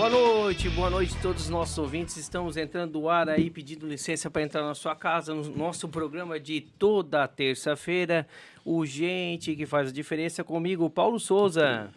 Boa 0.00 0.08
noite, 0.08 0.66
boa 0.70 0.88
noite 0.88 1.14
a 1.14 1.20
todos 1.20 1.42
os 1.42 1.50
nossos 1.50 1.76
ouvintes. 1.76 2.16
Estamos 2.16 2.56
entrando 2.56 2.98
no 2.98 3.10
ar 3.10 3.28
aí, 3.28 3.50
pedindo 3.50 3.86
licença 3.86 4.30
para 4.30 4.42
entrar 4.42 4.62
na 4.62 4.74
sua 4.74 4.96
casa, 4.96 5.34
no 5.34 5.54
nosso 5.54 5.90
programa 5.90 6.40
de 6.40 6.62
toda 6.62 7.28
terça-feira. 7.28 8.26
O 8.64 8.86
Gente 8.86 9.54
que 9.54 9.66
faz 9.66 9.90
a 9.90 9.92
diferença 9.92 10.42
comigo, 10.42 10.88
Paulo 10.88 11.20
Souza. 11.20 11.90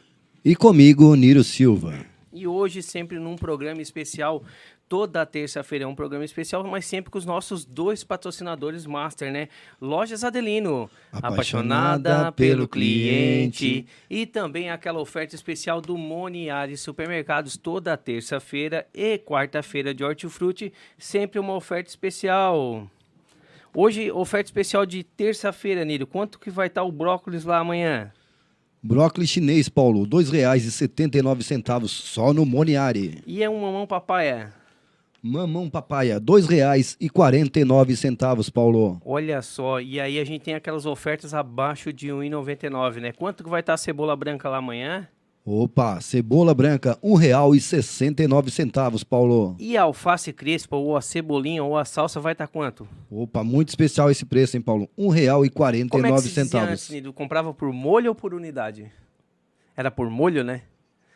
E 0.44 0.53
comigo, 0.53 1.16
Niro 1.16 1.46
Silva. 1.46 2.06
E 2.34 2.46
hoje, 2.46 2.84
sempre 2.84 3.19
num 3.19 3.38
programa 3.38 3.81
especial, 3.81 4.44
toda 4.94 5.26
terça-feira 5.26 5.86
é 5.86 5.88
um 5.88 5.96
programa 5.96 6.24
especial, 6.24 6.64
mas 6.64 6.86
sempre 6.86 7.09
com 7.09 7.18
os 7.18 7.26
nossos 7.26 7.66
dois 7.66 8.04
patrocinadores 8.04 8.86
master, 8.86 9.31
né? 9.31 9.48
Lojas 9.81 10.24
Adelino, 10.24 10.88
apaixonada, 11.12 12.12
apaixonada 12.12 12.31
pelo 12.34 12.68
cliente. 12.68 13.58
cliente. 13.58 13.88
E 14.08 14.28
também 14.28 14.70
aquela 14.70 15.00
oferta 15.00 15.34
especial 15.34 15.81
do 15.81 15.98
Moniari 15.98 16.78
Supermercados, 16.78 17.58
toda 17.58 17.98
terça-feira 17.98 18.86
e 18.94 19.18
quarta-feira 19.18 19.96
de 19.96 20.04
hortifruti, 20.04 20.72
sempre 20.96 21.40
uma 21.40 21.56
oferta 21.56 21.90
especial. 21.90 22.88
Hoje, 23.74 24.12
oferta 24.12 24.50
especial 24.50 24.86
de 24.86 25.04
terça-feira, 25.04 25.84
Niro. 25.84 26.06
Quanto 26.06 26.38
que 26.38 26.52
vai 26.52 26.68
estar 26.68 26.84
o 26.84 26.92
brócolis 26.92 27.46
lá 27.46 27.58
amanhã? 27.58 28.12
Brócolis 28.84 29.31
chinês, 29.31 29.68
Paulo, 29.68 30.04
R$ 30.04 30.10
2,79 30.10 31.88
só 31.88 32.31
no 32.31 32.46
Moniari. 32.46 33.24
E 33.25 33.42
é 33.42 33.50
um 33.50 33.60
mamão 33.60 33.88
papaya? 33.88 34.62
Mamão 35.25 35.69
papaya, 35.69 36.16
R$ 36.16 36.19
2,49, 36.19 38.51
Paulo. 38.51 39.01
Olha 39.06 39.41
só, 39.41 39.79
e 39.79 39.97
aí 39.97 40.19
a 40.19 40.25
gente 40.25 40.41
tem 40.41 40.53
aquelas 40.53 40.85
ofertas 40.85 41.34
abaixo 41.34 41.94
de 41.94 42.07
R$ 42.07 42.13
1,99, 42.16 43.00
né? 43.00 43.13
Quanto 43.13 43.41
que 43.41 43.50
vai 43.50 43.62
estar 43.62 43.75
a 43.75 43.78
cebola 43.78 44.17
branca 44.17 44.50
lá 44.50 44.57
amanhã? 44.57 45.07
Opa, 45.45 46.01
cebola 46.01 46.53
branca, 46.53 47.00
R$ 47.01 47.09
1,69, 47.09 49.06
Paulo. 49.06 49.56
E 49.57 49.77
a 49.77 49.83
alface 49.83 50.33
crespa, 50.33 50.75
ou 50.75 50.98
a 50.98 51.01
cebolinha, 51.01 51.63
ou 51.63 51.77
a 51.77 51.86
salsa 51.86 52.19
vai 52.19 52.33
estar 52.33 52.48
quanto? 52.48 52.86
Opa, 53.09 53.45
muito 53.45 53.69
especial 53.69 54.12
esse 54.12 54.25
preço, 54.25 54.57
hein, 54.57 54.62
Paulo? 54.62 54.89
R$ 54.98 55.06
1,49. 55.06 55.88
Como 55.88 56.06
é 56.06 56.12
que 56.12 56.19
se 56.19 56.33
dizia 56.33 56.63
antes, 56.63 56.92
Comprava 57.15 57.53
por 57.53 57.71
molho 57.71 58.09
ou 58.09 58.15
por 58.15 58.33
unidade? 58.33 58.92
Era 59.74 59.89
por 59.89 60.09
molho, 60.09 60.44
né? 60.44 60.63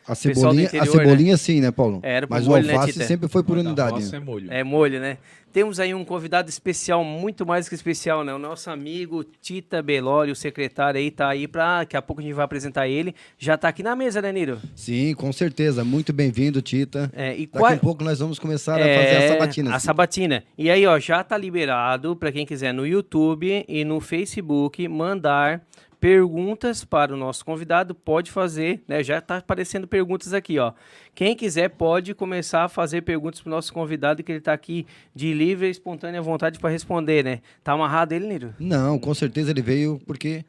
A 0.08 0.16
cebolinha, 0.16 0.64
interior, 0.64 0.88
a 0.88 0.92
cebolinha 0.92 1.32
né? 1.34 1.38
sim, 1.38 1.60
né, 1.60 1.70
Paulo? 1.70 2.00
É, 2.02 2.14
era 2.16 2.28
Mas 2.30 2.48
molho, 2.48 2.66
o 2.66 2.72
alface 2.72 2.98
né, 2.98 3.06
sempre 3.06 3.28
foi 3.28 3.44
por 3.44 3.58
unidade. 3.58 4.04
Né? 4.04 4.18
É 4.18 4.20
molho. 4.20 4.48
é 4.52 4.64
molho, 4.64 5.00
né? 5.00 5.18
Temos 5.52 5.80
aí 5.80 5.94
um 5.94 6.06
convidado 6.06 6.50
especial, 6.50 7.04
muito 7.04 7.46
mais 7.46 7.68
que 7.68 7.74
especial, 7.74 8.24
né? 8.24 8.34
O 8.34 8.38
nosso 8.38 8.70
amigo 8.70 9.24
Tita 9.24 9.82
Belório, 9.82 10.34
o 10.34 10.36
secretário 10.36 11.00
aí, 11.00 11.10
tá 11.10 11.30
aí 11.30 11.48
para 11.48 11.80
daqui 11.80 11.98
a 11.98 12.02
pouco 12.02 12.22
a 12.22 12.24
gente 12.24 12.34
vai 12.34 12.46
apresentar 12.46 12.88
ele. 12.88 13.16
Já 13.40 13.58
tá 13.58 13.68
aqui 13.68 13.82
na 13.82 13.96
mesa, 13.96 14.22
né, 14.22 14.32
Niro? 14.32 14.60
Sim, 14.76 15.16
com 15.16 15.34
certeza. 15.34 15.84
Muito 15.84 16.14
bem-vindo, 16.14 16.62
Tita. 16.62 17.10
É, 17.12 17.34
e 17.34 17.48
Daqui 17.48 17.58
qual... 17.58 17.74
a 17.74 17.78
pouco 17.78 18.04
nós 18.04 18.20
vamos 18.20 18.38
começar 18.38 18.80
é... 18.80 18.84
a 18.84 19.04
fazer 19.04 19.18
a 19.18 19.28
sabatina. 19.34 19.76
A 19.76 19.80
sabatina. 19.80 20.44
E 20.58 20.70
aí, 20.70 20.86
ó, 20.86 21.00
já 21.00 21.24
tá 21.24 21.38
liberado 21.38 22.16
para 22.16 22.32
quem 22.32 22.46
quiser 22.46 22.72
no 22.72 22.86
YouTube 22.86 23.66
e 23.68 23.84
no 23.84 24.00
Facebook 24.00 24.88
mandar 24.88 25.64
perguntas 26.00 26.84
para 26.84 27.14
o 27.14 27.18
nosso 27.18 27.44
convidado, 27.44 27.96
pode 27.96 28.32
fazer, 28.32 28.82
né? 28.88 29.04
Já 29.04 29.18
está 29.18 29.38
aparecendo 29.38 29.88
perguntas 29.88 30.34
aqui, 30.34 30.60
ó. 30.60 30.74
Quem 31.16 31.36
quiser 31.36 31.70
pode 31.70 32.14
começar 32.14 32.66
a 32.66 32.70
fazer 32.70 33.02
perguntas 33.02 33.42
para 33.42 33.50
o 33.50 33.52
nosso 33.52 33.74
convidado, 33.74 34.24
que 34.24 34.32
ele 34.32 34.40
está 34.40 34.54
aqui 34.54 34.86
de 35.14 35.34
livre 35.34 35.68
e 35.68 35.72
espontânea 35.72 36.22
vontade 36.22 36.60
para 36.60 36.70
responder, 36.70 37.24
né? 37.24 37.42
Tá 37.64 37.74
amarrado 37.74 38.14
ele, 38.14 38.28
Niro? 38.28 38.54
Não, 38.60 39.00
com 39.00 39.14
certeza 39.14 39.52
ele 39.52 39.62
veio 39.62 40.00
porque 40.06 40.46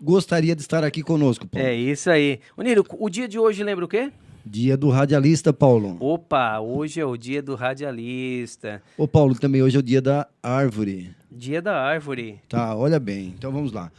gostaria 0.00 0.54
de 0.54 0.62
estar 0.62 0.84
aqui 0.84 1.02
conosco, 1.02 1.46
Paulo. 1.46 1.66
É 1.66 1.74
isso 1.74 2.10
aí. 2.10 2.40
Ô, 2.56 2.62
Niro, 2.62 2.84
o 2.98 3.08
dia 3.08 3.28
de 3.28 3.38
hoje 3.38 3.62
lembra 3.64 3.84
o 3.84 3.88
quê? 3.88 4.12
Dia 4.44 4.76
do 4.76 4.88
radialista, 4.90 5.52
Paulo. 5.52 5.96
Opa, 6.00 6.58
hoje 6.58 7.00
é 7.00 7.04
o 7.04 7.16
dia 7.16 7.40
do 7.40 7.54
radialista. 7.54 8.82
Ô, 8.98 9.06
Paulo, 9.06 9.36
também 9.36 9.62
hoje 9.62 9.76
é 9.76 9.80
o 9.80 9.82
dia 9.82 10.02
da 10.02 10.26
árvore. 10.42 11.14
Dia 11.30 11.62
da 11.62 11.80
árvore. 11.80 12.40
Tá, 12.48 12.74
olha 12.74 12.98
bem. 12.98 13.32
Então 13.38 13.52
vamos 13.52 13.72
lá. 13.72 13.90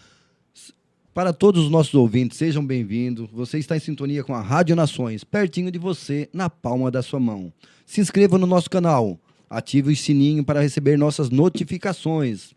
Para 1.13 1.31
todos 1.31 1.65
os 1.65 1.69
nossos 1.69 1.93
ouvintes, 1.93 2.39
sejam 2.39 2.65
bem-vindos. 2.65 3.29
Você 3.31 3.59
está 3.59 3.77
em 3.77 3.79
sintonia 3.79 4.23
com 4.23 4.33
a 4.33 4.41
Rádio 4.41 4.75
Nações, 4.75 5.23
pertinho 5.23 5.69
de 5.69 5.77
você, 5.77 6.27
na 6.33 6.49
palma 6.49 6.89
da 6.89 7.03
sua 7.03 7.19
mão. 7.19 7.53
Se 7.85 8.01
inscreva 8.01 8.35
no 8.39 8.47
nosso 8.47 8.67
canal, 8.67 9.19
ative 9.47 9.91
o 9.91 9.95
sininho 9.95 10.43
para 10.43 10.59
receber 10.59 10.97
nossas 10.97 11.29
notificações. 11.29 12.55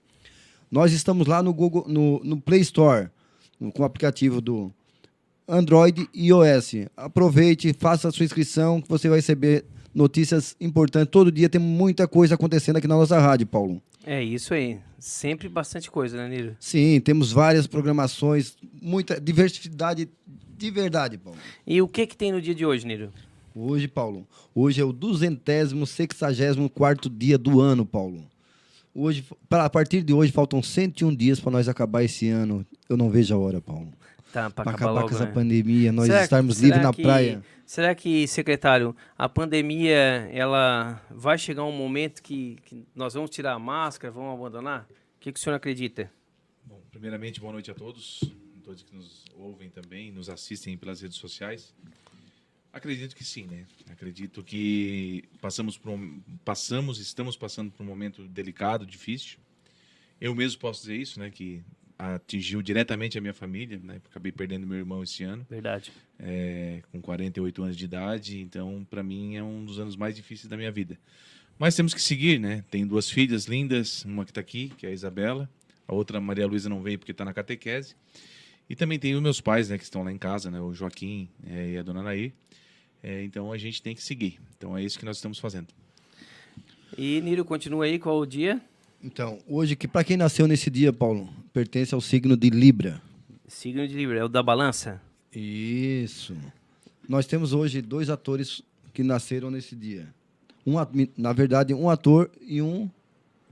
Nós 0.70 0.94
estamos 0.94 1.26
lá 1.26 1.42
no 1.42 1.52
Google, 1.52 1.84
no, 1.86 2.18
no 2.24 2.40
Play 2.40 2.62
Store, 2.62 3.10
com 3.74 3.82
o 3.82 3.84
aplicativo 3.84 4.40
do 4.40 4.72
Android 5.46 6.08
e 6.14 6.28
iOS. 6.28 6.88
Aproveite, 6.96 7.74
faça 7.74 8.08
a 8.08 8.10
sua 8.10 8.24
inscrição, 8.24 8.80
que 8.80 8.88
você 8.88 9.06
vai 9.06 9.18
receber 9.18 9.66
notícias 9.94 10.56
importantes. 10.58 11.10
Todo 11.10 11.30
dia 11.30 11.50
tem 11.50 11.60
muita 11.60 12.08
coisa 12.08 12.36
acontecendo 12.36 12.76
aqui 12.76 12.88
na 12.88 12.96
nossa 12.96 13.20
rádio, 13.20 13.46
Paulo. 13.46 13.82
É 14.06 14.24
isso 14.24 14.54
aí. 14.54 14.78
Sempre 15.10 15.48
bastante 15.48 15.88
coisa, 15.88 16.16
né, 16.16 16.28
Niro? 16.28 16.56
Sim, 16.58 16.98
temos 17.00 17.30
várias 17.30 17.68
programações, 17.68 18.56
muita 18.82 19.20
diversidade 19.20 20.08
de 20.58 20.70
verdade, 20.72 21.16
Paulo. 21.16 21.38
E 21.64 21.80
o 21.80 21.86
que 21.86 22.08
que 22.08 22.16
tem 22.16 22.32
no 22.32 22.42
dia 22.42 22.52
de 22.52 22.66
hoje, 22.66 22.84
Niro? 22.84 23.12
Hoje, 23.54 23.86
Paulo, 23.86 24.26
hoje 24.52 24.80
é 24.80 24.84
o 24.84 24.92
duzentésimo, 24.92 25.86
sexagésimo 25.86 26.68
quarto 26.68 27.08
dia 27.08 27.38
do 27.38 27.60
ano, 27.60 27.86
Paulo. 27.86 28.24
Hoje, 28.92 29.24
pra- 29.48 29.66
a 29.66 29.70
partir 29.70 30.02
de 30.02 30.12
hoje, 30.12 30.32
faltam 30.32 30.60
101 30.60 31.14
dias 31.14 31.38
para 31.38 31.52
nós 31.52 31.68
acabar 31.68 32.02
esse 32.02 32.28
ano. 32.28 32.66
Eu 32.88 32.96
não 32.96 33.08
vejo 33.08 33.32
a 33.32 33.38
hora, 33.38 33.60
Paulo. 33.60 33.92
Tá, 34.32 34.50
para 34.50 34.64
Para 34.64 34.70
acabar, 34.72 34.74
acabar 34.74 34.90
logo, 34.92 35.08
com 35.08 35.14
essa 35.14 35.26
né? 35.26 35.32
pandemia, 35.32 35.92
nós 35.92 36.06
Será- 36.06 36.22
estarmos 36.24 36.56
será 36.56 36.66
livres 36.68 36.84
na 36.84 36.92
que- 36.92 37.02
praia. 37.02 37.44
Será 37.64 37.94
que, 37.94 38.28
secretário, 38.28 38.94
a 39.16 39.28
pandemia, 39.28 40.28
ela 40.32 41.02
vai 41.10 41.36
chegar 41.38 41.64
um 41.64 41.72
momento 41.72 42.22
que, 42.22 42.56
que 42.66 42.86
nós 42.94 43.14
vamos 43.14 43.30
tirar 43.30 43.54
a 43.54 43.58
máscara, 43.58 44.12
vamos 44.12 44.34
abandonar? 44.38 44.86
O 45.16 45.20
que, 45.20 45.32
que 45.32 45.38
o 45.40 45.42
senhor 45.42 45.56
acredita? 45.56 46.10
Bom, 46.64 46.80
primeiramente, 46.90 47.40
boa 47.40 47.52
noite 47.52 47.70
a 47.70 47.74
todos, 47.74 48.20
todos 48.62 48.82
que 48.82 48.94
nos 48.94 49.24
ouvem 49.36 49.68
também, 49.70 50.12
nos 50.12 50.28
assistem 50.28 50.76
pelas 50.76 51.00
redes 51.00 51.16
sociais. 51.16 51.74
Acredito 52.72 53.16
que 53.16 53.24
sim, 53.24 53.46
né? 53.46 53.64
Acredito 53.90 54.42
que 54.44 55.24
passamos 55.40 55.78
por 55.78 55.90
um, 55.92 56.20
passamos, 56.44 57.00
estamos 57.00 57.36
passando 57.36 57.70
por 57.72 57.82
um 57.82 57.86
momento 57.86 58.28
delicado, 58.28 58.84
difícil. 58.84 59.38
Eu 60.20 60.34
mesmo 60.34 60.60
posso 60.60 60.82
dizer 60.82 60.96
isso, 60.96 61.18
né? 61.18 61.30
Que 61.30 61.62
atingiu 61.98 62.60
diretamente 62.62 63.16
a 63.16 63.20
minha 63.20 63.32
família, 63.32 63.80
né? 63.82 64.00
Acabei 64.10 64.30
perdendo 64.30 64.66
meu 64.66 64.78
irmão 64.78 65.02
esse 65.02 65.24
ano, 65.24 65.46
Verdade. 65.48 65.92
é, 66.18 66.82
com 66.92 67.00
48 67.00 67.62
anos 67.62 67.76
de 67.76 67.84
idade. 67.84 68.40
Então, 68.40 68.86
para 68.88 69.02
mim, 69.02 69.36
é 69.36 69.42
um 69.42 69.64
dos 69.64 69.78
anos 69.78 69.96
mais 69.96 70.14
difíceis 70.14 70.48
da 70.48 70.56
minha 70.56 70.70
vida. 70.70 70.98
Mas 71.58 71.74
temos 71.74 71.94
que 71.94 72.02
seguir, 72.02 72.38
né? 72.38 72.62
Tenho 72.70 72.86
duas 72.86 73.10
filhas 73.10 73.46
lindas, 73.46 74.04
uma 74.04 74.24
que 74.24 74.30
está 74.30 74.40
aqui, 74.40 74.70
que 74.76 74.86
é 74.86 74.90
a 74.90 74.92
Isabela, 74.92 75.48
a 75.88 75.94
outra, 75.94 76.18
a 76.18 76.20
Maria 76.20 76.46
Luísa, 76.46 76.68
não 76.68 76.82
veio 76.82 76.98
porque 76.98 77.12
está 77.12 77.24
na 77.24 77.32
catequese. 77.32 77.94
E 78.68 78.74
também 78.76 78.98
tenho 78.98 79.22
meus 79.22 79.40
pais, 79.40 79.68
né, 79.68 79.78
que 79.78 79.84
estão 79.84 80.02
lá 80.02 80.12
em 80.12 80.18
casa, 80.18 80.50
né, 80.50 80.60
o 80.60 80.74
Joaquim 80.74 81.28
eh, 81.46 81.72
e 81.74 81.78
a 81.78 81.82
dona 81.82 82.02
Nair. 82.02 82.32
Eh, 83.02 83.22
então 83.22 83.52
a 83.52 83.56
gente 83.56 83.80
tem 83.80 83.94
que 83.94 84.02
seguir. 84.02 84.40
Então 84.58 84.76
é 84.76 84.82
isso 84.82 84.98
que 84.98 85.04
nós 85.04 85.16
estamos 85.16 85.38
fazendo. 85.38 85.68
E, 86.98 87.20
Niro, 87.20 87.44
continua 87.44 87.84
aí, 87.84 87.98
qual 87.98 88.18
o 88.18 88.26
dia? 88.26 88.60
Então, 89.06 89.38
hoje, 89.46 89.76
que 89.76 89.86
para 89.86 90.02
quem 90.02 90.16
nasceu 90.16 90.48
nesse 90.48 90.68
dia, 90.68 90.92
Paulo, 90.92 91.28
pertence 91.52 91.94
ao 91.94 92.00
signo 92.00 92.36
de 92.36 92.50
Libra. 92.50 93.00
Signo 93.46 93.86
de 93.86 93.94
Libra, 93.94 94.18
é 94.18 94.24
o 94.24 94.28
da 94.28 94.42
balança? 94.42 95.00
Isso. 95.32 96.36
Nós 97.08 97.24
temos 97.24 97.52
hoje 97.52 97.80
dois 97.80 98.10
atores 98.10 98.62
que 98.92 99.04
nasceram 99.04 99.48
nesse 99.48 99.76
dia. 99.76 100.08
Um, 100.66 100.74
na 101.16 101.32
verdade, 101.32 101.72
um 101.72 101.88
ator 101.88 102.28
e 102.44 102.60
um 102.60 102.90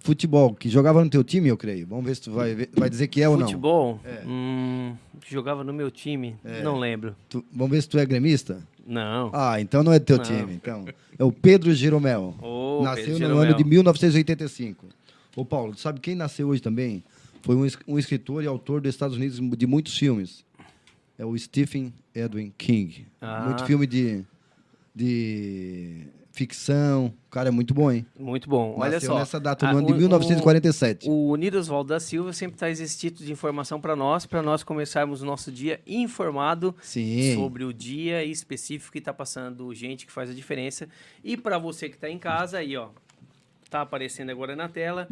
futebol, 0.00 0.54
que 0.56 0.68
jogava 0.68 1.04
no 1.04 1.08
teu 1.08 1.22
time, 1.22 1.48
eu 1.48 1.56
creio. 1.56 1.86
Vamos 1.86 2.04
ver 2.04 2.16
se 2.16 2.22
tu 2.22 2.32
vai, 2.32 2.52
ver- 2.52 2.70
vai 2.74 2.90
dizer 2.90 3.06
que 3.06 3.22
é 3.22 3.28
ou 3.28 3.36
não. 3.36 3.46
Futebol? 3.46 4.00
É. 4.04 4.24
Hum, 4.26 4.96
que 5.20 5.32
jogava 5.32 5.62
no 5.62 5.72
meu 5.72 5.88
time? 5.88 6.34
Não 6.64 6.76
lembro. 6.80 7.14
Tu- 7.28 7.44
vamos 7.52 7.70
ver 7.70 7.80
se 7.82 7.88
tu 7.88 7.96
é 7.98 8.04
gremista? 8.04 8.60
Não. 8.84 9.30
Ah, 9.32 9.60
então 9.60 9.84
não 9.84 9.92
é 9.92 10.00
teu 10.00 10.16
Não. 10.16 10.24
time. 10.24 10.52
Então, 10.54 10.84
é 11.16 11.22
o 11.24 11.30
Pedro 11.30 11.72
Jeromel. 11.72 12.34
Ô, 12.42 12.82
nasceu 12.82 13.16
Pedro 13.16 13.28
no 13.28 13.38
ano 13.38 13.54
de 13.54 13.62
1985. 13.64 14.88
Ô, 15.36 15.44
Paulo, 15.44 15.76
sabe 15.76 16.00
quem 16.00 16.14
nasceu 16.14 16.48
hoje 16.48 16.62
também? 16.62 17.02
Foi 17.42 17.54
um, 17.56 17.66
um 17.88 17.98
escritor 17.98 18.42
e 18.42 18.46
autor 18.46 18.80
dos 18.80 18.88
Estados 18.94 19.16
Unidos 19.16 19.40
de 19.58 19.66
muitos 19.66 19.96
filmes. 19.98 20.44
É 21.18 21.24
o 21.24 21.36
Stephen 21.38 21.92
Edwin 22.14 22.52
King. 22.56 23.06
Ah. 23.20 23.44
Muito 23.46 23.64
filme 23.66 23.86
de, 23.86 24.24
de 24.94 26.06
ficção. 26.32 27.12
O 27.26 27.30
cara 27.30 27.48
é 27.48 27.52
muito 27.52 27.74
bom, 27.74 27.90
hein? 27.92 28.06
Muito 28.18 28.48
bom. 28.48 28.76
Olha 28.78 28.92
Nasceu 28.92 29.12
só. 29.12 29.18
nessa 29.18 29.38
data, 29.40 29.66
Ah, 29.68 29.72
no 29.72 29.78
ano 29.78 29.86
de 29.88 29.92
o- 29.92 29.96
1947. 29.96 31.08
O, 31.08 31.28
o 31.30 31.36
Nirosvaldo 31.36 31.88
da 31.88 32.00
Silva 32.00 32.32
sempre 32.32 32.56
traz 32.56 32.80
esse 32.80 32.96
título 32.98 33.26
de 33.26 33.32
informação 33.32 33.80
para 33.80 33.94
nós, 33.94 34.24
para 34.26 34.42
nós 34.42 34.62
começarmos 34.62 35.22
o 35.22 35.26
nosso 35.26 35.52
dia 35.52 35.80
informado 35.86 36.74
Sim. 36.80 37.34
sobre 37.34 37.64
o 37.64 37.72
dia 37.72 38.24
específico 38.24 38.92
que 38.92 38.98
está 38.98 39.12
passando 39.12 39.72
gente 39.74 40.06
que 40.06 40.12
faz 40.12 40.30
a 40.30 40.34
diferença. 40.34 40.88
E 41.22 41.36
para 41.36 41.58
você 41.58 41.88
que 41.88 41.96
está 41.96 42.08
em 42.08 42.18
casa, 42.18 42.58
aí, 42.58 42.76
ó, 42.76 42.88
tá 43.74 43.82
aparecendo 43.82 44.30
agora 44.30 44.54
na 44.54 44.68
tela, 44.68 45.08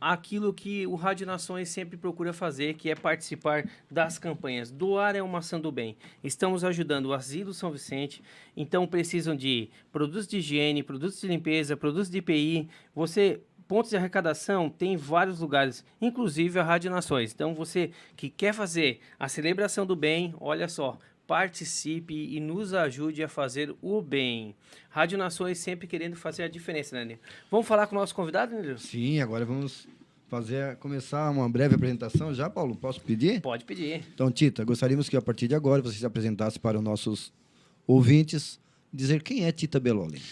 aquilo 0.00 0.52
que 0.52 0.84
o 0.88 0.96
Rádio 0.96 1.24
Nações 1.24 1.68
sempre 1.68 1.96
procura 1.96 2.32
fazer, 2.32 2.74
que 2.74 2.90
é 2.90 2.96
participar 2.96 3.64
das 3.88 4.18
campanhas. 4.18 4.72
Doar 4.72 5.14
é 5.14 5.22
uma 5.22 5.38
ação 5.38 5.60
do 5.60 5.70
bem. 5.70 5.96
Estamos 6.24 6.64
ajudando 6.64 7.06
o 7.06 7.12
Asilo 7.12 7.54
São 7.54 7.70
Vicente, 7.70 8.20
então 8.56 8.88
precisam 8.88 9.36
de 9.36 9.70
produtos 9.92 10.26
de 10.26 10.38
higiene, 10.38 10.82
produtos 10.82 11.20
de 11.20 11.28
limpeza, 11.28 11.76
produtos 11.76 12.10
de 12.10 12.18
IPI. 12.18 12.68
Você 12.92 13.40
pontos 13.68 13.90
de 13.90 13.96
arrecadação 13.96 14.68
tem 14.68 14.94
em 14.94 14.96
vários 14.96 15.38
lugares, 15.38 15.84
inclusive 16.00 16.58
a 16.58 16.64
Rádio 16.64 16.90
Nações. 16.90 17.32
Então 17.32 17.54
você 17.54 17.92
que 18.16 18.28
quer 18.28 18.52
fazer 18.52 18.98
a 19.16 19.28
celebração 19.28 19.86
do 19.86 19.94
bem, 19.94 20.34
olha 20.40 20.66
só, 20.66 20.98
participe 21.26 22.14
e 22.14 22.40
nos 22.40 22.74
ajude 22.74 23.22
a 23.22 23.28
fazer 23.28 23.74
o 23.80 24.02
bem. 24.02 24.54
Rádio 24.90 25.16
Nações 25.16 25.58
sempre 25.58 25.86
querendo 25.86 26.16
fazer 26.16 26.42
a 26.42 26.48
diferença, 26.48 26.96
né, 26.96 27.04
Nilo? 27.04 27.20
Vamos 27.50 27.66
falar 27.66 27.86
com 27.86 27.96
o 27.96 27.98
nosso 27.98 28.14
convidado, 28.14 28.54
Nilo? 28.54 28.78
Sim, 28.78 29.20
agora 29.20 29.44
vamos 29.44 29.86
fazer, 30.28 30.76
começar 30.76 31.30
uma 31.30 31.48
breve 31.48 31.74
apresentação 31.74 32.34
já, 32.34 32.48
Paulo? 32.48 32.74
Posso 32.74 33.00
pedir? 33.00 33.40
Pode 33.40 33.64
pedir. 33.64 34.02
Então, 34.14 34.30
Tita, 34.30 34.64
gostaríamos 34.64 35.08
que 35.08 35.16
a 35.16 35.22
partir 35.22 35.46
de 35.46 35.54
agora 35.54 35.82
você 35.82 35.98
se 35.98 36.06
apresentasse 36.06 36.58
para 36.58 36.78
os 36.78 36.84
nossos 36.84 37.32
ouvintes, 37.86 38.58
dizer 38.92 39.22
quem 39.22 39.44
é 39.44 39.52
Tita 39.52 39.78
Beloli. 39.78 40.22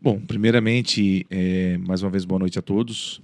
Bom, 0.00 0.20
primeiramente, 0.20 1.26
eh, 1.30 1.78
mais 1.78 2.02
uma 2.02 2.10
vez, 2.10 2.24
boa 2.24 2.38
noite 2.38 2.58
a 2.58 2.62
todos. 2.62 3.22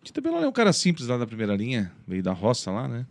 O 0.00 0.04
Tita 0.04 0.20
Beloli 0.20 0.44
é 0.44 0.48
um 0.48 0.52
cara 0.52 0.72
simples 0.72 1.08
lá 1.08 1.18
da 1.18 1.26
primeira 1.26 1.56
linha, 1.56 1.90
veio 2.06 2.22
da 2.22 2.32
roça 2.32 2.70
lá, 2.70 2.86
né? 2.86 3.06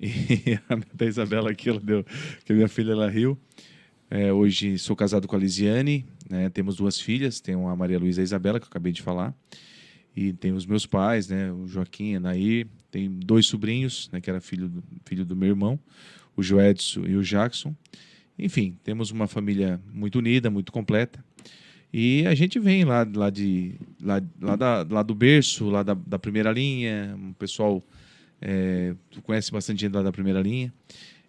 E 0.00 0.58
a 0.68 0.78
da 0.94 1.06
Isabela 1.06 1.50
aqui, 1.50 1.68
ela 1.68 1.80
deu, 1.80 2.04
que 2.44 2.52
a 2.52 2.54
minha 2.54 2.68
filha, 2.68 2.92
ela 2.92 3.08
riu. 3.08 3.38
Eh, 4.10 4.32
hoje 4.32 4.78
sou 4.78 4.96
casado 4.96 5.28
com 5.28 5.36
a 5.36 5.38
Lisiane, 5.38 6.06
né? 6.30 6.48
temos 6.48 6.76
duas 6.76 6.98
filhas, 6.98 7.40
tem 7.40 7.54
a 7.54 7.76
Maria 7.76 7.98
Luísa 7.98 8.20
e 8.20 8.22
a 8.22 8.24
Isabela, 8.24 8.58
que 8.58 8.64
eu 8.64 8.70
acabei 8.70 8.92
de 8.92 9.02
falar. 9.02 9.34
E 10.16 10.32
tem 10.32 10.52
os 10.52 10.66
meus 10.66 10.86
pais, 10.86 11.28
né? 11.28 11.52
O 11.52 11.66
Joaquim, 11.68 12.16
a 12.16 12.20
Nair, 12.20 12.66
tem 12.90 13.08
dois 13.08 13.46
sobrinhos, 13.46 14.08
né? 14.12 14.20
Que 14.20 14.30
era 14.30 14.40
filho 14.40 14.68
do, 14.68 14.82
filho 15.04 15.24
do 15.24 15.36
meu 15.36 15.50
irmão, 15.50 15.78
o 16.36 16.42
Joedson 16.42 17.04
e 17.06 17.16
o 17.16 17.22
Jackson. 17.22 17.74
Enfim, 18.38 18.76
temos 18.82 19.10
uma 19.10 19.26
família 19.26 19.80
muito 19.92 20.18
unida, 20.18 20.50
muito 20.50 20.72
completa. 20.72 21.24
E 21.92 22.26
a 22.26 22.34
gente 22.34 22.58
vem 22.58 22.84
lá, 22.84 23.06
lá, 23.14 23.30
de, 23.30 23.74
lá, 24.02 24.20
lá, 24.40 24.56
da, 24.56 24.86
lá 24.88 25.02
do 25.02 25.14
berço, 25.14 25.68
lá 25.68 25.82
da, 25.82 25.94
da 25.94 26.18
primeira 26.18 26.50
linha, 26.50 27.14
um 27.16 27.32
pessoal 27.32 27.82
é, 28.40 28.94
tu 29.10 29.20
conhece 29.22 29.50
bastante 29.52 29.80
gente 29.80 29.92
lá 29.92 30.02
da 30.02 30.12
primeira 30.12 30.40
linha. 30.40 30.72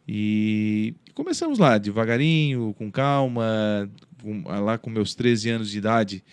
E 0.07 0.93
começamos 1.13 1.59
lá, 1.59 1.77
devagarinho, 1.77 2.73
com 2.77 2.91
calma. 2.91 3.89
Com, 4.21 4.41
lá 4.43 4.77
com 4.77 4.89
meus 4.89 5.15
13 5.15 5.49
anos 5.49 5.69
de 5.69 5.77
idade, 5.77 6.23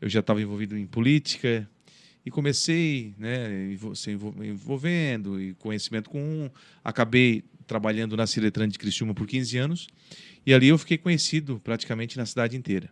eu 0.00 0.08
já 0.08 0.20
estava 0.20 0.40
envolvido 0.40 0.76
em 0.76 0.86
política. 0.86 1.68
E 2.24 2.30
comecei, 2.30 3.14
né, 3.18 3.76
se 3.94 4.10
envol- 4.10 4.34
envolvendo 4.42 5.40
e 5.40 5.54
conhecimento 5.54 6.10
com 6.10 6.20
um. 6.20 6.50
Acabei 6.82 7.44
trabalhando 7.66 8.16
na 8.16 8.26
Ciretran 8.26 8.68
de 8.68 8.78
Criciúma 8.78 9.14
por 9.14 9.26
15 9.26 9.56
anos. 9.58 9.86
E 10.44 10.52
ali 10.54 10.68
eu 10.68 10.78
fiquei 10.78 10.96
conhecido 10.98 11.60
praticamente 11.62 12.16
na 12.16 12.26
cidade 12.26 12.56
inteira. 12.56 12.90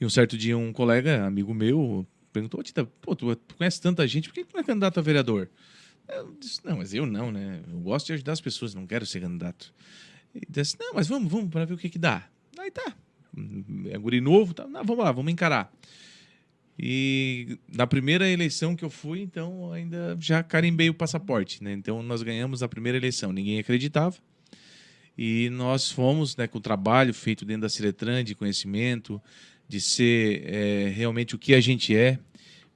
E 0.00 0.04
um 0.04 0.10
certo 0.10 0.36
dia 0.36 0.58
um 0.58 0.72
colega, 0.72 1.24
amigo 1.24 1.54
meu, 1.54 2.06
perguntou, 2.32 2.60
"Ô, 2.60 2.62
Tita, 2.62 2.84
pô, 2.84 3.14
tu, 3.14 3.34
tu 3.36 3.54
conhece 3.54 3.80
tanta 3.80 4.06
gente, 4.08 4.28
por 4.28 4.34
que 4.34 4.44
tu 4.44 4.52
não 4.54 4.60
é 4.60 4.64
candidato 4.64 4.98
a 4.98 5.02
vereador? 5.02 5.48
Eu 6.08 6.36
disse, 6.38 6.60
não, 6.64 6.76
mas 6.76 6.92
eu 6.92 7.06
não, 7.06 7.32
né? 7.32 7.62
Eu 7.70 7.80
gosto 7.80 8.06
de 8.06 8.12
ajudar 8.14 8.32
as 8.32 8.40
pessoas, 8.40 8.74
não 8.74 8.86
quero 8.86 9.06
ser 9.06 9.20
candidato. 9.20 9.72
E 10.34 10.40
disse, 10.48 10.76
não, 10.78 10.94
mas 10.94 11.06
vamos, 11.06 11.30
vamos, 11.30 11.50
para 11.50 11.64
ver 11.64 11.74
o 11.74 11.78
que 11.78 11.88
que 11.88 11.98
dá. 11.98 12.28
Aí 12.58 12.70
tá, 12.70 12.94
é 13.90 13.98
guri 13.98 14.20
novo, 14.20 14.54
tá, 14.54 14.66
não, 14.66 14.84
vamos 14.84 15.04
lá, 15.04 15.12
vamos 15.12 15.32
encarar. 15.32 15.72
E 16.78 17.58
na 17.72 17.86
primeira 17.86 18.28
eleição 18.28 18.74
que 18.74 18.84
eu 18.84 18.90
fui, 18.90 19.20
então 19.20 19.72
ainda 19.72 20.16
já 20.20 20.42
carimbei 20.42 20.90
o 20.90 20.94
passaporte, 20.94 21.62
né? 21.62 21.72
Então 21.72 22.02
nós 22.02 22.22
ganhamos 22.22 22.62
a 22.62 22.68
primeira 22.68 22.98
eleição, 22.98 23.32
ninguém 23.32 23.58
acreditava. 23.58 24.16
E 25.16 25.48
nós 25.50 25.92
fomos, 25.92 26.36
né, 26.36 26.48
com 26.48 26.58
o 26.58 26.60
trabalho 26.60 27.14
feito 27.14 27.44
dentro 27.44 27.62
da 27.62 27.68
Ciletran, 27.68 28.24
de 28.24 28.34
conhecimento, 28.34 29.22
de 29.68 29.80
ser 29.80 30.42
é, 30.44 30.88
realmente 30.88 31.36
o 31.36 31.38
que 31.38 31.54
a 31.54 31.60
gente 31.60 31.94
é, 31.96 32.18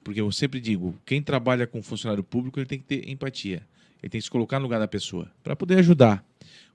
porque 0.03 0.21
eu 0.21 0.31
sempre 0.31 0.59
digo, 0.59 0.95
quem 1.05 1.21
trabalha 1.21 1.67
com 1.67 1.81
funcionário 1.81 2.23
público, 2.23 2.59
ele 2.59 2.65
tem 2.65 2.79
que 2.79 2.85
ter 2.85 3.09
empatia. 3.09 3.61
Ele 4.01 4.09
tem 4.09 4.19
que 4.19 4.25
se 4.25 4.31
colocar 4.31 4.59
no 4.59 4.63
lugar 4.63 4.79
da 4.79 4.87
pessoa, 4.87 5.29
para 5.43 5.55
poder 5.55 5.79
ajudar. 5.79 6.23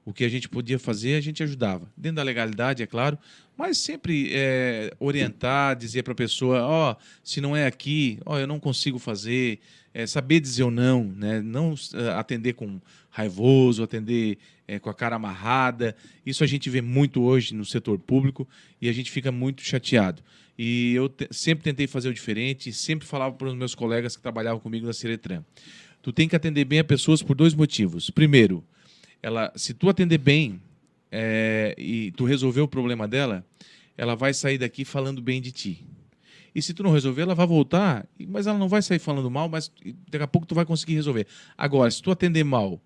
O 0.05 0.13
que 0.13 0.25
a 0.25 0.29
gente 0.29 0.49
podia 0.49 0.79
fazer, 0.79 1.15
a 1.15 1.21
gente 1.21 1.43
ajudava. 1.43 1.91
Dentro 1.97 2.17
da 2.17 2.23
legalidade, 2.23 2.83
é 2.83 2.87
claro, 2.87 3.19
mas 3.57 3.79
sempre 3.79 4.31
é, 4.35 4.93
orientar, 5.01 5.75
dizer 5.75 6.03
para 6.03 6.13
a 6.13 6.17
pessoa, 6.17 6.63
ó, 6.63 6.93
oh, 6.93 6.97
se 7.23 7.41
não 7.41 7.57
é 7.57 7.67
aqui, 7.67 8.19
ó, 8.27 8.35
oh, 8.35 8.39
eu 8.39 8.47
não 8.47 8.61
consigo 8.61 8.99
fazer, 8.99 9.61
é, 9.95 10.07
saber 10.07 10.41
dizer 10.41 10.65
o 10.65 10.71
não, 10.71 11.05
né? 11.05 11.41
não 11.41 11.73
uh, 11.73 12.11
atender 12.19 12.53
com 12.53 12.79
raivoso, 13.09 13.83
atender 13.83 14.37
é, 14.69 14.79
com 14.79 14.91
a 14.91 14.95
cara 14.95 15.17
amarrada. 15.17 15.97
Isso 16.27 16.45
a 16.45 16.47
gente 16.47 16.69
vê 16.69 16.83
muito 16.83 17.23
hoje 17.23 17.55
no 17.55 17.65
setor 17.65 17.99
público 17.99 18.47
e 18.83 18.89
a 18.89 18.93
gente 18.93 19.11
fica 19.11 19.33
muito 19.33 19.63
chateado. 19.63 20.23
E 20.57 20.95
eu 20.95 21.09
te 21.09 21.29
sempre 21.31 21.65
tentei 21.65 21.87
fazer 21.87 22.09
o 22.09 22.15
diferente, 22.15 22.73
sempre 22.73 23.07
falava 23.07 23.35
para 23.35 23.49
os 23.49 23.55
meus 23.55 23.75
colegas 23.75 24.17
que 24.17 24.23
trabalhavam 24.23 24.61
comigo 24.61 24.87
na 24.87 24.93
Ciretran. 24.93 25.45
Tu 26.01 26.13
tem 26.13 26.29
que 26.29 26.37
atender 26.37 26.65
bem 26.65 26.79
a 26.79 26.85
pessoas 26.85 27.23
por 27.23 27.35
dois 27.35 27.55
motivos. 27.55 28.11
Primeiro, 28.11 28.63
ela, 29.23 29.53
se 29.57 29.75
tu 29.75 29.89
atender 29.89 30.19
bem 30.19 30.61
é, 31.11 31.75
e 31.79 32.13
tu 32.13 32.25
resolver 32.25 32.61
o 32.61 32.69
problema 32.69 33.09
dela, 33.09 33.45
ela 33.97 34.15
vai 34.15 34.35
sair 34.35 34.59
daqui 34.59 34.85
falando 34.85 35.23
bem 35.23 35.41
de 35.41 35.51
ti. 35.51 35.85
E 36.55 36.63
se 36.63 36.73
tu 36.73 36.83
não 36.83 36.93
resolver, 36.93 37.23
ela 37.23 37.35
vai 37.35 37.47
voltar, 37.47 38.07
mas 38.29 38.47
ela 38.47 38.59
não 38.59 38.69
vai 38.69 38.81
sair 38.81 39.01
falando 39.01 39.29
mal, 39.31 39.49
mas 39.49 39.73
daqui 40.09 40.23
a 40.23 40.29
pouco 40.29 40.47
tu 40.47 40.55
vai 40.55 40.65
conseguir 40.65 40.95
resolver. 40.95 41.27
Agora, 41.59 41.91
se 41.91 42.01
tu 42.01 42.11
atender 42.13 42.45
mal, 42.45 42.81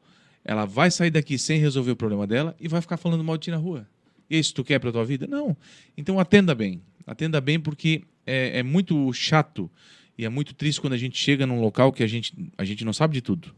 ela 0.44 0.64
vai 0.64 0.90
sair 0.90 1.10
daqui 1.10 1.36
sem 1.38 1.58
resolver 1.58 1.90
o 1.90 1.96
problema 1.96 2.26
dela 2.26 2.56
e 2.58 2.66
vai 2.66 2.80
ficar 2.80 2.96
falando 2.96 3.22
mal 3.22 3.36
de 3.36 3.44
ti 3.44 3.50
na 3.50 3.58
rua. 3.58 3.86
E 4.30 4.38
isso 4.38 4.54
tu 4.54 4.64
quer 4.64 4.78
para 4.78 4.90
tua 4.92 5.04
vida? 5.04 5.26
Não. 5.26 5.56
Então 5.96 6.18
atenda 6.18 6.54
bem. 6.54 6.80
Atenda 7.08 7.40
bem 7.40 7.58
porque 7.58 8.02
é, 8.26 8.58
é 8.58 8.62
muito 8.62 9.12
chato 9.12 9.70
e 10.16 10.24
é 10.24 10.28
muito 10.28 10.54
triste 10.54 10.80
quando 10.80 10.92
a 10.92 10.98
gente 10.98 11.18
chega 11.18 11.46
num 11.46 11.60
local 11.60 11.92
que 11.92 12.02
a 12.02 12.06
gente, 12.06 12.34
a 12.56 12.64
gente 12.64 12.84
não 12.84 12.92
sabe 12.92 13.14
de 13.14 13.22
tudo. 13.22 13.54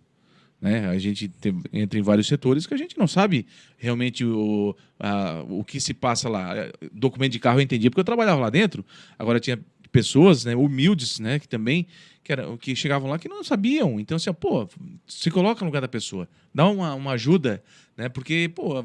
Né? 0.61 0.87
A 0.89 0.99
gente 0.99 1.31
entra 1.73 1.99
em 1.99 2.03
vários 2.03 2.27
setores 2.27 2.67
que 2.67 2.75
a 2.75 2.77
gente 2.77 2.99
não 2.99 3.09
sabe 3.09 3.47
realmente 3.79 4.25
o, 4.25 4.77
a, 4.99 5.43
o 5.49 5.65
que 5.65 5.81
se 5.81 5.95
passa 5.95 6.29
lá. 6.29 6.55
Documento 6.93 7.33
de 7.33 7.39
carro 7.39 7.59
eu 7.59 7.63
entendi 7.63 7.89
porque 7.89 8.01
eu 8.01 8.05
trabalhava 8.05 8.41
lá 8.41 8.51
dentro. 8.51 8.85
Agora 9.19 9.41
tinha 9.41 9.59
pessoas 9.91 10.45
né, 10.45 10.55
humildes 10.55 11.19
né, 11.19 11.39
que 11.39 11.49
também 11.49 11.87
que, 12.23 12.33
era, 12.33 12.57
que 12.59 12.77
chegavam 12.77 13.11
lá 13.11 13.19
que 13.19 13.29
não 13.29 13.43
sabiam. 13.43 13.99
Então, 13.99 14.17
assim, 14.17 14.33
pô, 14.33 14.69
se 15.07 15.31
coloca 15.31 15.61
no 15.61 15.67
lugar 15.67 15.81
da 15.81 15.89
pessoa, 15.89 16.29
dá 16.55 16.69
uma, 16.69 16.95
uma 16.95 17.13
ajuda, 17.13 17.63
né? 17.97 18.09
Porque, 18.09 18.51
pô, 18.55 18.85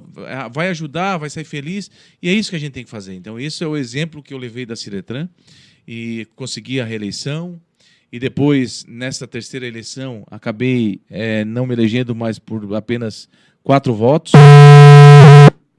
vai 0.52 0.70
ajudar, 0.70 1.18
vai 1.18 1.30
sair 1.30 1.44
feliz, 1.44 1.92
e 2.22 2.30
é 2.30 2.34
isso 2.34 2.50
que 2.50 2.56
a 2.56 2.60
gente 2.60 2.74
tem 2.74 2.84
que 2.84 2.90
fazer. 2.90 3.14
Então, 3.14 3.40
esse 3.40 3.64
é 3.64 3.68
o 3.68 3.78
exemplo 3.78 4.24
que 4.24 4.34
eu 4.34 4.38
levei 4.38 4.66
da 4.66 4.76
Ciretran 4.76 5.28
e 5.88 6.28
consegui 6.36 6.80
a 6.80 6.86
reeleição 6.86 7.62
e 8.16 8.20
depois, 8.20 8.86
nessa 8.88 9.28
terceira 9.28 9.68
eleição, 9.68 10.24
acabei 10.32 11.02
é, 11.10 11.44
não 11.44 11.66
me 11.66 11.74
elegendo 11.74 12.16
mais 12.16 12.40
por 12.40 12.74
apenas 12.74 13.28
quatro 13.62 13.94
votos. 13.94 14.32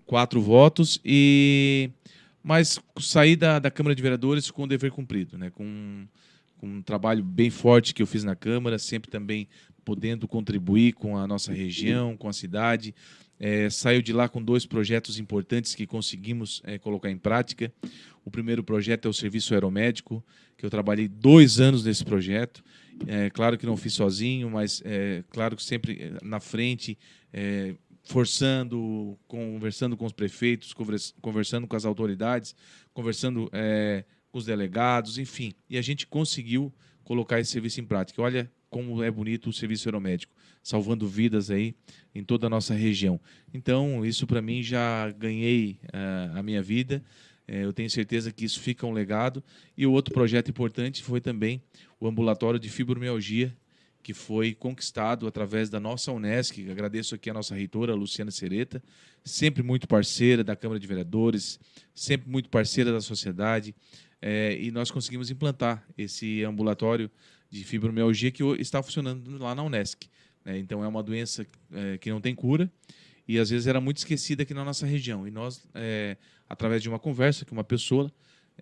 Quatro 0.04 0.40
votos, 0.42 1.00
e 1.04 1.90
mas 2.46 2.78
saí 3.00 3.34
da, 3.34 3.58
da 3.58 3.72
Câmara 3.72 3.92
de 3.92 4.00
Vereadores 4.00 4.52
com 4.52 4.62
o 4.62 4.66
dever 4.68 4.92
cumprido, 4.92 5.36
né? 5.36 5.50
com, 5.50 6.06
com 6.56 6.68
um 6.68 6.80
trabalho 6.80 7.24
bem 7.24 7.50
forte 7.50 7.92
que 7.92 8.00
eu 8.00 8.06
fiz 8.06 8.22
na 8.22 8.36
Câmara, 8.36 8.78
sempre 8.78 9.10
também 9.10 9.48
podendo 9.84 10.28
contribuir 10.28 10.92
com 10.92 11.18
a 11.18 11.26
nossa 11.26 11.52
região, 11.52 12.16
com 12.16 12.28
a 12.28 12.32
cidade. 12.32 12.94
É, 13.40 13.68
saiu 13.68 14.00
de 14.00 14.12
lá 14.12 14.28
com 14.28 14.40
dois 14.40 14.64
projetos 14.64 15.18
importantes 15.18 15.74
que 15.74 15.88
conseguimos 15.88 16.62
é, 16.64 16.78
colocar 16.78 17.10
em 17.10 17.18
prática. 17.18 17.72
O 18.24 18.30
primeiro 18.30 18.62
projeto 18.62 19.06
é 19.06 19.08
o 19.08 19.12
Serviço 19.12 19.52
Aeromédico, 19.52 20.24
que 20.56 20.64
eu 20.64 20.70
trabalhei 20.70 21.08
dois 21.08 21.58
anos 21.58 21.84
nesse 21.84 22.04
projeto. 22.04 22.62
É, 23.08 23.28
claro 23.28 23.58
que 23.58 23.66
não 23.66 23.76
fiz 23.76 23.92
sozinho, 23.92 24.48
mas 24.48 24.80
é, 24.84 25.24
claro 25.30 25.56
que 25.56 25.64
sempre 25.64 26.00
é, 26.00 26.24
na 26.24 26.38
frente, 26.38 26.96
é, 27.32 27.74
forçando, 28.06 29.18
conversando 29.26 29.96
com 29.96 30.06
os 30.06 30.12
prefeitos, 30.12 30.72
conversando 31.20 31.66
com 31.66 31.76
as 31.76 31.84
autoridades, 31.84 32.54
conversando 32.94 33.50
é, 33.52 34.04
com 34.30 34.38
os 34.38 34.46
delegados, 34.46 35.18
enfim. 35.18 35.52
E 35.68 35.76
a 35.76 35.82
gente 35.82 36.06
conseguiu 36.06 36.72
colocar 37.04 37.40
esse 37.40 37.50
serviço 37.50 37.80
em 37.80 37.84
prática. 37.84 38.22
Olha 38.22 38.50
como 38.70 39.02
é 39.02 39.10
bonito 39.10 39.50
o 39.50 39.52
serviço 39.52 39.88
aeromédico, 39.88 40.34
salvando 40.62 41.06
vidas 41.08 41.50
aí 41.50 41.75
em 42.14 42.22
toda 42.22 42.46
a 42.46 42.50
nossa 42.50 42.75
região. 42.75 43.20
Então, 43.52 44.04
isso 44.04 44.26
para 44.26 44.40
mim 44.40 44.62
já 44.62 45.10
ganhei 45.10 45.78
uh, 45.84 46.38
a 46.38 46.42
minha 46.42 46.62
vida. 46.62 47.02
É, 47.48 47.64
eu 47.64 47.72
tenho 47.72 47.90
certeza 47.90 48.32
que 48.32 48.44
isso 48.44 48.60
fica 48.60 48.86
um 48.86 48.92
legado. 48.92 49.42
E 49.76 49.84
o 49.86 49.92
outro 49.92 50.14
projeto 50.14 50.48
importante 50.48 51.02
foi 51.02 51.20
também 51.20 51.60
o 51.98 52.06
ambulatório 52.06 52.58
de 52.58 52.68
fibromialgia, 52.68 53.56
que 54.06 54.14
foi 54.14 54.54
conquistado 54.54 55.26
através 55.26 55.68
da 55.68 55.80
nossa 55.80 56.12
Unesc. 56.12 56.70
Agradeço 56.70 57.16
aqui 57.16 57.28
a 57.28 57.34
nossa 57.34 57.56
reitora, 57.56 57.92
Luciana 57.92 58.30
Sereta, 58.30 58.80
sempre 59.25 59.64
muito 59.64 59.88
parceira 59.88 60.44
da 60.44 60.54
Câmara 60.54 60.78
de 60.78 60.86
Vereadores, 60.86 61.58
sempre 61.92 62.30
muito 62.30 62.48
parceira 62.48 62.92
da 62.92 63.00
sociedade. 63.00 63.75
É, 64.22 64.56
e 64.60 64.70
nós 64.70 64.92
conseguimos 64.92 65.28
implantar 65.28 65.84
esse 65.98 66.44
ambulatório 66.44 67.10
de 67.50 67.64
fibromialgia 67.64 68.30
que 68.30 68.44
está 68.60 68.80
funcionando 68.80 69.38
lá 69.38 69.56
na 69.56 69.64
Unesc. 69.64 70.08
Né? 70.44 70.56
Então, 70.56 70.84
é 70.84 70.86
uma 70.86 71.02
doença 71.02 71.44
é, 71.72 71.98
que 71.98 72.08
não 72.08 72.20
tem 72.20 72.32
cura 72.32 72.70
e 73.26 73.40
às 73.40 73.50
vezes 73.50 73.66
era 73.66 73.80
muito 73.80 73.96
esquecida 73.96 74.44
aqui 74.44 74.54
na 74.54 74.64
nossa 74.64 74.86
região. 74.86 75.26
E 75.26 75.32
nós, 75.32 75.66
é, 75.75 76.16
através 76.48 76.80
de 76.80 76.88
uma 76.88 77.00
conversa 77.00 77.44
com 77.44 77.56
uma 77.56 77.64
pessoa, 77.64 78.08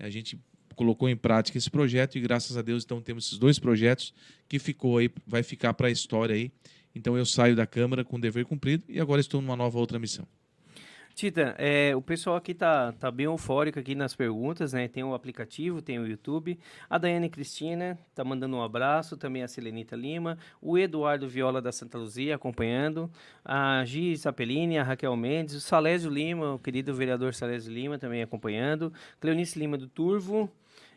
a 0.00 0.08
gente 0.08 0.40
colocou 0.74 1.08
em 1.08 1.16
prática 1.16 1.56
esse 1.56 1.70
projeto 1.70 2.16
e 2.16 2.20
graças 2.20 2.56
a 2.56 2.62
Deus 2.62 2.84
então 2.84 3.00
temos 3.00 3.26
esses 3.26 3.38
dois 3.38 3.58
projetos 3.58 4.12
que 4.48 4.58
ficou 4.58 4.98
aí, 4.98 5.10
vai 5.26 5.42
ficar 5.42 5.74
para 5.74 5.88
a 5.88 5.90
história 5.90 6.34
aí. 6.34 6.50
Então 6.94 7.16
eu 7.16 7.26
saio 7.26 7.56
da 7.56 7.66
Câmara 7.66 8.04
com 8.04 8.16
o 8.16 8.20
dever 8.20 8.44
cumprido 8.44 8.84
e 8.88 9.00
agora 9.00 9.20
estou 9.20 9.40
numa 9.40 9.56
nova 9.56 9.78
outra 9.78 9.98
missão. 9.98 10.26
Tita, 11.14 11.54
é, 11.58 11.94
o 11.94 12.02
pessoal 12.02 12.34
aqui 12.34 12.52
tá, 12.52 12.90
tá 12.90 13.08
bem 13.08 13.26
eufórico 13.26 13.78
aqui 13.78 13.94
nas 13.94 14.16
perguntas, 14.16 14.72
né? 14.72 14.88
Tem 14.88 15.04
o 15.04 15.14
aplicativo, 15.14 15.80
tem 15.80 15.96
o 16.00 16.06
YouTube. 16.08 16.58
A 16.90 16.98
Daiane 16.98 17.28
Cristina 17.28 17.96
tá 18.16 18.24
mandando 18.24 18.56
um 18.56 18.62
abraço, 18.62 19.16
também 19.16 19.44
a 19.44 19.46
Selenita 19.46 19.94
Lima, 19.94 20.36
o 20.60 20.76
Eduardo 20.76 21.28
Viola 21.28 21.62
da 21.62 21.70
Santa 21.70 21.98
Luzia 21.98 22.34
acompanhando, 22.34 23.08
a 23.44 23.84
Giz 23.84 24.26
Apelini, 24.26 24.76
a 24.76 24.82
Raquel 24.82 25.14
Mendes, 25.14 25.54
o 25.54 25.60
Salésio 25.60 26.10
Lima, 26.10 26.54
o 26.54 26.58
querido 26.58 26.92
vereador 26.92 27.32
Salésio 27.32 27.72
Lima 27.72 27.96
também 27.96 28.20
acompanhando, 28.20 28.92
Cleonice 29.20 29.56
Lima 29.56 29.78
do 29.78 29.86
Turvo, 29.86 30.50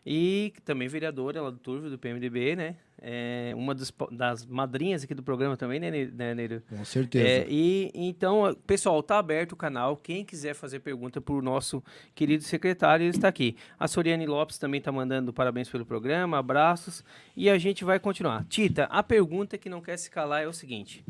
e 0.09 0.53
também 0.63 0.87
vereadora 0.87 1.41
lá 1.41 1.49
do 1.49 1.57
Turvo, 1.57 1.89
do 1.89 1.99
PMDB, 1.99 2.55
né? 2.55 2.77
É 2.97 3.51
uma 3.57 3.75
dos, 3.75 3.91
das 4.09 4.45
madrinhas 4.45 5.03
aqui 5.03 5.13
do 5.13 5.21
programa 5.21 5.57
também, 5.57 5.81
né, 5.81 5.91
né 5.91 6.33
Neiro? 6.33 6.63
Com 6.69 6.85
certeza. 6.85 7.27
É, 7.27 7.45
e 7.49 7.91
então, 7.93 8.55
pessoal, 8.65 9.03
tá 9.03 9.19
aberto 9.19 9.51
o 9.51 9.55
canal. 9.57 9.97
Quem 9.97 10.23
quiser 10.23 10.53
fazer 10.53 10.79
pergunta 10.79 11.19
para 11.19 11.33
o 11.33 11.41
nosso 11.41 11.83
querido 12.15 12.41
secretário, 12.45 13.03
ele 13.03 13.09
está 13.09 13.27
aqui. 13.27 13.57
A 13.77 13.85
Soriane 13.85 14.25
Lopes 14.25 14.57
também 14.57 14.77
está 14.77 14.93
mandando 14.93 15.33
parabéns 15.33 15.67
pelo 15.67 15.85
programa, 15.85 16.37
abraços. 16.37 17.03
E 17.35 17.49
a 17.49 17.57
gente 17.57 17.83
vai 17.83 17.99
continuar. 17.99 18.45
Tita, 18.45 18.85
a 18.85 19.03
pergunta 19.03 19.57
que 19.57 19.67
não 19.67 19.81
quer 19.81 19.97
se 19.97 20.09
calar 20.09 20.41
é 20.41 20.47
o 20.47 20.53
seguinte: 20.53 21.03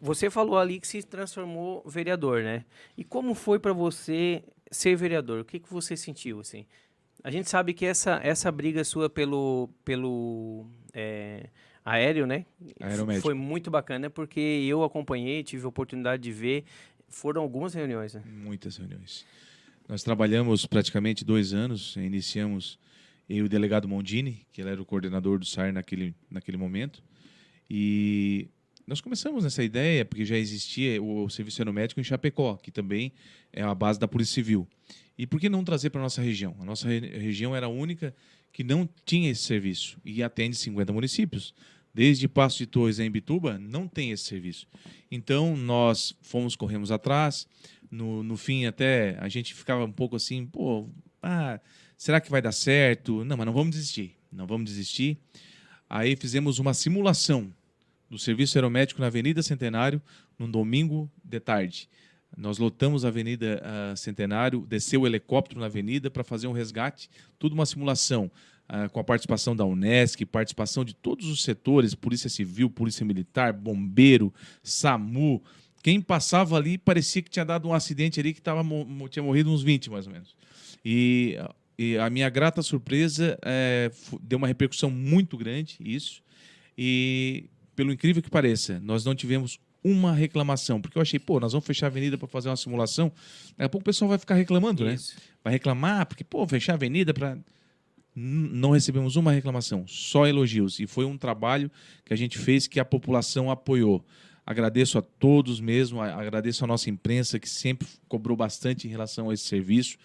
você 0.00 0.30
falou 0.30 0.58
ali 0.58 0.80
que 0.80 0.88
se 0.88 1.02
transformou 1.02 1.84
vereador, 1.86 2.42
né? 2.42 2.64
E 2.96 3.04
como 3.04 3.34
foi 3.34 3.58
para 3.58 3.74
você 3.74 4.42
ser 4.70 4.96
vereador? 4.96 5.40
O 5.40 5.44
que, 5.44 5.60
que 5.60 5.70
você 5.70 5.94
sentiu 5.94 6.40
assim? 6.40 6.64
A 7.22 7.30
gente 7.30 7.48
sabe 7.50 7.74
que 7.74 7.84
essa, 7.84 8.20
essa 8.22 8.50
briga 8.50 8.82
sua 8.84 9.10
pelo, 9.10 9.68
pelo 9.84 10.66
é, 10.92 11.48
aéreo, 11.84 12.26
né? 12.26 12.46
Aeromédico. 12.80 13.22
Foi 13.22 13.34
muito 13.34 13.70
bacana 13.70 14.08
porque 14.08 14.40
eu 14.40 14.82
acompanhei, 14.82 15.42
tive 15.42 15.64
a 15.64 15.68
oportunidade 15.68 16.22
de 16.22 16.32
ver. 16.32 16.64
Foram 17.08 17.42
algumas 17.42 17.74
reuniões, 17.74 18.14
né? 18.14 18.22
Muitas 18.26 18.76
reuniões. 18.76 19.26
Nós 19.88 20.02
trabalhamos 20.02 20.66
praticamente 20.66 21.24
dois 21.24 21.52
anos, 21.52 21.96
iniciamos 21.96 22.78
eu 23.28 23.38
e 23.38 23.42
o 23.42 23.48
delegado 23.48 23.88
Mondini, 23.88 24.46
que 24.52 24.60
ele 24.60 24.70
era 24.70 24.80
o 24.80 24.84
coordenador 24.84 25.38
do 25.38 25.44
SAR 25.44 25.72
naquele, 25.72 26.14
naquele 26.30 26.56
momento, 26.56 27.02
e 27.68 28.48
nós 28.86 29.00
começamos 29.00 29.44
nessa 29.44 29.62
ideia 29.62 30.04
porque 30.04 30.24
já 30.24 30.36
existia 30.36 31.00
o 31.00 31.28
serviço 31.28 31.62
aeromédico 31.62 32.00
em 32.00 32.04
Chapecó, 32.04 32.56
que 32.56 32.72
também 32.72 33.12
é 33.52 33.62
a 33.62 33.72
base 33.74 34.00
da 34.00 34.08
Polícia 34.08 34.34
Civil. 34.34 34.66
E 35.20 35.26
por 35.26 35.38
que 35.38 35.50
não 35.50 35.62
trazer 35.62 35.90
para 35.90 36.00
a 36.00 36.04
nossa 36.04 36.22
região? 36.22 36.56
A 36.58 36.64
nossa 36.64 36.88
re 36.88 36.98
região 36.98 37.54
era 37.54 37.66
a 37.66 37.68
única 37.68 38.14
que 38.50 38.64
não 38.64 38.88
tinha 39.04 39.30
esse 39.30 39.42
serviço 39.42 39.98
e 40.02 40.22
atende 40.22 40.56
50 40.56 40.94
municípios. 40.94 41.54
desde 41.92 42.26
Passo 42.26 42.56
de 42.56 42.64
Torres 42.64 42.98
a 42.98 43.04
Imbituba, 43.04 43.58
não 43.58 43.86
tem 43.86 44.12
esse 44.12 44.24
serviço. 44.24 44.66
Então, 45.10 45.54
nós 45.58 46.16
fomos, 46.22 46.56
corremos 46.56 46.90
atrás. 46.90 47.46
No, 47.90 48.22
no 48.22 48.34
fim, 48.34 48.64
até 48.64 49.18
a 49.20 49.28
gente 49.28 49.52
ficava 49.52 49.84
um 49.84 49.92
pouco 49.92 50.16
assim, 50.16 50.46
pô, 50.46 50.88
ah, 51.22 51.60
será 51.98 52.18
que 52.18 52.30
vai 52.30 52.40
dar 52.40 52.52
certo? 52.52 53.22
Não, 53.22 53.36
mas 53.36 53.44
não 53.44 53.52
vamos 53.52 53.72
desistir. 53.72 54.16
Não 54.32 54.46
vamos 54.46 54.70
desistir. 54.70 55.18
Aí 55.86 56.16
fizemos 56.16 56.58
uma 56.58 56.72
simulação 56.72 57.52
do 58.08 58.18
serviço 58.18 58.56
aeromédico 58.56 59.02
na 59.02 59.08
Avenida 59.08 59.42
Centenário, 59.42 60.00
num 60.38 60.50
domingo 60.50 61.10
de 61.22 61.40
tarde. 61.40 61.90
Nós 62.36 62.58
lotamos 62.58 63.04
a 63.04 63.08
Avenida 63.08 63.62
uh, 63.62 63.96
Centenário, 63.96 64.64
desceu 64.66 65.02
o 65.02 65.06
helicóptero 65.06 65.60
na 65.60 65.66
avenida 65.66 66.10
para 66.10 66.24
fazer 66.24 66.46
um 66.46 66.52
resgate, 66.52 67.10
tudo 67.38 67.52
uma 67.52 67.66
simulação, 67.66 68.30
uh, 68.68 68.88
com 68.90 69.00
a 69.00 69.04
participação 69.04 69.54
da 69.54 69.64
Unesc, 69.64 70.24
participação 70.26 70.84
de 70.84 70.94
todos 70.94 71.26
os 71.26 71.42
setores, 71.42 71.94
Polícia 71.94 72.30
Civil, 72.30 72.70
Polícia 72.70 73.04
Militar, 73.04 73.52
Bombeiro, 73.52 74.32
SAMU. 74.62 75.42
Quem 75.82 76.00
passava 76.00 76.56
ali 76.56 76.78
parecia 76.78 77.22
que 77.22 77.30
tinha 77.30 77.44
dado 77.44 77.68
um 77.68 77.74
acidente 77.74 78.20
ali 78.20 78.32
que 78.32 78.40
tava, 78.40 78.62
tinha 79.10 79.22
morrido 79.22 79.50
uns 79.50 79.62
20, 79.62 79.90
mais 79.90 80.06
ou 80.06 80.12
menos. 80.12 80.36
E, 80.84 81.36
e 81.78 81.96
a 81.98 82.08
minha 82.08 82.28
grata 82.28 82.62
surpresa 82.62 83.38
é, 83.42 83.90
deu 84.22 84.38
uma 84.38 84.46
repercussão 84.46 84.90
muito 84.90 85.36
grande, 85.36 85.78
isso. 85.80 86.22
E, 86.76 87.46
pelo 87.74 87.92
incrível 87.92 88.22
que 88.22 88.30
pareça, 88.30 88.78
nós 88.80 89.04
não 89.04 89.14
tivemos 89.14 89.58
uma 89.82 90.12
reclamação, 90.12 90.80
porque 90.80 90.98
eu 90.98 91.02
achei, 91.02 91.18
pô, 91.18 91.40
nós 91.40 91.52
vamos 91.52 91.66
fechar 91.66 91.86
a 91.86 91.88
avenida 91.88 92.18
para 92.18 92.28
fazer 92.28 92.48
uma 92.48 92.56
simulação, 92.56 93.10
daqui 93.50 93.64
a 93.64 93.68
pouco 93.68 93.82
o 93.82 93.84
pessoal 93.84 94.08
vai 94.08 94.18
ficar 94.18 94.34
reclamando, 94.34 94.84
né? 94.84 94.94
Isso. 94.94 95.14
né? 95.16 95.22
Vai 95.42 95.52
reclamar, 95.54 96.06
porque, 96.06 96.22
pô, 96.22 96.46
fechar 96.46 96.72
a 96.72 96.76
avenida 96.76 97.14
para. 97.14 97.38
Não 98.14 98.72
recebemos 98.72 99.16
uma 99.16 99.32
reclamação, 99.32 99.86
só 99.86 100.26
elogios. 100.26 100.80
E 100.80 100.86
foi 100.86 101.04
um 101.04 101.16
trabalho 101.16 101.70
que 102.04 102.12
a 102.12 102.16
gente 102.16 102.38
fez 102.38 102.66
que 102.66 102.80
a 102.80 102.84
população 102.84 103.50
apoiou. 103.50 104.04
Agradeço 104.44 104.98
a 104.98 105.02
todos 105.02 105.60
mesmo, 105.60 106.02
agradeço 106.02 106.64
a 106.64 106.66
nossa 106.66 106.90
imprensa 106.90 107.38
que 107.38 107.48
sempre 107.48 107.86
cobrou 108.08 108.36
bastante 108.36 108.88
em 108.88 108.90
relação 108.90 109.30
a 109.30 109.34
esse 109.34 109.44
serviço 109.44 109.96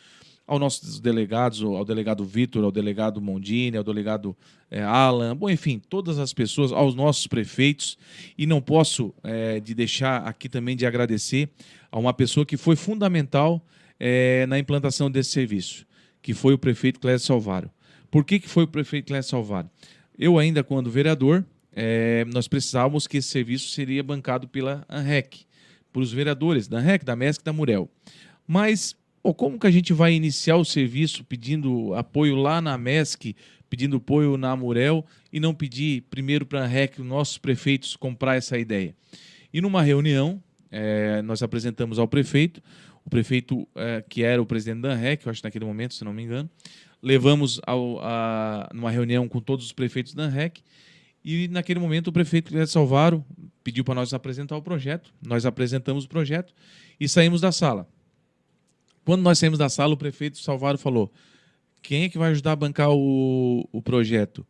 aos 0.48 0.60
nossos 0.60 1.00
delegados, 1.00 1.62
ao 1.64 1.84
delegado 1.84 2.24
Vitor, 2.24 2.64
ao 2.64 2.72
delegado 2.72 3.20
Mondini, 3.22 3.78
ao 3.78 3.84
delegado 3.84 4.36
é, 4.70 4.82
Alan, 4.82 5.36
bom, 5.36 5.50
enfim, 5.50 5.82
todas 5.90 6.20
as 6.20 6.34
pessoas, 6.34 6.72
aos 6.72 6.94
nossos 6.94 7.25
prefeitos. 7.25 7.98
E 8.38 8.46
não 8.46 8.62
posso 8.62 9.14
é, 9.24 9.60
de 9.60 9.74
deixar 9.74 10.18
aqui 10.28 10.48
também 10.48 10.75
de 10.75 10.86
agradecer 10.86 11.50
a 11.92 11.98
uma 11.98 12.14
pessoa 12.14 12.46
que 12.46 12.58
foi 12.58 12.75
fundamental 12.75 13.66
é, 14.00 14.46
na 14.46 14.60
implantação 14.60 15.10
desse 15.10 15.32
serviço, 15.32 15.86
que 16.22 16.34
foi 16.34 16.54
o 16.54 16.58
prefeito 16.58 17.00
Clécio 17.00 17.28
Salvaro. 17.28 17.70
Por 18.12 18.24
que, 18.24 18.40
que 18.40 18.48
foi 18.48 18.66
o 18.66 18.68
prefeito 18.68 19.08
Clécio 19.08 19.32
Salvaro? 19.32 19.70
Eu 20.18 20.38
ainda, 20.38 20.64
quando 20.64 20.90
vereador, 20.90 21.46
nós 22.34 22.48
precisávamos 22.48 23.06
que 23.06 23.18
esse 23.18 23.28
serviço 23.28 23.70
seria 23.72 24.02
bancado 24.02 24.48
pela 24.48 24.86
ANREC, 24.88 25.46
por 25.92 26.02
os 26.02 26.14
vereadores 26.14 26.70
da 26.70 26.78
ANREC, 26.78 27.04
da 27.04 27.16
MESC 27.18 27.42
e 27.42 27.44
da 27.44 27.52
Murel. 27.52 27.90
Mas 28.48 28.96
Pô, 29.25 29.34
como 29.34 29.58
que 29.58 29.65
a 29.65 29.72
gente 29.72 29.91
vai 29.91 30.13
iniciar 30.13 30.55
o 30.55 30.63
serviço 30.63 31.24
pedindo 31.24 31.96
apoio 31.96 32.36
lá 32.36 32.62
na 32.62 32.77
MESC, 32.77 33.36
pedindo 33.67 33.98
apoio 33.98 34.38
na 34.38 34.51
Amurel 34.51 35.03
e 35.34 35.39
não 35.39 35.51
pedir 35.51 36.03
primeiro 36.12 36.46
para 36.46 36.63
a 36.63 36.67
REC, 36.67 37.00
os 37.00 37.05
nossos 37.08 37.39
prefeitos, 37.39 37.96
comprar 37.96 38.36
essa 38.36 38.55
ideia? 38.55 38.96
E 39.51 39.60
numa 39.62 39.82
reunião, 39.82 40.39
é, 40.70 41.24
nós 41.24 41.41
apresentamos 41.41 41.98
ao 41.98 42.08
prefeito, 42.08 42.62
o 43.03 43.10
prefeito 43.10 43.67
é, 43.74 44.03
que 44.08 44.22
era 44.22 44.39
o 44.39 44.46
presidente 44.46 44.82
da 44.82 44.94
REC, 44.94 45.25
eu 45.25 45.32
acho 45.32 45.44
naquele 45.44 45.65
momento, 45.65 45.96
se 45.96 46.05
não 46.05 46.13
me 46.13 46.22
engano, 46.22 46.48
levamos 47.01 47.60
ao, 47.65 48.00
a, 48.03 48.70
numa 48.75 48.91
reunião 48.91 49.27
com 49.27 49.41
todos 49.41 49.65
os 49.65 49.72
prefeitos 49.72 50.13
da 50.13 50.27
REC 50.27 50.60
e 51.24 51.48
naquele 51.48 51.79
momento 51.79 52.10
o 52.10 52.13
prefeito 52.13 52.50
Cléber 52.50 52.67
Salvaro 52.67 53.25
pediu 53.63 53.84
para 53.84 53.96
nós 53.96 54.13
apresentar 54.13 54.55
o 54.55 54.62
projeto, 54.62 55.12
nós 55.20 55.48
apresentamos 55.48 56.05
o 56.05 56.08
projeto 56.08 56.53
e 57.00 57.10
saímos 57.10 57.41
da 57.41 57.51
sala. 57.51 57.89
Quando 59.06 59.22
nós 59.22 59.38
saímos 59.38 59.60
da 59.60 59.70
sala, 59.70 59.94
o 59.94 59.98
prefeito 59.98 60.40
Salvaro 60.40 60.78
falou: 60.78 61.12
quem 61.82 62.04
é 62.04 62.10
que 62.10 62.18
vai 62.18 62.32
ajudar 62.32 62.54
a 62.54 62.56
bancar 62.56 62.89
o, 62.89 63.70
o 63.72 63.82
projeto? 63.82 64.46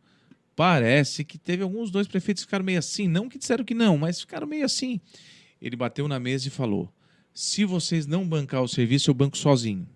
Parece 0.56 1.22
que 1.22 1.36
teve 1.36 1.62
alguns 1.62 1.90
dois 1.90 2.08
prefeitos 2.08 2.42
que 2.42 2.46
ficaram 2.46 2.64
meio 2.64 2.78
assim, 2.78 3.06
não 3.06 3.28
que 3.28 3.38
disseram 3.38 3.62
que 3.62 3.74
não, 3.74 3.98
mas 3.98 4.20
ficaram 4.20 4.46
meio 4.46 4.64
assim. 4.64 4.98
Ele 5.60 5.76
bateu 5.76 6.08
na 6.08 6.18
mesa 6.18 6.48
e 6.48 6.50
falou: 6.50 6.90
se 7.34 7.66
vocês 7.66 8.06
não 8.06 8.26
bancar 8.26 8.62
o 8.62 8.68
serviço, 8.68 9.10
eu 9.10 9.14
banco 9.14 9.36
sozinho. 9.36 9.86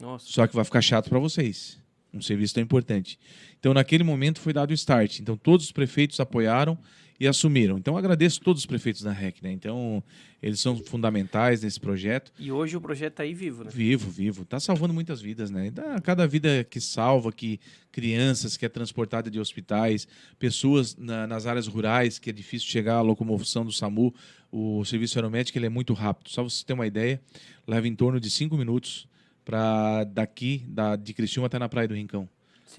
Nossa. 0.00 0.26
Só 0.28 0.46
que 0.46 0.56
vai 0.56 0.64
ficar 0.64 0.82
chato 0.82 1.08
para 1.08 1.18
vocês. 1.20 1.78
Um 2.12 2.20
serviço 2.20 2.54
tão 2.54 2.62
importante. 2.62 3.18
Então, 3.60 3.72
naquele 3.72 4.02
momento, 4.02 4.40
foi 4.40 4.52
dado 4.52 4.70
o 4.70 4.74
start. 4.74 5.20
Então, 5.20 5.36
todos 5.36 5.66
os 5.66 5.72
prefeitos 5.72 6.18
apoiaram 6.18 6.76
e 7.20 7.26
assumiram. 7.26 7.76
Então 7.78 7.96
agradeço 7.96 8.40
todos 8.40 8.62
os 8.62 8.66
prefeitos 8.66 9.02
da 9.02 9.12
REC, 9.12 9.42
né? 9.42 9.50
Então 9.50 10.02
eles 10.40 10.60
são 10.60 10.76
fundamentais 10.76 11.62
nesse 11.62 11.80
projeto. 11.80 12.32
E 12.38 12.52
hoje 12.52 12.76
o 12.76 12.80
projeto 12.80 13.12
está 13.12 13.22
aí 13.24 13.34
vivo, 13.34 13.64
né? 13.64 13.70
Vivo, 13.72 14.08
vivo. 14.08 14.42
Está 14.42 14.60
salvando 14.60 14.94
muitas 14.94 15.20
vidas, 15.20 15.50
né? 15.50 15.72
Cada 16.04 16.26
vida 16.26 16.64
que 16.64 16.80
salva, 16.80 17.32
que 17.32 17.58
crianças 17.90 18.56
que 18.56 18.64
é 18.64 18.68
transportada 18.68 19.30
de 19.30 19.40
hospitais, 19.40 20.06
pessoas 20.38 20.96
na, 20.96 21.26
nas 21.26 21.46
áreas 21.46 21.66
rurais 21.66 22.18
que 22.18 22.30
é 22.30 22.32
difícil 22.32 22.68
chegar 22.68 22.96
à 22.96 23.00
locomoção 23.00 23.64
do 23.64 23.72
SAMU, 23.72 24.14
o 24.52 24.84
serviço 24.84 25.18
aeromédico 25.18 25.58
ele 25.58 25.66
é 25.66 25.70
muito 25.70 25.92
rápido. 25.94 26.30
Só 26.30 26.42
você 26.42 26.64
ter 26.64 26.72
uma 26.72 26.86
ideia, 26.86 27.20
leva 27.66 27.88
em 27.88 27.94
torno 27.94 28.20
de 28.20 28.30
cinco 28.30 28.56
minutos 28.56 29.08
para 29.44 30.04
daqui, 30.04 30.64
da, 30.68 30.94
de 30.94 31.12
Criciúma 31.12 31.46
até 31.46 31.58
na 31.58 31.68
Praia 31.68 31.88
do 31.88 31.94
Rincão. 31.94 32.28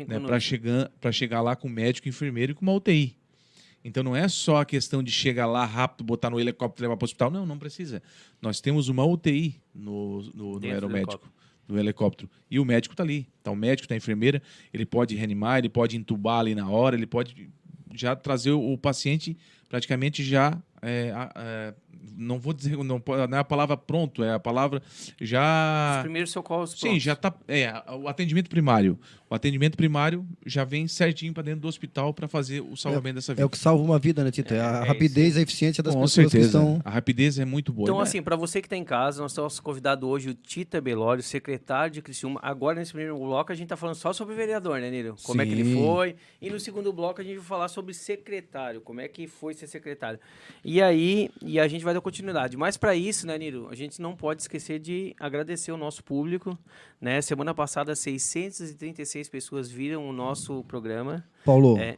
Né? 0.07 0.19
Para 0.19 0.39
chegar, 0.39 0.91
chegar 1.11 1.41
lá 1.41 1.55
com 1.55 1.67
médico, 1.67 2.07
enfermeiro 2.07 2.51
e 2.53 2.55
com 2.55 2.61
uma 2.61 2.73
UTI. 2.73 3.18
Então 3.83 4.03
não 4.03 4.15
é 4.15 4.27
só 4.27 4.57
a 4.57 4.65
questão 4.65 5.01
de 5.01 5.11
chegar 5.11 5.45
lá 5.45 5.65
rápido, 5.65 6.03
botar 6.03 6.29
no 6.29 6.39
helicóptero 6.39 6.81
e 6.81 6.83
levar 6.85 6.97
para 6.97 7.05
o 7.05 7.07
hospital. 7.07 7.31
Não, 7.31 7.45
não 7.45 7.57
precisa. 7.57 8.01
Nós 8.41 8.59
temos 8.59 8.89
uma 8.89 9.05
UTI 9.05 9.61
no, 9.73 10.21
no, 10.33 10.59
no 10.59 10.67
aeromédico, 10.67 11.31
no 11.67 11.79
helicóptero. 11.79 12.29
E 12.51 12.59
o 12.59 12.65
médico 12.65 12.93
está 12.93 13.03
ali. 13.03 13.27
Está 13.37 13.51
o 13.51 13.55
médico, 13.55 13.85
está 13.85 13.95
a 13.95 13.97
enfermeira, 13.97 14.41
ele 14.73 14.85
pode 14.85 15.15
reanimar, 15.15 15.59
ele 15.59 15.69
pode 15.69 15.95
entubar 15.95 16.39
ali 16.39 16.53
na 16.53 16.69
hora, 16.69 16.95
ele 16.95 17.07
pode 17.07 17.49
já 17.93 18.15
trazer 18.15 18.51
o 18.51 18.77
paciente 18.77 19.37
praticamente 19.69 20.23
já 20.23 20.59
é, 20.81 21.13
é, 21.35 21.73
não 22.19 22.37
vou 22.37 22.53
dizer, 22.53 22.75
não, 22.77 23.01
não 23.29 23.37
é 23.37 23.39
a 23.39 23.43
palavra 23.43 23.77
pronto, 23.77 24.23
é 24.23 24.33
a 24.33 24.39
palavra 24.39 24.81
já. 25.19 25.95
Os 25.97 26.03
primeiros 26.03 26.31
socorros. 26.31 26.71
Sim, 26.71 26.99
já 26.99 27.13
está. 27.13 27.33
É, 27.47 27.71
o 27.93 28.07
atendimento 28.07 28.49
primário. 28.49 28.99
O 29.29 29.35
atendimento 29.35 29.77
primário 29.77 30.25
já 30.43 30.63
vem 30.63 30.87
certinho 30.87 31.31
para 31.33 31.43
dentro 31.43 31.61
do 31.61 31.67
hospital 31.67 32.13
para 32.13 32.27
fazer 32.27 32.61
o 32.61 32.75
salvamento 32.75 33.09
é, 33.09 33.13
dessa 33.13 33.33
vida. 33.33 33.43
É 33.43 33.45
o 33.45 33.49
que 33.49 33.59
salva 33.59 33.83
uma 33.83 33.99
vida, 33.99 34.23
né, 34.23 34.31
Tito? 34.31 34.53
É, 34.53 34.59
a 34.59 34.83
é 34.83 34.87
rapidez, 34.87 35.37
a 35.37 35.41
eficiência 35.41 35.83
das 35.83 35.93
Com 35.93 36.01
pessoas 36.01 36.31
certeza. 36.31 36.59
que 36.59 36.65
estão. 36.65 36.81
A 36.83 36.89
rapidez 36.89 37.37
é 37.37 37.45
muito 37.45 37.71
boa. 37.71 37.85
Então, 37.85 37.97
né? 37.97 38.03
assim, 38.03 38.23
para 38.23 38.35
você 38.35 38.59
que 38.59 38.65
está 38.65 38.75
em 38.75 38.83
casa, 38.83 39.21
nós 39.21 39.31
estamos 39.31 39.59
convidado 39.59 40.07
hoje 40.07 40.29
o 40.29 40.33
Tita 40.33 40.81
Belório, 40.81 41.21
secretário 41.21 41.93
de 41.93 42.01
Criciúma. 42.01 42.39
Agora, 42.41 42.79
nesse 42.79 42.91
primeiro 42.91 43.17
bloco, 43.17 43.51
a 43.51 43.55
gente 43.55 43.65
está 43.65 43.77
falando 43.77 43.95
só 43.95 44.11
sobre 44.11 44.33
o 44.33 44.37
vereador, 44.37 44.81
né, 44.81 44.89
Nilo? 44.89 45.15
Como 45.23 45.39
Sim. 45.39 45.47
é 45.47 45.49
que 45.49 45.59
ele 45.59 45.75
foi. 45.75 46.15
E 46.41 46.49
no 46.49 46.59
segundo 46.59 46.91
bloco, 46.91 47.21
a 47.21 47.23
gente 47.23 47.37
vai 47.37 47.45
falar 47.45 47.67
sobre 47.67 47.93
secretário. 47.93 48.81
Como 48.81 48.99
é 48.99 49.07
que 49.07 49.27
foi 49.27 49.53
ser 49.53 49.67
secretário. 49.67 50.19
E 50.65 50.81
aí, 50.81 51.29
e 51.39 51.59
a 51.59 51.67
gente 51.67 51.78
vai 51.83 51.93
dar 51.93 52.01
continuidade. 52.01 52.57
Mas 52.57 52.77
para 52.77 52.95
isso, 52.95 53.25
né, 53.27 53.37
Nilo, 53.37 53.69
a 53.69 53.75
gente 53.75 54.01
não 54.01 54.15
pode 54.15 54.41
esquecer 54.41 54.79
de 54.79 55.15
agradecer 55.19 55.71
o 55.71 55.77
nosso 55.77 56.03
público. 56.03 56.57
Né? 56.99 57.21
Semana 57.21 57.53
passada, 57.53 57.95
636 57.95 59.29
pessoas 59.29 59.69
viram 59.69 60.07
o 60.07 60.13
nosso 60.13 60.63
programa. 60.65 61.25
Paulo, 61.45 61.77
é, 61.77 61.97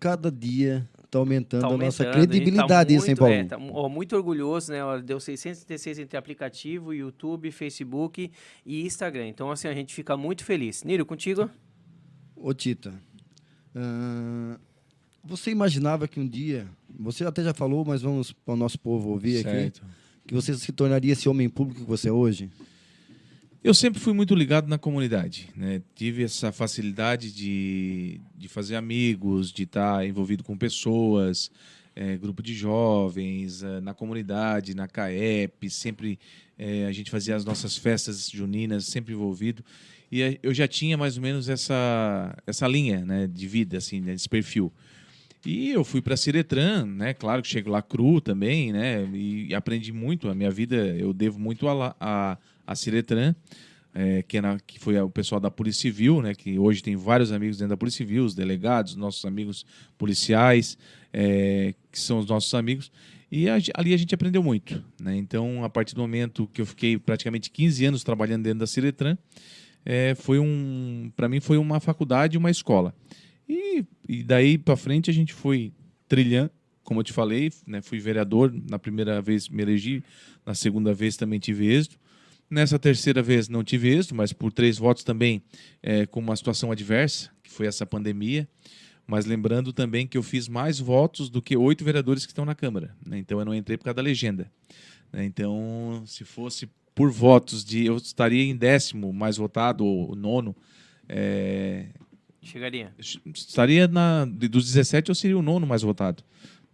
cada 0.00 0.30
dia 0.32 0.88
está 1.04 1.18
aumentando, 1.18 1.60
tá 1.60 1.66
aumentando, 1.66 1.82
a 1.82 1.86
nossa 1.86 2.04
tá 2.04 2.10
credibilidade 2.10 2.68
tá 2.68 2.76
muito, 2.76 2.90
isso, 2.92 3.10
hein, 3.10 3.16
Paulo? 3.16 3.34
É, 3.34 3.44
tá, 3.44 3.58
ó, 3.58 3.88
muito 3.88 4.16
orgulhoso, 4.16 4.72
né? 4.72 4.84
Ó, 4.84 4.98
deu 4.98 5.20
636 5.20 5.98
entre 6.00 6.16
aplicativo, 6.16 6.92
YouTube, 6.92 7.50
Facebook 7.52 8.32
e 8.64 8.84
Instagram. 8.84 9.28
Então, 9.28 9.50
assim, 9.50 9.68
a 9.68 9.74
gente 9.74 9.94
fica 9.94 10.16
muito 10.16 10.44
feliz. 10.44 10.82
Niro, 10.82 11.06
contigo? 11.06 11.48
Ô, 12.34 12.52
Tita, 12.52 12.92
uh, 13.76 14.58
você 15.24 15.50
imaginava 15.50 16.08
que 16.08 16.18
um 16.18 16.26
dia, 16.26 16.66
você 16.98 17.24
até 17.24 17.42
já 17.42 17.54
falou, 17.54 17.84
mas 17.84 18.02
vamos 18.02 18.32
para 18.32 18.54
o 18.54 18.56
nosso 18.56 18.78
povo 18.78 19.10
ouvir 19.10 19.42
certo. 19.42 19.82
aqui, 19.82 19.92
que 20.26 20.34
você 20.34 20.54
se 20.54 20.72
tornaria 20.72 21.12
esse 21.12 21.28
homem 21.28 21.48
público 21.48 21.80
que 21.80 21.86
você 21.86 22.08
é 22.08 22.12
hoje? 22.12 22.50
Eu 23.62 23.72
sempre 23.72 24.00
fui 24.00 24.12
muito 24.12 24.34
ligado 24.34 24.66
na 24.68 24.76
comunidade, 24.76 25.48
né? 25.54 25.80
Tive 25.94 26.24
essa 26.24 26.50
facilidade 26.50 27.32
de, 27.32 28.20
de 28.36 28.48
fazer 28.48 28.74
amigos, 28.74 29.52
de 29.52 29.62
estar 29.62 30.04
envolvido 30.04 30.42
com 30.42 30.56
pessoas, 30.58 31.48
é, 31.94 32.16
grupo 32.16 32.42
de 32.42 32.54
jovens, 32.54 33.62
é, 33.62 33.80
na 33.80 33.94
comunidade, 33.94 34.74
na 34.74 34.88
CAEP, 34.88 35.70
sempre 35.70 36.18
é, 36.58 36.86
a 36.86 36.92
gente 36.92 37.10
fazia 37.10 37.36
as 37.36 37.44
nossas 37.44 37.76
festas 37.76 38.28
juninas, 38.28 38.86
sempre 38.86 39.14
envolvido. 39.14 39.64
E 40.10 40.38
eu 40.42 40.52
já 40.52 40.66
tinha 40.66 40.96
mais 40.96 41.16
ou 41.16 41.22
menos 41.22 41.48
essa, 41.48 42.36
essa 42.46 42.66
linha 42.66 43.04
né, 43.04 43.26
de 43.26 43.46
vida, 43.46 43.78
assim, 43.78 44.00
né, 44.00 44.12
esse 44.12 44.28
perfil. 44.28 44.72
E 45.44 45.70
eu 45.70 45.82
fui 45.84 46.00
para 46.00 46.16
Ciretran, 46.16 46.86
né? 46.86 47.14
Claro 47.14 47.42
que 47.42 47.48
chego 47.48 47.70
lá 47.70 47.82
cru 47.82 48.20
também, 48.20 48.72
né? 48.72 49.04
E, 49.12 49.52
aprendi 49.54 49.92
muito. 49.92 50.28
A 50.28 50.34
minha 50.34 50.50
vida 50.50 50.76
eu 50.76 51.12
devo 51.12 51.38
muito 51.40 51.66
a, 51.68 51.96
a, 52.00 52.38
a 52.66 52.74
Ciretran. 52.76 53.34
é, 53.94 54.22
que, 54.22 54.38
é 54.38 54.40
na- 54.40 54.58
que 54.66 54.78
foi 54.78 54.98
o 55.00 55.10
pessoal 55.10 55.38
da 55.40 55.50
Polícia 55.50 55.82
Civil, 55.82 56.22
né, 56.22 56.34
que 56.34 56.58
hoje 56.58 56.82
tem 56.82 56.96
vários 56.96 57.30
amigos 57.30 57.58
dentro 57.58 57.70
da 57.70 57.76
Polícia 57.76 57.98
Civil, 57.98 58.24
os 58.24 58.34
delegados, 58.34 58.96
nossos 58.96 59.22
amigos 59.26 59.66
policiais, 59.98 60.78
é, 61.12 61.74
que 61.90 62.00
são 62.00 62.18
os 62.18 62.26
nossos 62.26 62.54
amigos. 62.54 62.90
E 63.30 63.50
a- 63.50 63.58
ali 63.74 63.92
a 63.92 63.96
gente 63.98 64.14
aprendeu 64.14 64.42
muito. 64.42 64.82
Né? 64.98 65.14
Então, 65.16 65.62
a 65.62 65.68
partir 65.68 65.94
do 65.94 66.00
momento 66.00 66.48
que 66.54 66.62
eu 66.62 66.66
fiquei 66.66 66.96
praticamente 66.96 67.50
15 67.50 67.84
anos 67.84 68.02
trabalhando 68.02 68.44
dentro 68.44 68.60
da 68.60 68.66
Ciretran, 68.66 69.18
é, 69.84 70.14
foi 70.14 70.38
um, 70.38 71.10
para 71.14 71.28
mim 71.28 71.40
foi 71.40 71.58
uma 71.58 71.78
faculdade, 71.80 72.38
uma 72.38 72.50
escola. 72.50 72.94
E, 73.48 73.84
e 74.08 74.22
daí 74.22 74.56
para 74.56 74.76
frente 74.76 75.10
a 75.10 75.14
gente 75.14 75.32
foi 75.32 75.72
trilhando, 76.08 76.50
como 76.82 77.00
eu 77.00 77.04
te 77.04 77.12
falei, 77.12 77.50
né, 77.66 77.80
fui 77.80 77.98
vereador, 77.98 78.52
na 78.68 78.78
primeira 78.78 79.20
vez 79.22 79.48
me 79.48 79.62
elegi, 79.62 80.02
na 80.44 80.54
segunda 80.54 80.92
vez 80.92 81.16
também 81.16 81.38
tive 81.38 81.66
êxito. 81.66 81.98
Nessa 82.50 82.78
terceira 82.78 83.22
vez 83.22 83.48
não 83.48 83.64
tive 83.64 83.88
êxito, 83.88 84.14
mas 84.14 84.32
por 84.32 84.52
três 84.52 84.76
votos 84.76 85.04
também 85.04 85.42
é, 85.82 86.04
com 86.04 86.20
uma 86.20 86.36
situação 86.36 86.70
adversa, 86.70 87.30
que 87.42 87.50
foi 87.50 87.66
essa 87.66 87.86
pandemia. 87.86 88.46
Mas 89.06 89.26
lembrando 89.26 89.72
também 89.72 90.06
que 90.06 90.16
eu 90.16 90.22
fiz 90.22 90.48
mais 90.48 90.78
votos 90.78 91.28
do 91.28 91.42
que 91.42 91.56
oito 91.56 91.84
vereadores 91.84 92.24
que 92.24 92.32
estão 92.32 92.44
na 92.44 92.54
Câmara. 92.54 92.94
né? 93.06 93.18
Então 93.18 93.38
eu 93.38 93.44
não 93.44 93.54
entrei 93.54 93.76
por 93.76 93.84
causa 93.84 93.96
da 93.96 94.02
legenda. 94.02 94.50
né? 95.12 95.24
Então, 95.24 96.02
se 96.06 96.24
fosse 96.24 96.68
por 96.94 97.10
votos 97.10 97.64
de. 97.64 97.86
Eu 97.86 97.96
estaria 97.96 98.42
em 98.44 98.56
décimo 98.56 99.12
mais 99.12 99.36
votado, 99.36 99.84
ou 99.84 100.14
nono. 100.14 100.54
é, 101.08 101.86
Chegaria. 102.42 102.92
estaria 103.34 103.86
na. 103.86 104.24
Dos 104.24 104.66
17, 104.66 105.08
eu 105.08 105.14
seria 105.14 105.38
o 105.38 105.42
nono 105.42 105.66
mais 105.66 105.82
votado. 105.82 106.22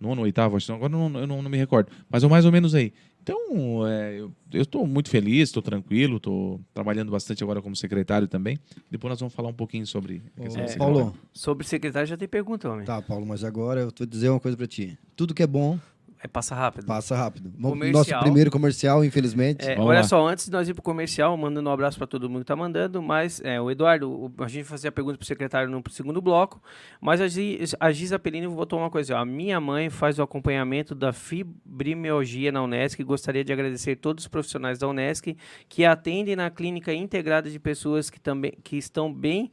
Nono, 0.01 0.23
oitavo, 0.23 0.57
acho 0.57 0.67
que 0.67 0.73
agora 0.73 0.93
eu 0.93 1.09
não, 1.09 1.21
eu 1.21 1.27
não, 1.27 1.43
não 1.43 1.51
me 1.51 1.57
recordo. 1.57 1.91
Mas 2.09 2.23
é 2.23 2.29
mais 2.29 2.45
ou 2.45 2.53
menos 2.53 2.75
aí. 2.75 2.93
Então, 3.23 3.87
é, 3.87 4.21
eu 4.53 4.63
estou 4.63 4.87
muito 4.87 5.11
feliz, 5.11 5.51
estou 5.51 5.63
tranquilo, 5.63 6.17
estou 6.17 6.61
trabalhando 6.73 7.11
bastante 7.13 7.43
agora 7.43 7.61
como 7.61 7.77
secretário 7.77 8.27
também. 8.27 8.59
Depois 8.91 9.11
nós 9.11 9.21
vamos 9.21 9.35
falar 9.35 9.51
um 9.51 9.55
pouquinho 9.55 9.87
sobre 9.87 10.23
da 10.35 10.79
Paulo. 10.79 11.15
Sobre 11.33 11.67
secretário 11.67 12.09
já 12.09 12.17
tem 12.17 12.27
pergunta, 12.27 12.71
homem. 12.71 12.87
tá, 12.87 13.03
Paulo, 13.03 13.27
mas 13.27 13.45
agora 13.45 13.81
eu 13.81 13.93
vou 13.95 14.07
dizer 14.07 14.31
uma 14.31 14.41
coisa 14.41 14.57
pra 14.57 14.67
ti. 14.67 14.97
Tudo 15.15 15.35
que 15.35 15.43
é 15.43 15.47
bom, 15.47 15.79
É 16.21 16.27
passa 16.27 16.53
rápido. 16.55 16.85
passa 16.87 17.15
rápido. 17.17 17.53
Comercial. 17.63 17.93
nosso 17.93 18.19
primeiro 18.25 18.51
comercial, 18.51 19.05
infelizmente. 19.05 19.65
É, 19.65 19.79
olha 19.79 19.99
lá. 19.99 20.03
só, 20.03 20.27
antes 20.27 20.47
de 20.47 20.51
nós 20.51 20.69
ir 20.69 20.75
pro 20.75 20.83
comercial, 20.83 21.37
mandando 21.37 21.71
um 21.71 21.73
abraço 21.73 21.97
para 21.97 22.09
todo 22.09 22.29
mundo 22.29 22.41
que 22.41 22.47
tá 22.47 22.57
mandando, 22.57 23.01
mas 23.01 23.41
é, 23.45 23.61
o 23.61 23.71
Eduardo, 23.71 24.11
o- 24.11 24.33
a 24.43 24.49
gente 24.49 24.65
fazer 24.65 24.89
a 24.89 24.93
pergunta 24.93 25.17
pro 25.17 25.25
secretário 25.27 25.71
no 25.71 25.81
segundo 25.91 26.21
bloco, 26.21 26.61
mas 27.01 27.21
a, 27.21 27.29
Gi- 27.29 27.61
a 27.79 27.93
Giza 27.93 28.19
Pelini 28.19 28.49
botou 28.49 28.81
uma 28.81 28.91
coisa, 28.91 29.15
ó, 29.15 29.19
a 29.19 29.25
minha 29.25 29.61
mãe 29.61 29.91
faz 29.91 30.19
o 30.19 30.23
acompanhamento 30.23 30.93
da 30.93 31.13
fibromialgia 31.13 32.51
na 32.51 32.63
Unesc 32.65 33.01
e 33.01 33.05
gostaria 33.05 33.45
de 33.45 33.53
agradecer 33.53 33.95
todos 33.97 34.25
os 34.25 34.29
profissionais 34.29 34.77
da 34.79 34.89
Unesc 34.89 35.37
que 35.69 35.85
atendem 35.85 36.35
na 36.35 36.51
clínica 36.51 36.93
integrada 36.93 37.49
de 37.49 37.61
pessoas 37.61 38.11
que 38.11 38.19
também 38.21 38.53
que 38.65 38.77
estão 38.77 39.13
bem 39.13 39.53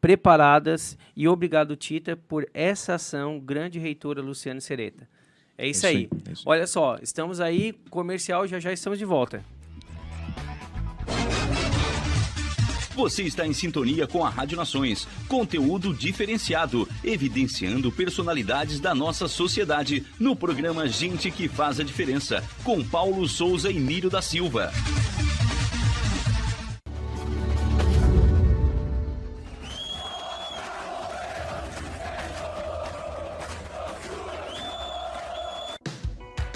preparadas 0.00 0.96
e 1.16 1.26
obrigado 1.28 1.76
Tita 1.76 2.16
por 2.16 2.46
essa 2.54 2.94
ação, 2.94 3.38
grande 3.40 3.78
reitora 3.78 4.22
Luciane 4.22 4.60
Sereta. 4.60 5.08
É 5.58 5.68
isso, 5.68 5.78
isso 5.78 5.86
aí. 5.86 5.96
aí, 5.96 6.08
é 6.28 6.32
isso. 6.32 6.42
Olha 6.46 6.66
só, 6.66 6.98
estamos 7.02 7.40
aí, 7.40 7.72
comercial, 7.90 8.46
já 8.46 8.60
já 8.60 8.72
estamos 8.72 8.98
de 8.98 9.04
volta. 9.04 9.44
Você 12.96 13.24
está 13.24 13.46
em 13.46 13.52
sintonia 13.52 14.06
com 14.06 14.24
a 14.24 14.30
Rádio 14.30 14.56
Nações. 14.56 15.06
Conteúdo 15.28 15.92
diferenciado, 15.92 16.88
evidenciando 17.04 17.92
personalidades 17.92 18.80
da 18.80 18.94
nossa 18.94 19.28
sociedade 19.28 20.06
no 20.18 20.34
programa 20.34 20.88
Gente 20.88 21.30
que 21.30 21.46
Faz 21.46 21.78
a 21.78 21.84
Diferença, 21.84 22.42
com 22.64 22.82
Paulo 22.82 23.28
Souza 23.28 23.70
e 23.70 23.78
Nírio 23.78 24.08
da 24.08 24.22
Silva. 24.22 24.72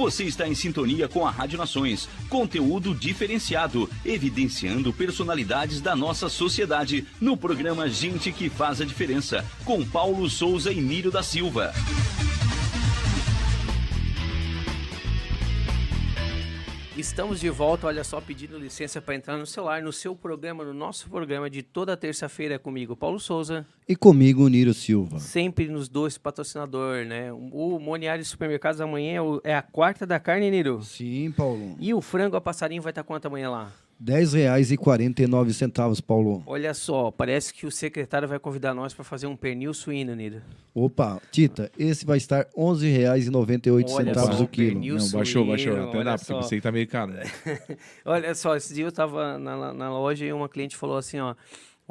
Você 0.00 0.24
está 0.24 0.48
em 0.48 0.54
sintonia 0.54 1.06
com 1.06 1.26
a 1.26 1.30
Rádio 1.30 1.58
Nações. 1.58 2.08
Conteúdo 2.30 2.94
diferenciado, 2.94 3.86
evidenciando 4.02 4.94
personalidades 4.94 5.82
da 5.82 5.94
nossa 5.94 6.30
sociedade 6.30 7.06
no 7.20 7.36
programa 7.36 7.86
Gente 7.86 8.32
que 8.32 8.48
Faz 8.48 8.80
a 8.80 8.86
Diferença, 8.86 9.44
com 9.62 9.84
Paulo 9.84 10.30
Souza 10.30 10.72
e 10.72 10.80
Nírio 10.80 11.10
da 11.10 11.22
Silva. 11.22 11.74
Estamos 17.00 17.40
de 17.40 17.48
volta, 17.48 17.86
olha 17.86 18.04
só, 18.04 18.20
pedindo 18.20 18.58
licença 18.58 19.00
para 19.00 19.14
entrar 19.14 19.38
no 19.38 19.46
celular, 19.46 19.80
no 19.80 19.90
seu 19.90 20.14
programa, 20.14 20.62
no 20.62 20.74
nosso 20.74 21.08
programa 21.08 21.48
de 21.48 21.62
toda 21.62 21.96
terça-feira 21.96 22.58
comigo, 22.58 22.94
Paulo 22.94 23.18
Souza, 23.18 23.64
E 23.88 23.96
comigo, 23.96 24.46
Niro 24.48 24.74
Silva. 24.74 25.18
sempre 25.18 25.66
nos 25.66 25.88
dois 25.88 26.18
patrocinadores, 26.18 27.08
né? 27.08 27.32
O 27.32 27.78
Moniari 27.78 28.22
Supermercados 28.22 28.82
amanhã 28.82 29.14
é, 29.14 29.22
o- 29.22 29.40
é 29.42 29.54
a 29.54 29.62
quarta 29.62 30.06
da 30.06 30.20
carne, 30.20 30.50
Niro. 30.50 30.82
Sim, 30.82 31.32
Paulo. 31.34 31.74
E 31.80 31.94
o 31.94 32.02
frango 32.02 32.36
a 32.36 32.40
passarinho 32.40 32.82
vai 32.82 32.90
estar 32.90 33.02
quanto 33.02 33.24
amanhã 33.24 33.48
lá? 33.48 33.72
R$ 34.02 34.12
10,49, 34.78 36.02
Paulo. 36.02 36.42
Olha 36.46 36.72
só, 36.72 37.10
parece 37.10 37.52
que 37.52 37.66
o 37.66 37.70
secretário 37.70 38.26
vai 38.26 38.38
convidar 38.38 38.72
nós 38.74 38.94
para 38.94 39.04
fazer 39.04 39.26
um 39.26 39.36
pernil 39.36 39.74
suíno, 39.74 40.14
Niro. 40.14 40.40
Opa, 40.74 41.20
Tita, 41.30 41.70
esse 41.78 42.06
vai 42.06 42.16
estar 42.16 42.44
R$ 42.44 42.44
11,98 42.56 43.72
Olha 43.72 43.88
centavos 44.06 44.36
só, 44.36 44.42
o 44.44 44.48
quilo. 44.48 44.68
pernil. 44.72 44.96
Não, 44.96 45.08
baixou, 45.10 45.24
suíno, 45.44 45.46
baixou. 45.48 45.88
Até 45.88 46.04
dá, 46.04 46.18
porque 46.18 46.56
que 46.56 46.60
tá 46.62 46.72
meio 46.72 46.88
caro. 46.88 47.12
né? 47.12 47.24
Olha 48.04 48.34
só, 48.34 48.56
esse 48.56 48.72
dia 48.72 48.84
eu 48.86 48.92
tava 48.92 49.38
na, 49.38 49.56
na- 49.56 49.72
na 49.74 49.90
loja 49.90 50.24
e 50.24 50.32
uma 50.32 50.48
cliente 50.48 50.76
falou 50.76 50.96
assim, 50.96 51.18
ó. 51.20 51.34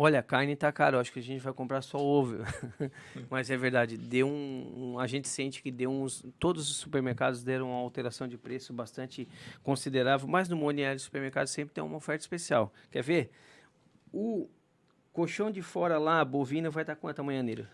Olha, 0.01 0.23
carne 0.23 0.55
tá 0.55 0.71
cara, 0.71 0.95
eu 0.95 1.01
acho 1.01 1.11
que 1.11 1.19
a 1.19 1.21
gente 1.21 1.41
vai 1.41 1.51
comprar 1.51 1.81
só 1.81 1.97
ovo. 1.97 2.37
Mas 3.29 3.49
é 3.49 3.57
verdade, 3.57 3.97
deu 3.97 4.29
um, 4.29 4.93
um- 4.93 4.99
a 4.99 5.05
gente 5.05 5.27
sente 5.27 5.61
que 5.61 5.69
deu 5.69 5.91
uns, 5.91 6.23
todos 6.39 6.71
os 6.71 6.77
supermercados 6.77 7.43
deram 7.43 7.67
uma 7.67 7.79
alteração 7.79 8.25
de 8.25 8.37
preço 8.37 8.71
bastante 8.71 9.27
considerável, 9.61 10.25
mas 10.25 10.47
no 10.47 10.55
Monieri 10.55 10.97
supermercado 10.99 11.47
sempre 11.47 11.73
tem 11.73 11.83
uma 11.83 11.97
oferta 11.97 12.21
especial. 12.21 12.71
Quer 12.89 13.03
ver? 13.03 13.29
O 14.13 14.47
colchão 15.11 15.51
de 15.51 15.61
fora 15.61 15.97
lá, 15.97 16.23
bovino, 16.23 16.71
vai 16.71 16.83
estar 16.83 16.95
quanto 16.95 17.19
amanhã, 17.19 17.43
Niro? 17.43 17.67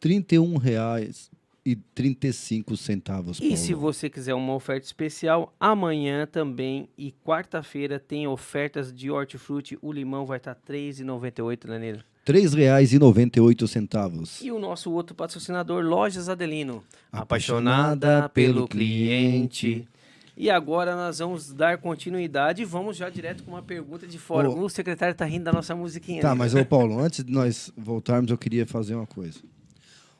31 0.00 0.56
reais 0.56 1.30
e 1.66 1.74
35 1.74 2.76
centavos, 2.76 3.38
E 3.38 3.40
Paulo. 3.40 3.56
se 3.56 3.74
você 3.74 4.08
quiser 4.08 4.34
uma 4.34 4.54
oferta 4.54 4.86
especial, 4.86 5.52
amanhã 5.58 6.24
também 6.24 6.88
e 6.96 7.12
quarta-feira 7.24 7.98
tem 7.98 8.28
ofertas 8.28 8.92
de 8.92 9.10
hortifruti. 9.10 9.76
O 9.82 9.92
limão 9.92 10.24
vai 10.24 10.38
tá 10.38 10.52
estar 10.52 10.72
R$ 10.72 10.78
3,98, 10.78 11.68
né, 11.68 11.78
Niro? 11.80 11.98
R$ 12.24 12.32
3,98 12.32 13.66
centavos. 13.66 14.40
E 14.40 14.52
o 14.52 14.60
nosso 14.60 14.92
outro 14.92 15.16
patrocinador, 15.16 15.84
Lojas 15.84 16.28
Adelino. 16.28 16.84
Apaixonada 17.10 18.28
pelo 18.28 18.68
cliente. 18.68 19.88
E 20.36 20.48
agora 20.48 20.94
nós 20.94 21.18
vamos 21.18 21.52
dar 21.52 21.78
continuidade 21.78 22.62
e 22.62 22.64
vamos 22.64 22.96
já 22.96 23.08
direto 23.10 23.42
com 23.42 23.52
uma 23.52 23.62
pergunta 23.62 24.06
de 24.06 24.18
fora. 24.18 24.48
Ô. 24.48 24.66
O 24.66 24.68
secretário 24.68 25.14
tá 25.16 25.24
rindo 25.24 25.44
da 25.44 25.52
nossa 25.52 25.74
musiquinha. 25.74 26.22
Tá, 26.22 26.30
né? 26.30 26.34
mas 26.36 26.54
ô 26.54 26.64
Paulo, 26.64 26.98
antes 27.02 27.24
de 27.24 27.32
nós 27.32 27.72
voltarmos, 27.76 28.30
eu 28.30 28.38
queria 28.38 28.66
fazer 28.66 28.94
uma 28.94 29.06
coisa. 29.06 29.40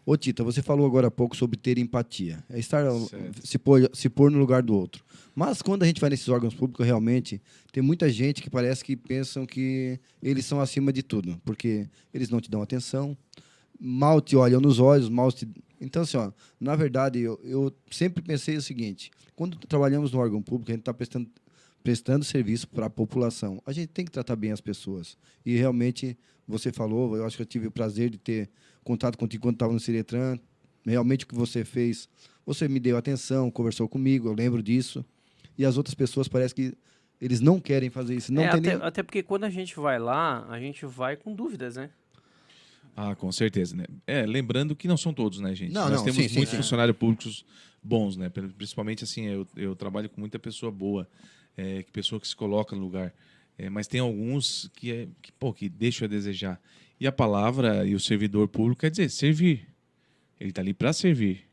Ô 0.09 0.16
Tita, 0.16 0.45
você 0.45 0.62
falou 0.62 0.87
agora 0.87 1.09
há 1.09 1.11
pouco 1.11 1.37
sobre 1.37 1.57
ter 1.57 1.79
empatia. 1.79 2.38
É 2.49 2.61
estar 2.61 2.85
se 3.42 3.59
pôr, 3.59 3.90
se 3.92 4.09
pôr 4.09 4.31
no 4.31 4.38
lugar 4.38 4.62
do 4.62 4.73
outro. 4.73 5.05
Mas 5.35 5.61
quando 5.61 5.83
a 5.83 5.87
gente 5.87 6.01
vai 6.01 6.09
nesses 6.09 6.29
órgãos 6.29 6.55
públicos, 6.55 6.87
realmente, 6.87 7.42
tem 7.73 7.83
muita 7.83 8.09
gente 8.09 8.40
que 8.40 8.49
parece 8.49 8.85
que 8.85 8.95
pensam 8.95 9.45
que 9.45 9.99
eles 10.23 10.47
são 10.47 10.61
acima 10.61 10.92
de 10.92 11.03
tudo. 11.03 11.42
Porque 11.45 11.88
eles 12.14 12.31
não 12.31 12.40
te 12.40 12.49
dão 12.49 12.62
atenção, 12.62 13.19
mal 13.81 14.21
te 14.21 14.37
olham 14.37 14.61
nos 14.61 14.79
olhos, 14.79 15.09
mal 15.09 15.33
te... 15.33 15.49
Então, 15.81 16.03
assim, 16.03 16.16
ó, 16.19 16.31
na 16.61 16.77
verdade, 16.77 17.19
eu, 17.19 17.40
eu 17.42 17.77
sempre 17.90 18.23
pensei 18.23 18.57
o 18.57 18.62
seguinte. 18.62 19.11
Quando 19.35 19.59
trabalhamos 19.59 20.12
no 20.12 20.21
órgão 20.21 20.40
público, 20.40 20.71
a 20.71 20.75
gente 20.75 20.83
está 20.83 20.95
prestando, 20.95 21.29
prestando 21.83 22.25
serviço 22.25 22.69
para 22.69 22.87
a 22.87 22.90
população. 22.90 23.61
A 23.66 23.73
gente 23.73 23.88
tem 23.88 24.05
que 24.05 24.12
tratar 24.12 24.37
bem 24.37 24.53
as 24.53 24.61
pessoas. 24.61 25.19
E 25.45 25.57
realmente, 25.57 26.16
você 26.47 26.71
falou, 26.71 27.16
eu 27.16 27.27
acho 27.27 27.37
que 27.37 27.42
eu 27.42 27.47
tive 27.47 27.66
o 27.66 27.73
prazer 27.73 28.09
de 28.09 28.19
ter 28.19 28.49
contato 28.87 29.18
contigo 29.18 29.42
quando 29.42 29.57
estava 29.57 29.72
no 29.72 29.81
Ciretran. 29.81 30.38
Realmente 30.87 31.25
o 31.25 31.29
que 31.29 31.35
você 31.35 31.64
fez, 31.64 32.09
você 32.46 32.68
me 32.68 32.79
deu 32.79 32.96
atenção, 32.96 33.51
conversou 33.51 33.88
comigo, 33.88 34.29
eu 34.29 34.33
lembro 34.35 34.62
disso. 34.62 35.05
E 35.59 35.64
as 35.64 35.77
outras 35.77 35.94
pessoas 35.94 36.29
parece 36.29 36.55
que 36.55 36.75
eles 37.20 37.40
não 37.40 37.59
querem 37.59 37.90
fazer 37.90 38.14
isso. 38.14 38.33
Não 38.33 38.42
É, 38.44 38.51
tem 38.51 38.61
até, 38.61 38.77
nem... 38.77 38.87
até 38.87 39.03
porque 39.03 39.22
quando 39.22 39.44
a 39.44 39.51
gente 39.51 39.75
vai 39.77 39.99
lá, 39.99 40.46
a 40.49 40.61
gente 40.61 40.87
vai 40.87 41.16
com 41.16 41.35
dúvidas, 41.35 41.77
né? 41.77 41.90
Ah, 42.94 43.14
com 43.14 43.31
certeza, 43.33 43.77
né? 43.77 43.85
É, 44.07 44.25
lembrando 44.25 44.75
que 44.77 44.87
não 44.88 44.96
são 44.96 45.12
todos, 45.12 45.40
né, 45.40 45.55
gente? 45.55 45.72
Não, 45.72 45.83
Nós 45.90 45.99
não, 45.99 46.05
temos 46.05 46.25
sim, 46.31 46.35
muitos 46.35 46.51
sim. 46.51 46.57
funcionários 46.57 46.96
públicos 46.96 47.44
bons, 47.83 48.16
né? 48.16 48.29
Pri- 48.31 48.49
Principalmente, 48.49 49.05
assim, 49.05 49.27
eu, 49.27 49.46
eu 49.57 49.75
trabalho 49.77 50.09
com 50.09 50.20
muita 50.20 50.38
pessoa 50.38 50.70
boa, 50.72 51.07
é, 51.57 51.83
que 51.83 51.90
pessoa 51.90 52.20
que 52.20 52.27
se 52.29 52.35
coloca 52.37 52.75
no 52.77 52.81
lugar. 52.83 53.12
É, 53.59 53.68
mas 53.68 53.87
tem 53.87 54.01
alguns 54.01 54.70
que, 54.77 54.92
é, 54.92 55.09
que, 55.20 55.33
pô, 55.33 55.53
que 55.53 55.68
deixam 55.68 56.07
a 56.07 56.09
desejar. 56.09 56.61
E 56.98 57.06
a 57.06 57.12
palavra 57.12 57.87
e 57.87 57.94
o 57.94 58.00
servidor 58.00 58.48
público 58.48 58.80
quer 58.80 58.90
dizer 58.90 59.11
servir. 59.11 59.68
Ele 60.40 60.50
está 60.50 60.62
ali 60.62 60.72
para 60.72 60.92
servir. 60.92 61.44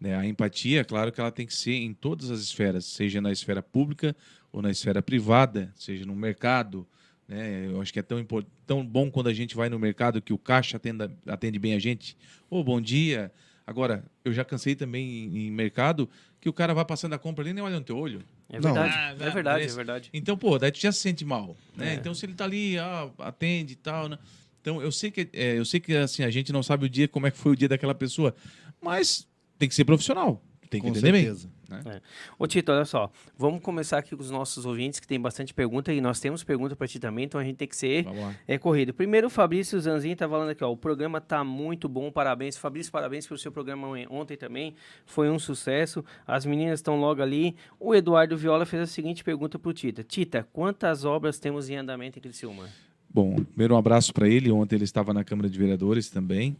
Né? 0.00 0.14
A 0.14 0.26
empatia, 0.26 0.84
claro 0.84 1.10
que 1.12 1.20
ela 1.20 1.30
tem 1.30 1.46
que 1.46 1.54
ser 1.54 1.74
em 1.74 1.92
todas 1.92 2.30
as 2.30 2.40
esferas, 2.40 2.84
seja 2.84 3.20
na 3.20 3.32
esfera 3.32 3.62
pública 3.62 4.14
ou 4.52 4.60
na 4.62 4.70
esfera 4.70 5.02
privada, 5.02 5.70
seja 5.74 6.04
no 6.04 6.14
mercado. 6.14 6.86
Né? 7.28 7.66
Eu 7.66 7.80
acho 7.80 7.92
que 7.92 7.98
é 7.98 8.02
tão, 8.02 8.24
tão 8.66 8.84
bom 8.84 9.10
quando 9.10 9.28
a 9.28 9.34
gente 9.34 9.54
vai 9.56 9.68
no 9.68 9.78
mercado 9.78 10.20
que 10.22 10.32
o 10.32 10.38
caixa 10.38 10.76
atenda, 10.76 11.10
atende 11.26 11.58
bem 11.58 11.74
a 11.74 11.78
gente. 11.78 12.16
Ô, 12.48 12.62
bom 12.62 12.80
dia. 12.80 13.32
Agora, 13.66 14.04
eu 14.24 14.32
já 14.32 14.44
cansei 14.44 14.76
também 14.76 15.24
em, 15.24 15.46
em 15.46 15.50
mercado 15.50 16.08
que 16.40 16.48
o 16.48 16.52
cara 16.52 16.72
vai 16.72 16.84
passando 16.84 17.14
a 17.14 17.18
compra 17.18 17.42
ali 17.42 17.50
e 17.50 17.54
nem 17.54 17.64
olha 17.64 17.78
no 17.78 17.84
teu 17.84 17.98
olho. 17.98 18.22
É 18.48 18.60
verdade, 18.60 18.94
Ah, 18.94 19.16
é 19.18 19.24
não, 19.24 19.32
verdade, 19.32 19.64
é 19.64 19.68
verdade. 19.68 20.10
Então, 20.12 20.38
pô, 20.38 20.56
daí 20.58 20.70
tu 20.70 20.78
já 20.78 20.92
se 20.92 21.00
sente 21.00 21.24
mal, 21.24 21.56
né? 21.74 21.92
É. 21.92 21.94
Então, 21.94 22.14
se 22.14 22.24
ele 22.24 22.34
tá 22.34 22.44
ali, 22.44 22.78
ah, 22.78 23.10
atende 23.18 23.72
e 23.72 23.76
tal, 23.76 24.08
né? 24.08 24.18
Então, 24.66 24.82
eu 24.82 24.90
sei 24.90 25.12
que, 25.12 25.28
é, 25.32 25.56
eu 25.56 25.64
sei 25.64 25.78
que 25.78 25.94
assim, 25.96 26.24
a 26.24 26.28
gente 26.30 26.52
não 26.52 26.60
sabe 26.60 26.86
o 26.86 26.88
dia, 26.90 27.06
como 27.06 27.24
é 27.24 27.30
que 27.30 27.38
foi 27.38 27.52
o 27.52 27.56
dia 27.56 27.68
daquela 27.68 27.94
pessoa, 27.94 28.34
mas 28.82 29.24
tem 29.56 29.68
que 29.68 29.74
ser 29.76 29.84
profissional, 29.84 30.42
tem 30.68 30.80
que 30.80 30.88
Com 30.88 30.90
entender 30.90 31.12
certeza. 31.16 31.48
bem. 31.84 32.00
Ô 32.36 32.48
Tito, 32.48 32.72
olha 32.72 32.84
só, 32.84 33.08
vamos 33.38 33.60
começar 33.62 33.98
aqui 33.98 34.16
com 34.16 34.22
os 34.22 34.30
nossos 34.30 34.66
ouvintes 34.66 34.98
que 34.98 35.06
tem 35.06 35.20
bastante 35.20 35.54
pergunta 35.54 35.92
e 35.92 36.00
nós 36.00 36.18
temos 36.18 36.42
pergunta 36.42 36.74
para 36.74 36.88
ti 36.88 36.98
também, 36.98 37.26
então 37.26 37.40
a 37.40 37.44
gente 37.44 37.54
tem 37.58 37.68
que 37.68 37.76
ser 37.76 38.06
é 38.48 38.58
corrido. 38.58 38.92
Primeiro, 38.92 39.28
o 39.28 39.30
Fabrício 39.30 39.80
Zanzin 39.80 40.16
tá 40.16 40.28
falando 40.28 40.48
aqui, 40.48 40.64
ó, 40.64 40.72
o 40.72 40.76
programa 40.76 41.20
tá 41.20 41.44
muito 41.44 41.88
bom, 41.88 42.10
parabéns. 42.10 42.56
Fabrício, 42.56 42.90
parabéns 42.90 43.24
pelo 43.24 43.38
seu 43.38 43.52
programa 43.52 43.86
on- 43.86 44.06
ontem 44.10 44.36
também, 44.36 44.74
foi 45.04 45.30
um 45.30 45.38
sucesso. 45.38 46.04
As 46.26 46.44
meninas 46.44 46.80
estão 46.80 46.98
logo 46.98 47.22
ali. 47.22 47.54
O 47.78 47.94
Eduardo 47.94 48.36
Viola 48.36 48.66
fez 48.66 48.82
a 48.82 48.86
seguinte 48.86 49.22
pergunta 49.22 49.60
pro 49.60 49.72
Tita. 49.72 50.02
Tita, 50.02 50.42
quantas 50.52 51.04
obras 51.04 51.38
temos 51.38 51.70
em 51.70 51.76
andamento 51.76 52.18
em 52.18 52.22
Criciúma? 52.22 52.68
Bom, 53.16 53.34
primeiro 53.34 53.74
um 53.74 53.78
abraço 53.78 54.12
para 54.12 54.28
ele. 54.28 54.52
Ontem 54.52 54.76
ele 54.76 54.84
estava 54.84 55.14
na 55.14 55.24
Câmara 55.24 55.48
de 55.48 55.58
Vereadores 55.58 56.10
também. 56.10 56.54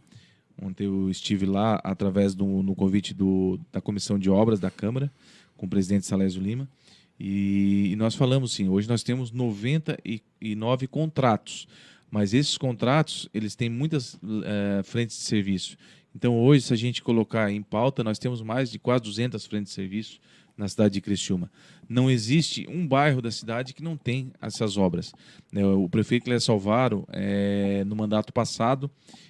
Ontem 0.59 0.85
eu 0.85 1.07
estive 1.07 1.45
lá 1.45 1.79
através 1.83 2.33
do 2.33 2.47
no 2.63 2.73
convite 2.73 3.13
do, 3.13 3.59
da 3.71 3.79
Comissão 3.79 4.17
de 4.17 4.27
Obras 4.27 4.59
da 4.59 4.71
Câmara, 4.71 5.13
com 5.55 5.67
o 5.67 5.69
presidente 5.69 6.07
Salésio 6.07 6.41
Lima. 6.41 6.67
E, 7.19 7.91
e 7.91 7.95
nós 7.95 8.15
falamos 8.15 8.53
sim, 8.53 8.67
hoje 8.69 8.89
nós 8.89 9.03
temos 9.03 9.31
99 9.31 10.87
contratos, 10.87 11.67
mas 12.09 12.33
esses 12.33 12.57
contratos 12.57 13.29
eles 13.35 13.53
têm 13.53 13.69
muitas 13.69 14.19
eh, 14.43 14.81
frentes 14.83 15.15
de 15.15 15.23
serviço. 15.25 15.77
Então 16.15 16.39
hoje, 16.39 16.63
se 16.63 16.73
a 16.73 16.75
gente 16.75 17.03
colocar 17.03 17.51
em 17.51 17.61
pauta, 17.61 18.03
nós 18.03 18.17
temos 18.17 18.41
mais 18.41 18.71
de 18.71 18.79
quase 18.79 19.03
200 19.03 19.45
frentes 19.45 19.69
de 19.69 19.75
serviço 19.75 20.19
na 20.57 20.67
cidade 20.67 20.95
de 20.95 21.01
Criciúma. 21.01 21.51
Não 21.87 22.09
existe 22.09 22.65
um 22.67 22.85
bairro 22.87 23.21
da 23.21 23.29
cidade 23.31 23.73
que 23.73 23.83
não 23.83 23.95
tem 23.95 24.31
essas 24.41 24.75
obras. 24.75 25.13
né? 25.51 25.63
O 25.65 25.87
prefeito 25.87 26.29
Léo 26.29 26.41
Salvaro, 26.41 27.07
eh, 27.13 27.83
no 27.85 27.95
mandato 27.95 28.33
passado, 28.33 28.89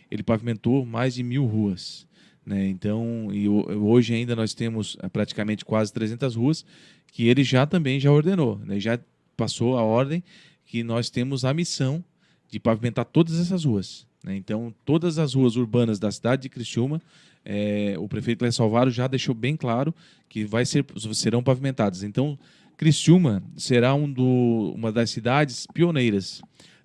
ele 0.09 0.23
pavimentou 0.23 0.85
mais 0.85 1.15
de 1.15 1.23
mil 1.23 1.45
ruas. 1.45 2.07
Né? 2.45 2.67
Então, 2.69 3.27
e 3.33 3.47
ho- 3.49 3.67
hoje 3.85 4.13
ainda 4.13 4.35
nós 4.35 4.53
temos 4.53 4.95
eh, 5.01 5.09
praticamente 5.09 5.65
quase 5.65 5.91
300 5.91 6.35
ruas 6.35 6.65
que 7.11 7.27
ele 7.27 7.43
já 7.43 7.65
também 7.65 7.99
já 7.99 8.09
ordenou, 8.11 8.57
né? 8.65 8.79
já 8.79 8.97
passou 9.35 9.77
a 9.77 9.83
ordem 9.83 10.23
que 10.65 10.81
nós 10.83 11.09
temos 11.09 11.43
a 11.43 11.53
missão 11.53 12.03
de 12.49 12.59
pavimentar 12.59 13.03
todas 13.05 13.37
essas 13.39 13.65
ruas. 13.65 14.07
né? 14.23 14.35
Então, 14.37 14.73
todas 14.85 15.17
as 15.19 15.33
ruas 15.33 15.57
urbanas 15.57 15.99
da 15.99 16.09
cidade 16.09 16.43
de 16.43 16.49
Criciúma, 16.49 17.01
eh, 17.49 17.95
o 17.97 18.09
prefeito 18.09 18.41
Léo 18.41 18.51
Salvaro 18.51 18.91
já 18.91 19.07
deixou 19.07 19.33
bem 19.33 19.55
claro 19.55 19.95
que 20.27 20.43
vai 20.43 20.65
ser, 20.65 20.85
serão 21.13 21.41
pavimentadas. 21.41 22.03
Então, 22.03 22.37
Criciúma 22.75 23.41
será 23.55 23.95
um 23.95 24.11
do, 24.11 24.73
uma 24.75 24.91
das 24.91 25.09
cidades 25.11 25.65
pioneiras, 25.73 26.41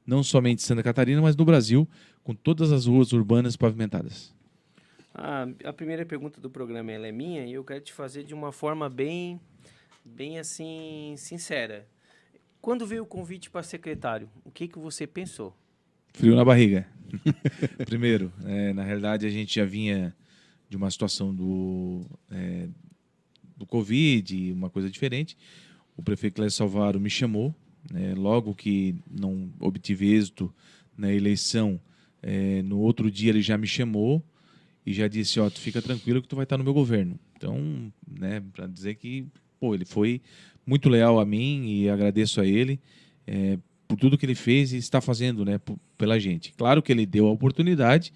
não 0.06 0.22
somente 0.22 0.58
de 0.58 0.62
Santa 0.62 0.80
Catarina, 0.80 1.20
mas 1.20 1.34
no 1.34 1.44
Brasil, 1.44 1.88
com 2.22 2.32
todas 2.32 2.70
as 2.70 2.86
ruas 2.86 3.12
urbanas 3.12 3.56
pavimentadas. 3.56 4.32
Ah, 5.12 5.48
a 5.64 5.72
primeira 5.72 6.06
pergunta 6.06 6.40
do 6.40 6.48
programa 6.48 6.92
é 6.92 7.10
minha 7.10 7.44
e 7.44 7.54
eu 7.54 7.64
quero 7.64 7.80
te 7.80 7.92
fazer 7.92 8.22
de 8.22 8.32
uma 8.32 8.52
forma 8.52 8.88
bem, 8.88 9.40
bem 10.04 10.38
assim, 10.38 11.14
sincera. 11.18 11.88
Quando 12.60 12.86
veio 12.86 13.02
o 13.02 13.06
convite 13.06 13.50
para 13.50 13.64
secretário, 13.64 14.30
o 14.44 14.50
que, 14.52 14.68
que 14.68 14.78
você 14.78 15.08
pensou? 15.08 15.56
Frio 16.12 16.36
na 16.36 16.44
barriga. 16.44 16.86
Primeiro, 17.84 18.32
é, 18.44 18.72
na 18.72 18.84
realidade 18.84 19.26
a 19.26 19.30
gente 19.30 19.56
já 19.56 19.64
vinha 19.64 20.14
de 20.72 20.76
uma 20.78 20.90
situação 20.90 21.34
do, 21.34 22.00
é, 22.30 22.66
do 23.54 23.66
Covid, 23.66 24.52
uma 24.52 24.70
coisa 24.70 24.88
diferente. 24.88 25.36
O 25.94 26.02
prefeito 26.02 26.36
Clécio 26.36 26.56
Salvaro 26.56 26.98
me 26.98 27.10
chamou, 27.10 27.54
né, 27.90 28.14
logo 28.16 28.54
que 28.54 28.94
não 29.10 29.52
obtive 29.60 30.10
êxito 30.10 30.50
na 30.96 31.12
eleição, 31.12 31.78
é, 32.22 32.62
no 32.62 32.78
outro 32.78 33.10
dia 33.10 33.28
ele 33.28 33.42
já 33.42 33.58
me 33.58 33.66
chamou 33.66 34.24
e 34.86 34.94
já 34.94 35.06
disse, 35.08 35.38
ó, 35.38 35.50
tu 35.50 35.60
fica 35.60 35.82
tranquilo 35.82 36.22
que 36.22 36.28
tu 36.28 36.36
vai 36.36 36.44
estar 36.44 36.56
no 36.56 36.64
meu 36.64 36.72
governo. 36.72 37.18
Então, 37.36 37.92
né, 38.10 38.42
para 38.54 38.66
dizer 38.66 38.94
que, 38.94 39.26
pô, 39.60 39.74
ele 39.74 39.84
foi 39.84 40.22
muito 40.64 40.88
leal 40.88 41.20
a 41.20 41.26
mim 41.26 41.66
e 41.66 41.90
agradeço 41.90 42.40
a 42.40 42.46
ele 42.46 42.80
é, 43.26 43.58
por 43.86 43.98
tudo 43.98 44.16
que 44.16 44.24
ele 44.24 44.34
fez 44.34 44.72
e 44.72 44.78
está 44.78 45.02
fazendo, 45.02 45.44
né, 45.44 45.60
pela 45.98 46.18
gente. 46.18 46.54
Claro 46.54 46.80
que 46.80 46.90
ele 46.90 47.04
deu 47.04 47.26
a 47.26 47.30
oportunidade 47.30 48.10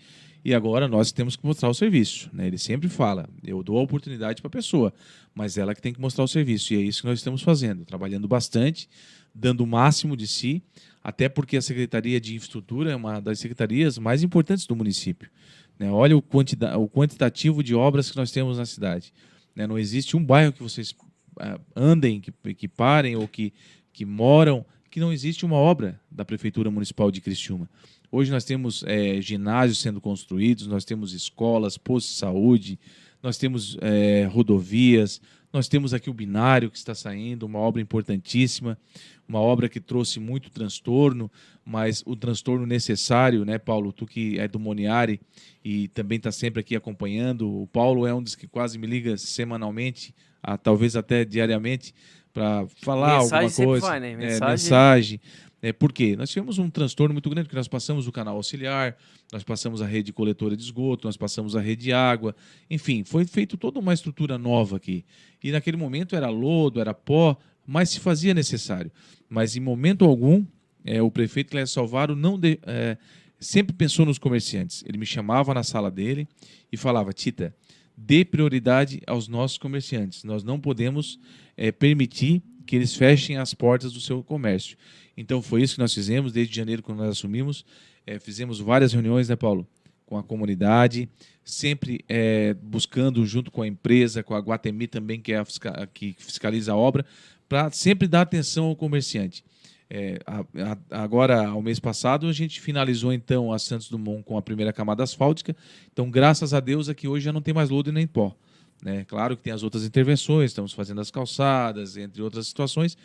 e 0.47 0.55
agora 0.55 0.87
nós 0.87 1.11
temos 1.11 1.35
que 1.35 1.45
mostrar 1.45 1.69
o 1.69 1.75
serviço, 1.75 2.31
né? 2.33 2.47
Ele 2.47 2.57
sempre 2.57 2.89
fala, 2.89 3.29
eu 3.43 3.65
dou 3.65 3.79
a 3.79 3.83
oportunidade 3.83 4.41
para 4.41 4.47
a 4.47 4.51
pessoa, 4.51 4.95
mas 5.35 5.59
ela 5.59 5.75
que 5.75 5.83
tem 5.83 5.93
que 5.93 6.01
mostrar 6.01 6.23
o 6.23 6.29
serviço 6.29 6.73
e 6.73 6.77
é 6.77 6.81
isso 6.83 7.01
que 7.01 7.09
nós 7.09 7.19
estamos 7.19 7.43
fazendo, 7.43 7.85
trabalhando 7.85 8.29
bastante, 8.29 8.89
dando 9.35 9.65
o 9.65 9.67
máximo 9.67 10.17
de 10.17 10.29
si, 10.29 10.63
até 11.03 11.29
porque 11.29 11.57
a 11.57 11.61
Secretaria 11.61 12.21
de 12.21 12.37
Infraestrutura 12.37 12.93
é 12.93 12.95
uma 12.95 13.19
das 13.19 13.41
secretarias 13.41 13.99
mais 13.99 14.23
importantes 14.23 14.69
do 14.69 14.77
município. 14.77 15.29
né? 15.77 15.91
Olha 15.91 16.17
o, 16.17 16.21
o 16.21 16.89
quantitativo 16.89 17.61
de 17.61 17.75
obras 17.75 18.09
que 18.09 18.17
nós 18.17 18.31
temos 18.31 18.57
na 18.57 18.67
cidade. 18.67 19.13
né? 19.53 19.67
Não 19.67 19.77
existe 19.77 20.17
um 20.17 20.25
bairro 20.25 20.53
que 20.53 20.63
vocês 20.63 20.95
ah, 21.41 21.59
andem, 21.75 22.21
que, 22.21 22.55
que 22.55 22.69
parem 22.69 23.17
ou 23.17 23.27
que, 23.27 23.53
que 23.93 24.05
moram, 24.05 24.65
que 24.89 25.01
não 25.01 25.13
existe 25.13 25.45
uma 25.45 25.57
obra 25.57 26.01
da 26.09 26.25
Prefeitura 26.25 26.71
Municipal 26.71 27.11
de 27.11 27.21
Criciúma. 27.21 27.69
Hoje 28.11 28.31
nós 28.31 28.45
temos 28.45 28.85
é, 28.87 29.21
ginásios 29.21 29.79
sendo 29.79 30.01
construídos, 30.01 30.67
nós 30.67 30.85
temos 30.85 31.13
escolas, 31.13 31.77
postos 31.77 32.13
de 32.13 32.19
saúde, 32.19 32.79
nós 33.23 33.37
temos 33.37 33.77
é, 33.81 34.25
rodovias, 34.31 35.21
nós 35.53 35.69
temos 35.69 35.95
aqui 35.95 36.11
o 36.11 36.15
binário 36.15 36.71
que 36.71 36.77
está 36.77 36.95
saindo, 36.95 37.47
uma 37.47 37.59
obra 37.59 37.81
importantíssima, 37.81 38.79
uma 39.29 39.41
obra 39.41 39.69
que 39.69 39.81
trouxe 39.81 40.21
muito 40.21 40.51
transtorno, 40.51 41.31
mas 41.65 42.03
o 42.07 42.15
transtorno 42.15 42.65
necessário, 42.67 43.45
né, 43.45 43.59
Paulo? 43.59 43.93
Tu 43.93 44.07
que 44.07 44.39
é 44.39 44.47
do 44.47 44.59
Moniari 44.59 45.21
e 45.65 45.89
também 45.89 46.17
está 46.17 46.31
sempre 46.31 46.61
aqui 46.61 46.77
acompanhando. 46.77 47.63
O 47.63 47.67
Paulo 47.67 48.07
é 48.07 48.15
um 48.15 48.23
dos 48.23 48.35
que 48.37 48.47
quase 48.47 48.79
me 48.79 48.87
liga 48.87 49.17
semanalmente, 49.17 50.15
a, 50.43 50.57
talvez 50.57 50.95
até 50.95 51.25
diariamente, 51.25 51.93
para 52.33 52.67
falar 52.83 53.19
Mensagem 53.21 53.49
alguma 53.49 53.67
coisa. 53.67 53.87
vai, 53.87 54.01
né? 54.01 54.13
É, 54.13 54.17
Mensagem- 54.17 54.49
mensagem. 54.49 55.21
É, 55.63 55.73
por 55.73 55.93
quê? 55.93 56.15
Nós 56.17 56.31
tivemos 56.31 56.59
um 56.59 56.69
transtorno 56.69 57.15
muito 57.15 57.31
grande, 57.31 57.47
porque 57.47 57.57
nós 57.57 57.69
passamos 57.69 58.07
o 58.07 58.13
canal 58.13 58.37
auxiliar, 58.37 58.97
nós 59.33 59.43
passamos 59.43 59.81
a 59.81 59.87
rede 59.87 60.13
coletora 60.13 60.57
de 60.57 60.63
esgoto, 60.63 61.07
nós 61.07 61.17
passamos 61.17 61.57
a 61.57 61.61
rede 61.61 61.85
de 61.85 61.93
água, 61.93 62.37
enfim, 62.71 63.05
foi 63.05 63.25
feito 63.25 63.57
toda 63.57 63.79
uma 63.79 63.95
estrutura 63.95 64.37
nova 64.37 64.77
aqui. 64.77 65.05
E 65.43 65.51
naquele 65.51 65.77
momento 65.77 66.15
era 66.15 66.29
lodo, 66.29 66.81
era 66.81 66.93
pó, 66.93 67.37
mas 67.67 67.91
se 67.91 68.01
fazia 68.01 68.35
necessário. 68.35 68.93
Mas 69.29 69.57
em 69.57 69.61
momento 69.61 70.05
algum, 70.05 70.45
é, 70.85 71.01
o 71.01 71.11
prefeito 71.11 71.51
Clécio 71.51 71.75
Salvaro 71.75 72.15
não 72.15 72.39
de- 72.39 72.61
é, 72.63 72.97
sempre 73.41 73.75
pensou 73.75 74.07
nos 74.07 74.19
comerciantes. 74.19 74.85
Ele 74.87 74.99
me 74.99 75.07
chamava 75.07 75.53
na 75.55 75.63
sala 75.63 75.91
dele 75.91 76.29
e 76.71 76.77
falava, 76.77 77.13
Tita, 77.13 77.55
dê 77.97 78.25
prioridade 78.25 79.01
aos 79.07 79.27
nossos 79.27 79.59
comerciantes. 79.59 80.23
Nós 80.23 80.45
não 80.45 80.61
podemos 80.61 81.19
é, 81.57 81.73
permitir 81.73 82.43
que 82.67 82.77
eles 82.77 82.95
fechem 82.95 83.37
as 83.37 83.55
portas 83.55 83.93
do 83.93 84.01
seu 84.01 84.23
comércio. 84.23 84.77
Então 85.17 85.41
foi 85.41 85.63
isso 85.63 85.75
que 85.75 85.81
nós 85.81 85.95
fizemos 85.95 86.33
desde 86.33 86.55
janeiro, 86.55 86.83
quando 86.83 86.99
nós 86.99 87.11
assumimos. 87.11 87.65
É, 88.07 88.19
fizemos 88.19 88.61
várias 88.61 88.93
reuniões, 88.93 89.29
né, 89.29 89.37
Paulo? 89.37 89.67
Com 90.05 90.17
a 90.17 90.23
comunidade, 90.23 91.09
sempre 91.45 92.05
é, 92.09 92.55
buscando, 92.55 93.25
junto 93.27 93.51
com 93.51 93.63
a 93.63 93.67
empresa, 93.67 94.23
com 94.23 94.35
a 94.35 94.39
Guatemi 94.39 94.87
também, 94.87 95.21
que, 95.21 95.33
é 95.33 95.39
a 95.39 95.87
que 95.87 96.15
fiscaliza 96.19 96.73
a 96.73 96.77
obra, 96.77 97.05
para 97.49 97.71
sempre 97.73 98.07
dar 98.07 98.21
atenção 98.23 98.67
ao 98.67 98.77
comerciante. 98.77 99.43
É, 99.89 100.19
a- 100.27 100.45
a- 100.91 101.03
agora, 101.03 101.47
ao 101.49 101.63
mês 101.63 101.79
passado, 101.81 102.29
a 102.29 102.33
gente 102.33 102.61
finalizou 102.61 103.13
então 103.13 103.53
a 103.53 103.59
Santos 103.59 103.89
Dumont 103.89 104.23
com 104.25 104.37
a 104.37 104.43
primeira 104.43 104.73
camada 104.73 105.03
asfáltica. 105.03 105.57
Então, 105.93 106.11
graças 106.11 106.53
a 106.53 106.61
Deus, 106.61 106.89
aqui 106.89 107.07
hoje 107.09 107.25
já 107.25 107.33
não 107.33 107.41
tem 107.41 107.55
mais 107.55 107.71
lodo 107.71 107.93
nem 107.93 108.07
pó. 108.07 108.37
Né? 108.83 109.05
Claro 109.05 109.37
que 109.37 109.43
tem 109.43 109.53
as 109.53 109.63
outras 109.63 109.85
intervenções, 109.85 110.51
estamos 110.51 110.73
fazendo 110.73 111.01
as 111.01 111.11
calçadas, 111.11 111.97
entre 111.97 112.21
outras 112.21 112.47
situações, 112.47 112.97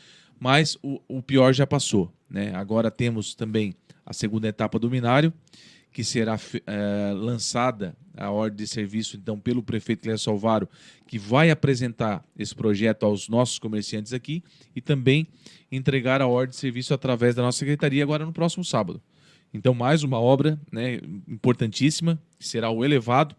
mas 0.41 0.75
o, 0.82 0.99
o 1.08 1.21
pior 1.21 1.54
já 1.54 1.67
passou. 1.67 2.12
Né? 2.27 2.51
Agora 2.56 2.89
temos 2.89 3.36
também 3.36 3.75
a 4.04 4.12
segunda 4.12 4.47
etapa 4.47 4.80
do 4.80 4.89
binário, 4.89 5.32
que 5.91 6.04
será 6.04 6.39
eh, 6.65 7.13
lançada 7.15 7.95
a 8.17 8.32
ordem 8.32 8.58
de 8.58 8.67
serviço 8.67 9.17
então 9.17 9.39
pelo 9.39 9.62
prefeito 9.62 10.01
Clécio 10.01 10.25
Salvaro, 10.25 10.67
que 11.06 11.19
vai 11.19 11.51
apresentar 11.51 12.25
esse 12.36 12.56
projeto 12.56 13.06
aos 13.06 13.30
nossos 13.30 13.60
comerciantes 13.60 14.13
aqui 14.13 14.43
e 14.75 14.82
também 14.82 15.27
entregar 15.71 16.23
a 16.23 16.27
ordem 16.27 16.49
de 16.51 16.56
serviço 16.56 16.91
através 16.91 17.36
da 17.36 17.43
nossa 17.43 17.60
secretaria 17.60 18.01
agora 18.01 18.25
no 18.25 18.34
próximo 18.34 18.65
sábado. 18.65 18.99
Então 19.54 19.75
mais 19.75 20.01
uma 20.01 20.19
obra, 20.19 20.60
né, 20.71 21.01
importantíssima, 21.27 22.19
que 22.39 22.47
será 22.47 22.71
o 22.71 22.84
elevado 22.84 23.36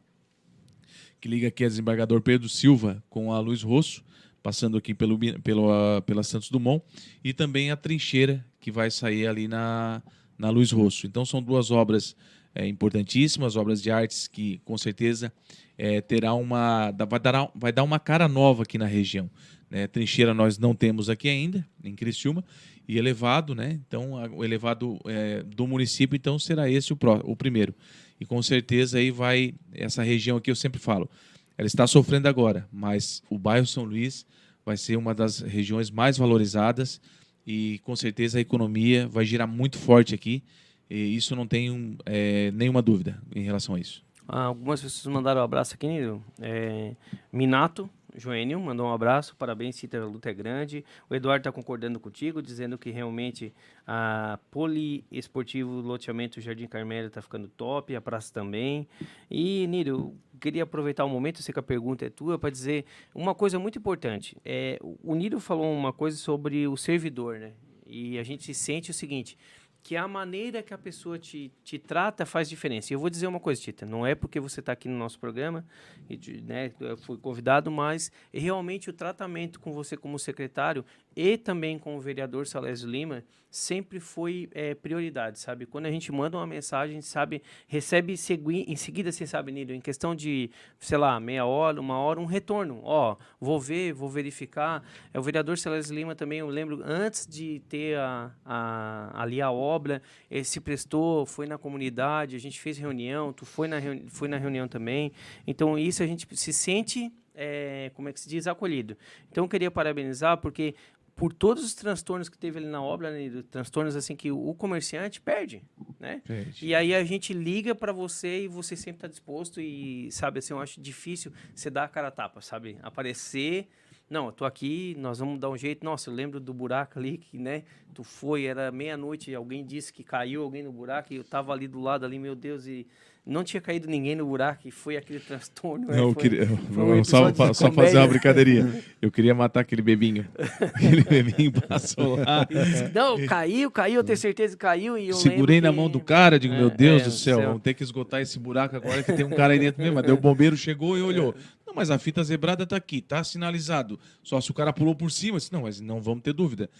que 1.23 1.29
liga 1.29 1.47
aqui 1.47 1.65
a 1.65 1.69
desembargador 1.69 2.21
Pedro 2.21 2.49
Silva 2.49 3.03
com 3.09 3.33
a 3.33 3.39
Luiz 3.39 3.63
Rosso, 3.63 4.05
passando 4.43 4.77
aqui 4.77 4.93
pelo, 4.95 5.19
pelo, 5.43 5.71
ah, 5.71 6.03
pela 6.03 6.23
Santos 6.23 6.51
Dumont, 6.51 6.83
e 7.23 7.33
também 7.33 7.71
a 7.71 7.77
trincheira 7.77 8.45
que 8.61 8.71
vai 8.71 8.91
sair 8.91 9.27
ali 9.27 9.47
na, 9.49 10.03
na 10.39 10.51
Luiz 10.51 10.71
Rosso. 10.73 11.07
Então 11.07 11.25
são 11.25 11.43
duas 11.43 11.71
obras 11.71 12.17
eh, 12.55 12.67
importantíssimas, 12.67 13.57
obras 13.57 13.81
de 13.83 13.91
artes 13.91 14.27
que 14.29 14.61
com 14.65 14.77
certeza 14.77 15.33
eh, 15.79 16.01
terá 16.01 16.35
uma, 16.35 16.91
vai, 17.09 17.21
dar, 17.21 17.51
vai 17.55 17.73
dar 17.73 17.83
uma 17.83 17.99
cara 17.99 18.29
nova 18.29 18.63
aqui 18.65 18.79
na 18.79 18.87
região. 18.87 19.31
Né? 19.71 19.87
Trincheira 19.87 20.35
nós 20.35 20.59
não 20.59 20.75
temos 20.75 21.09
aqui 21.09 21.29
ainda, 21.29 21.67
em 21.83 21.95
Criciúma, 21.95 22.45
e 22.87 22.99
elevado, 22.99 23.55
né? 23.55 23.81
Então 23.87 24.17
a- 24.19 24.29
o 24.29 24.45
elevado 24.45 24.99
eh, 25.07 25.45
do 25.45 25.67
município 25.69 26.17
então 26.17 26.39
será 26.39 26.69
esse 26.69 26.93
o, 26.93 26.99
o 27.25 27.37
primeiro. 27.37 27.75
E 28.21 28.27
com 28.27 28.43
certeza 28.43 28.99
aí 28.99 29.11
vai 29.11 29.55
essa 29.73 30.03
região 30.03 30.37
aqui 30.37 30.51
eu 30.51 30.57
sempre 30.57 30.81
falo, 30.81 31.09
ela 31.57 31.67
está 31.67 31.87
sofrendo 31.87 32.29
agora, 32.29 32.69
mas 32.73 33.23
o 33.31 33.39
bairro 33.39 33.67
São 33.67 33.85
Luís 33.85 34.27
vai 34.65 34.77
ser 34.77 34.97
uma 34.97 35.15
das 35.15 35.41
regiões 35.41 35.91
mais 35.91 36.17
valorizadas 36.17 37.01
e 37.47 37.81
com 37.85 37.95
certeza 37.97 38.39
a 38.39 38.41
economia 38.41 39.09
vai 39.09 39.25
girar 39.25 39.49
muito 39.49 39.79
forte 39.79 40.15
aqui. 40.15 40.43
E 40.89 41.17
isso 41.17 41.35
não 41.35 41.47
tenho 41.47 41.97
eh, 42.05 42.51
nenhuma 42.53 42.83
dúvida 42.83 43.21
em 43.35 43.43
relação 43.43 43.75
a 43.75 43.81
isso. 43.81 44.05
Ah, 44.29 44.45
algumas 44.45 44.81
pessoas 44.81 45.13
mandaram 45.13 45.41
um 45.41 45.45
abraço 45.45 45.75
aqui, 45.75 45.87
Nilo. 45.87 46.23
É, 46.41 46.95
Minato, 47.33 47.89
Joênio, 48.15 48.61
mandou 48.61 48.87
um 48.87 48.93
abraço. 48.93 49.35
Parabéns, 49.37 49.77
Cita, 49.77 49.99
a 49.99 50.05
luta 50.05 50.31
é 50.31 50.35
grande. 50.35 50.85
O 51.09 51.15
Eduardo 51.15 51.41
está 51.41 51.53
concordando 51.53 51.99
contigo, 51.99 52.43
dizendo 52.43 52.77
que 52.77 52.91
realmente 52.91 53.55
a 53.87 54.39
poliesportivo 54.51 55.81
loteamento 55.81 56.41
Jardim 56.41 56.67
Carmelo 56.67 57.09
está 57.09 57.23
ficando 57.23 57.49
top, 57.49 57.97
a 57.97 58.01
praça 58.01 58.33
também. 58.33 58.87
E, 59.31 59.67
Nilo, 59.67 60.15
queria 60.41 60.65
aproveitar 60.65 61.05
o 61.05 61.09
momento, 61.09 61.43
sei 61.43 61.53
que 61.53 61.61
a 61.61 61.63
pergunta 61.63 62.05
é 62.05 62.11
tua, 62.11 62.39
para 62.39 62.51
dizer 62.51 62.85
uma 63.15 63.35
coisa 63.35 63.59
muito 63.59 63.79
importante. 63.79 64.37
É, 64.45 64.79
o 65.03 65.15
Nilo 65.15 65.41
falou 65.41 65.73
uma 65.73 65.93
coisa 65.93 66.17
sobre 66.17 66.67
o 66.69 66.77
servidor, 66.77 67.39
né? 67.39 67.53
E 67.87 68.19
a 68.19 68.23
gente 68.23 68.53
sente 68.55 68.91
o 68.91 68.95
seguinte, 68.95 69.37
que 69.83 69.97
a 69.97 70.07
maneira 70.07 70.63
que 70.63 70.73
a 70.73 70.79
pessoa 70.79 71.19
te, 71.19 71.53
te 71.65 71.79
trata 71.79 72.25
faz 72.25 72.49
diferença. 72.49 72.93
E 72.93 72.95
eu 72.95 73.01
vou 73.01 73.11
dizer 73.11 73.27
uma 73.27 73.41
coisa, 73.41 73.61
Tita, 73.61 73.85
não 73.85 74.07
é 74.07 74.15
porque 74.15 74.39
você 74.39 74.61
está 74.61 74.73
aqui 74.73 74.89
no 74.89 74.97
nosso 74.97 75.19
programa, 75.19 75.65
e 76.09 76.41
né, 76.43 76.73
eu 76.79 76.97
fui 76.97 77.19
convidado, 77.19 77.71
mas 77.71 78.13
realmente 78.33 78.89
o 78.89 78.93
tratamento 78.93 79.59
com 79.59 79.73
você 79.73 79.97
como 79.97 80.19
secretário 80.19 80.85
e 81.17 81.37
também 81.37 81.79
com 81.79 81.97
o 81.97 82.01
vereador 82.01 82.47
Salésio 82.47 82.89
Lima 82.89 83.25
sempre 83.51 84.01
foi 84.01 84.49
eh, 84.55 84.75
prioridade, 84.75 85.39
sabe? 85.39 85.67
Quando 85.67 85.85
a 85.85 85.91
gente 85.91 86.11
manda 86.11 86.39
uma 86.39 86.47
mensagem, 86.47 87.03
sabe, 87.03 87.43
recebe 87.67 88.15
em 88.15 88.77
seguida, 88.77 89.13
você 89.13 89.27
sabe, 89.27 89.53
Nílio, 89.53 89.77
em 89.77 89.81
questão 89.81 90.15
de, 90.15 90.51
sei 90.79 90.97
lá, 90.97 91.21
meia 91.21 91.45
hora, 91.45 91.79
uma 91.79 91.99
hora, 91.99 92.19
um 92.19 92.25
retorno. 92.25 92.81
Ó, 92.83 93.15
vou 93.39 93.61
ver, 93.61 93.93
vou 93.93 94.09
verificar. 94.09 94.83
É, 95.13 95.19
o 95.19 95.23
vereador 95.23 95.59
Celésio 95.59 95.95
Lima 95.95 96.15
também, 96.15 96.39
eu 96.39 96.49
lembro, 96.49 96.81
antes 96.83 97.27
de 97.27 97.61
ter 97.69 97.99
a, 97.99 98.33
a- 98.43 99.11
ali 99.23 99.43
a 99.43 99.51
obra, 99.53 100.01
ele 100.31 100.45
se 100.45 100.59
prestou, 100.59 101.27
foi 101.27 101.47
na 101.47 101.59
comunidade, 101.59 102.35
a 102.35 102.41
gente 102.41 102.59
fez 102.59 102.79
reunião, 102.79 103.35
tu 103.35 103.45
foi 103.45 103.69
na, 103.69 103.79
reuni 103.79 104.09
foi 104.09 104.29
na 104.29 104.39
reunião 104.39 104.67
também. 104.67 105.13
Então, 105.47 105.79
isso 105.79 106.03
a 106.03 106.07
gente 106.07 106.27
se 106.37 106.53
sente, 106.55 107.13
é, 107.35 107.91
como 107.95 108.09
é 108.09 108.13
que 108.13 108.21
se 108.21 108.29
diz, 108.29 108.47
acolhido. 108.47 108.97
Então, 109.31 109.45
eu 109.45 109.49
queria 109.49 109.71
parabenizar, 109.71 110.39
porque 110.39 110.75
por 111.15 111.33
todos 111.33 111.65
os 111.65 111.75
transtornos 111.75 112.29
que 112.29 112.39
teve 112.39 112.59
ali 112.59 112.67
na 112.67 112.83
obra, 112.83 113.11
né, 113.11 113.43
transtornos 113.51 113.95
assim 113.95 114.17
que 114.17 114.31
o, 114.31 114.49
o 114.49 114.55
comerciante 114.55 115.21
perde, 115.21 115.63
né? 116.01 116.23
E 116.65 116.75
aí 116.75 116.95
a 116.95 117.05
gente 117.05 117.33
liga 117.33 117.75
para 117.75 117.93
você 117.93 118.45
e 118.45 118.49
você 118.49 118.75
sempre 118.75 118.99
está 118.99 119.09
disposto 119.09 119.61
e, 119.61 120.11
sabe, 120.11 120.39
assim, 120.39 120.55
eu 120.55 120.61
acho 120.61 120.81
difícil 120.81 121.33
você 121.55 121.71
dar 121.71 121.85
a 121.85 121.89
cara 121.89 122.09
a 122.09 122.11
tapa, 122.11 122.41
sabe? 122.41 122.79
Aparecer, 122.83 123.69
não, 124.09 124.27
eu 124.27 124.33
tô 124.33 124.45
aqui, 124.45 124.97
nós 124.99 125.19
vamos 125.19 125.39
dar 125.39 125.51
um 125.51 125.57
jeito. 125.57 125.85
Nossa, 125.85 126.11
eu 126.11 126.15
lembro 126.15 126.41
do 126.41 126.53
buraco 126.53 126.99
ali 126.99 127.19
que, 127.19 127.39
né, 127.39 127.65
tu 127.95 128.03
foi, 128.03 128.45
era 128.45 128.73
meia-noite, 128.73 129.35
alguém 129.35 129.65
disse 129.65 129.93
que 129.93 130.03
caiu 130.03 130.43
alguém 130.43 130.63
no 130.63 130.73
buraco 130.73 131.13
e 131.13 131.17
eu 131.17 131.25
tava 131.25 131.53
ali 131.53 131.69
do 131.69 131.81
lado 131.81 132.05
ali, 132.05 132.19
meu 132.19 132.35
Deus, 132.35 132.67
e 132.67 132.87
não 133.25 133.45
tinha 133.45 133.61
caído 133.61 133.89
ninguém 133.89 134.17
no 134.17 134.27
buraco 134.27 134.67
e 134.67 134.71
foi 134.73 134.97
aquele 134.97 135.21
transtorno. 135.21 135.87
né? 135.87 135.97
Não, 135.97 136.09
eu 136.09 136.13
Foi- 136.13 136.23
queria, 136.23 136.47
foi 136.47 137.01
um 137.01 137.05
só, 137.05 137.33
só 137.55 137.71
fazer 137.71 137.99
uma 137.99 138.09
brincadeirinha. 138.09 138.83
Eu 139.03 139.11
queria 139.11 139.35
matar 139.35 139.61
aquele 139.61 139.83
bebinho. 139.83 140.27
aquele 140.75 141.03
bebinho 141.03 141.53
passou 141.53 142.17
lá. 142.17 142.47
Não, 142.95 143.25
caiu, 143.27 143.69
caiu, 143.71 143.97
eu 143.97 144.05
tenho 144.05 144.17
certeza 144.17 144.55
que 144.57 144.61
caiu 144.61 144.97
e 144.97 145.09
eu 145.09 145.15
Segurei 145.15 145.61
na 145.61 145.71
que- 145.71 145.77
mão 145.77 145.89
do 145.91 145.99
cara, 146.01 146.39
digo, 146.39 146.55
É, 146.55 146.59
meu 146.59 146.71
Deus 146.71 147.03
é, 147.03 147.05
do 147.07 147.11
céu, 147.11 147.39
céu. 147.39 147.47
vamos 147.49 147.63
ter 147.63 147.75
que 147.75 147.83
esgotar 147.83 148.21
esse 148.21 148.39
buraco 148.39 148.77
agora 148.77 149.03
que 149.03 149.13
tem 149.13 149.25
um 149.25 149.31
cara 149.31 149.53
aí 149.55 149.59
dentro 149.59 149.81
mesmo. 149.83 149.97
Mas 149.97 150.05
daí 150.05 150.13
o 150.13 150.17
bombeiro 150.17 150.57
chegou 150.57 150.97
e 150.97 151.03
olhou. 151.03 151.35
Não, 151.67 151.75
mas 151.75 151.91
a 151.91 151.99
fita 151.99 152.23
zebrada 152.23 152.65
tá 152.67 152.77
aqui, 152.77 153.01
tá 153.01 153.23
sinalizado. 153.25 153.99
Só 154.23 154.41
se 154.41 154.51
o 154.51 154.55
cara 154.55 154.73
pulou 154.73 154.95
por 154.95 155.11
cima. 155.11 155.39
Disse, 155.39 155.53
não, 155.53 155.63
mas 155.63 155.81
não 155.81 156.01
vamos 156.01 156.23
ter 156.23 156.33
dúvida. 156.33 156.71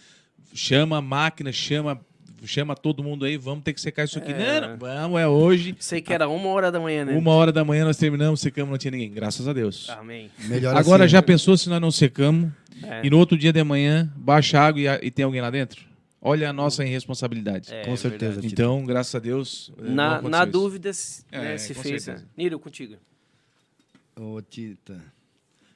Chama 0.53 0.97
a 0.97 1.01
máquina, 1.01 1.51
chama, 1.51 1.99
chama 2.47 2.75
todo 2.75 3.03
mundo 3.03 3.25
aí, 3.25 3.37
vamos 3.37 3.63
ter 3.63 3.73
que 3.73 3.81
secar 3.81 4.05
isso 4.05 4.17
aqui. 4.17 4.31
É. 4.31 4.61
Não, 4.61 4.69
não, 4.69 4.77
vamos, 4.77 5.19
é 5.19 5.27
hoje. 5.27 5.75
Sei 5.79 6.01
que 6.01 6.13
era 6.13 6.27
uma 6.27 6.49
hora 6.49 6.71
da 6.71 6.79
manhã, 6.79 7.05
né? 7.05 7.17
Uma 7.17 7.31
hora 7.31 7.51
da 7.51 7.63
manhã 7.63 7.85
nós 7.85 7.97
terminamos, 7.97 8.39
secamos, 8.41 8.71
não 8.71 8.77
tinha 8.77 8.91
ninguém. 8.91 9.11
Graças 9.11 9.47
a 9.47 9.53
Deus. 9.53 9.89
Amém. 9.89 10.29
Melhor 10.45 10.75
Agora 10.75 11.05
assim, 11.05 11.11
já 11.11 11.21
pensou 11.21 11.55
se 11.57 11.69
nós 11.69 11.79
não 11.81 11.91
secamos 11.91 12.51
É. 12.83 13.05
e 13.05 13.09
no 13.09 13.17
outro 13.17 13.37
dia 13.37 13.53
de 13.53 13.63
manhã 13.63 14.11
baixa 14.15 14.59
a 14.59 14.65
água 14.67 14.81
e, 14.81 15.07
e 15.07 15.11
tem 15.11 15.23
alguém 15.25 15.41
lá 15.41 15.49
dentro? 15.49 15.81
Olha 16.25 16.49
a 16.49 16.53
nossa 16.53 16.85
irresponsabilidade. 16.85 17.73
É, 17.73 17.83
Com 17.83 17.97
certeza, 17.97 18.33
verdade. 18.35 18.47
Então, 18.53 18.85
graças 18.85 19.13
a 19.13 19.19
Deus. 19.19 19.71
eh, 19.77 19.81
não 19.83 19.93
Na, 19.93 20.21
na 20.21 20.45
dúvida, 20.45 20.93
se, 20.93 21.23
É, 21.31 21.41
né, 21.41 21.57
se 21.57 21.73
fez. 21.73 22.03
certeza. 22.03 22.13
né? 22.23 22.29
Niro, 22.37 22.57
contigo. 22.59 22.95
Ô, 24.15 24.41
Tita. 24.41 25.01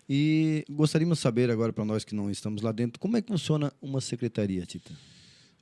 E 0.10 0.64
gostaríamos 0.70 1.18
de 1.18 1.22
saber 1.22 1.52
agora 1.52 1.74
para 1.74 1.84
nós 1.84 2.06
que 2.06 2.16
não 2.16 2.32
estamos 2.32 2.62
lá 2.62 2.72
dentro, 2.72 2.98
como 2.98 3.18
é 3.18 3.22
que 3.22 3.28
funciona 3.28 3.74
uma 3.82 4.00
secretaria, 4.00 4.66
Tita? 4.66 4.92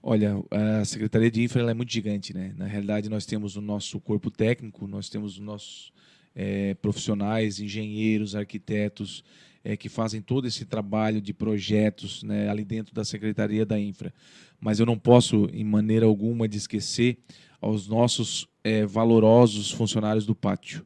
Olha, 0.07 0.35
a 0.51 0.85
Secretaria 0.85 1.31
de 1.31 1.41
Infra 1.41 1.63
é 1.63 1.73
muito 1.73 1.91
gigante, 1.91 2.31
né? 2.31 2.53
Na 2.55 2.67
realidade, 2.67 3.09
nós 3.09 3.25
temos 3.25 3.55
o 3.55 3.61
nosso 3.61 3.99
corpo 3.99 4.29
técnico, 4.29 4.85
nós 4.85 5.09
temos 5.09 5.33
os 5.33 5.39
nossos 5.39 5.91
é, 6.35 6.75
profissionais, 6.75 7.59
engenheiros, 7.59 8.35
arquitetos, 8.35 9.23
é, 9.63 9.75
que 9.75 9.89
fazem 9.89 10.21
todo 10.21 10.47
esse 10.47 10.63
trabalho 10.63 11.19
de 11.19 11.33
projetos 11.33 12.21
né, 12.21 12.47
ali 12.47 12.63
dentro 12.63 12.93
da 12.93 13.03
Secretaria 13.03 13.65
da 13.65 13.79
Infra. 13.79 14.13
Mas 14.61 14.79
eu 14.79 14.85
não 14.85 14.95
posso, 14.95 15.49
em 15.51 15.63
maneira 15.63 16.05
alguma, 16.05 16.47
de 16.47 16.57
esquecer 16.57 17.17
aos 17.59 17.87
nossos 17.87 18.47
é, 18.63 18.85
valorosos 18.85 19.71
funcionários 19.71 20.23
do 20.23 20.35
pátio. 20.35 20.85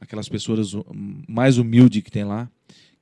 Aquelas 0.00 0.28
pessoas 0.28 0.72
mais 1.28 1.56
humildes 1.56 2.02
que 2.02 2.10
tem 2.10 2.24
lá, 2.24 2.50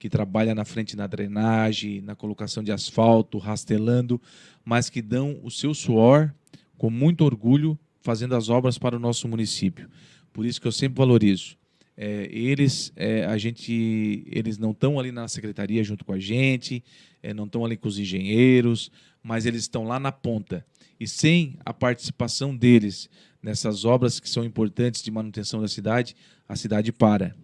que 0.04 0.08
trabalha 0.10 0.54
na 0.54 0.66
frente 0.66 0.98
na 0.98 1.06
drenagem, 1.06 2.02
na 2.02 2.14
colocação 2.14 2.62
de 2.62 2.70
asfalto, 2.70 3.38
rastelando, 3.38 4.20
mas 4.62 4.90
que 4.90 5.00
dão 5.00 5.40
o 5.42 5.50
seu 5.50 5.72
suor 5.72 6.30
com 6.76 6.90
muito 6.90 7.24
orgulho 7.24 7.78
fazendo 8.02 8.34
as 8.34 8.50
obras 8.50 8.76
para 8.76 8.94
o 8.94 8.98
nosso 8.98 9.26
município. 9.26 9.88
Por 10.30 10.44
isso 10.44 10.60
que 10.60 10.68
eu 10.68 10.72
sempre 10.72 10.98
valorizo. 10.98 11.56
É, 11.96 12.28
eles, 12.30 12.92
é, 12.96 13.24
a 13.24 13.38
gente, 13.38 14.26
eles 14.30 14.58
não 14.58 14.72
estão 14.72 15.00
ali 15.00 15.10
na 15.10 15.26
secretaria 15.26 15.82
junto 15.82 16.04
com 16.04 16.12
a 16.12 16.18
gente, 16.18 16.84
é, 17.22 17.32
não 17.32 17.46
estão 17.46 17.64
ali 17.64 17.74
com 17.74 17.88
os 17.88 17.98
engenheiros, 17.98 18.90
mas 19.22 19.46
eles 19.46 19.62
estão 19.62 19.84
lá 19.84 19.98
na 19.98 20.12
ponta. 20.12 20.66
E 21.00 21.08
sem 21.08 21.56
a 21.64 21.72
participação 21.72 22.54
deles 22.54 23.08
nessas 23.42 23.86
obras 23.86 24.20
que 24.20 24.28
são 24.28 24.44
importantes 24.44 25.02
de 25.02 25.10
manutenção 25.10 25.62
da 25.62 25.68
cidade, 25.68 26.14
a 26.46 26.56
cidade 26.56 26.92
para. 26.92 27.34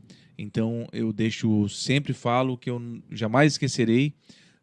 Então 0.42 0.86
eu 0.90 1.12
deixo, 1.12 1.68
sempre 1.68 2.14
falo 2.14 2.56
que 2.56 2.70
eu 2.70 2.80
jamais 3.10 3.52
esquecerei 3.52 4.14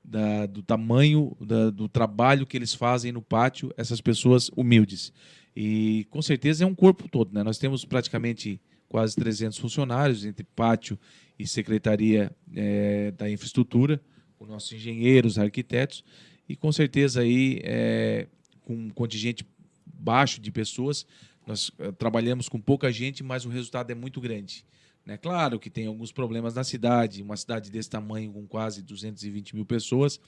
da, 0.04 0.48
do 0.48 0.64
tamanho 0.64 1.38
da, 1.40 1.70
do 1.70 1.88
trabalho 1.88 2.48
que 2.48 2.58
eles 2.58 2.74
fazem 2.74 3.12
no 3.12 3.22
pátio, 3.22 3.72
essas 3.78 4.02
pessoas 4.02 4.50
humildes. 4.56 5.14
E 5.56 6.08
com 6.10 6.20
certeza 6.20 6.64
é 6.64 6.68
um 6.68 6.74
corpo 6.74 7.08
todo, 7.08 7.32
né? 7.32 7.44
Nós 7.44 7.60
temos 7.60 7.86
praticamente 7.86 8.60
quase 8.90 9.16
300 9.16 9.58
funcionários 9.60 10.26
entre 10.26 10.44
pátio 10.56 10.98
e 11.38 11.46
secretaria 11.46 12.32
é, 12.56 13.12
da 13.12 13.30
infraestrutura, 13.30 14.02
com 14.36 14.48
nossos 14.48 14.72
engenheiros, 14.72 15.38
arquitetos, 15.38 16.04
e 16.50 16.56
com 16.56 16.72
certeza 16.72 17.22
aí 17.22 17.60
é, 17.64 18.28
com 18.64 18.74
um 18.74 18.90
contingente 18.90 19.46
baixo 19.86 20.42
de 20.42 20.52
pessoas, 20.52 21.06
nós 21.46 21.70
é, 21.78 21.92
trabalhamos 21.92 22.50
com 22.50 22.60
pouca 22.60 22.92
gente, 22.92 23.24
mas 23.24 23.46
o 23.46 23.50
resultado 23.50 23.92
é 23.92 23.96
muito 23.96 24.20
grande. 24.20 24.66
Né? 25.08 25.16
Claro 25.16 25.58
que 25.58 25.70
tem 25.70 25.88
alguns 25.88 26.12
problemas 26.12 26.54
na 26.54 26.66
cidade, 26.66 27.24
uma 27.24 27.38
cidade 27.38 27.72
desse 27.72 27.90
tamanho, 27.90 28.34
com 28.34 28.46
quase 28.46 28.82
220 28.82 29.56
mil 29.56 29.66
pessoas, 29.66 30.20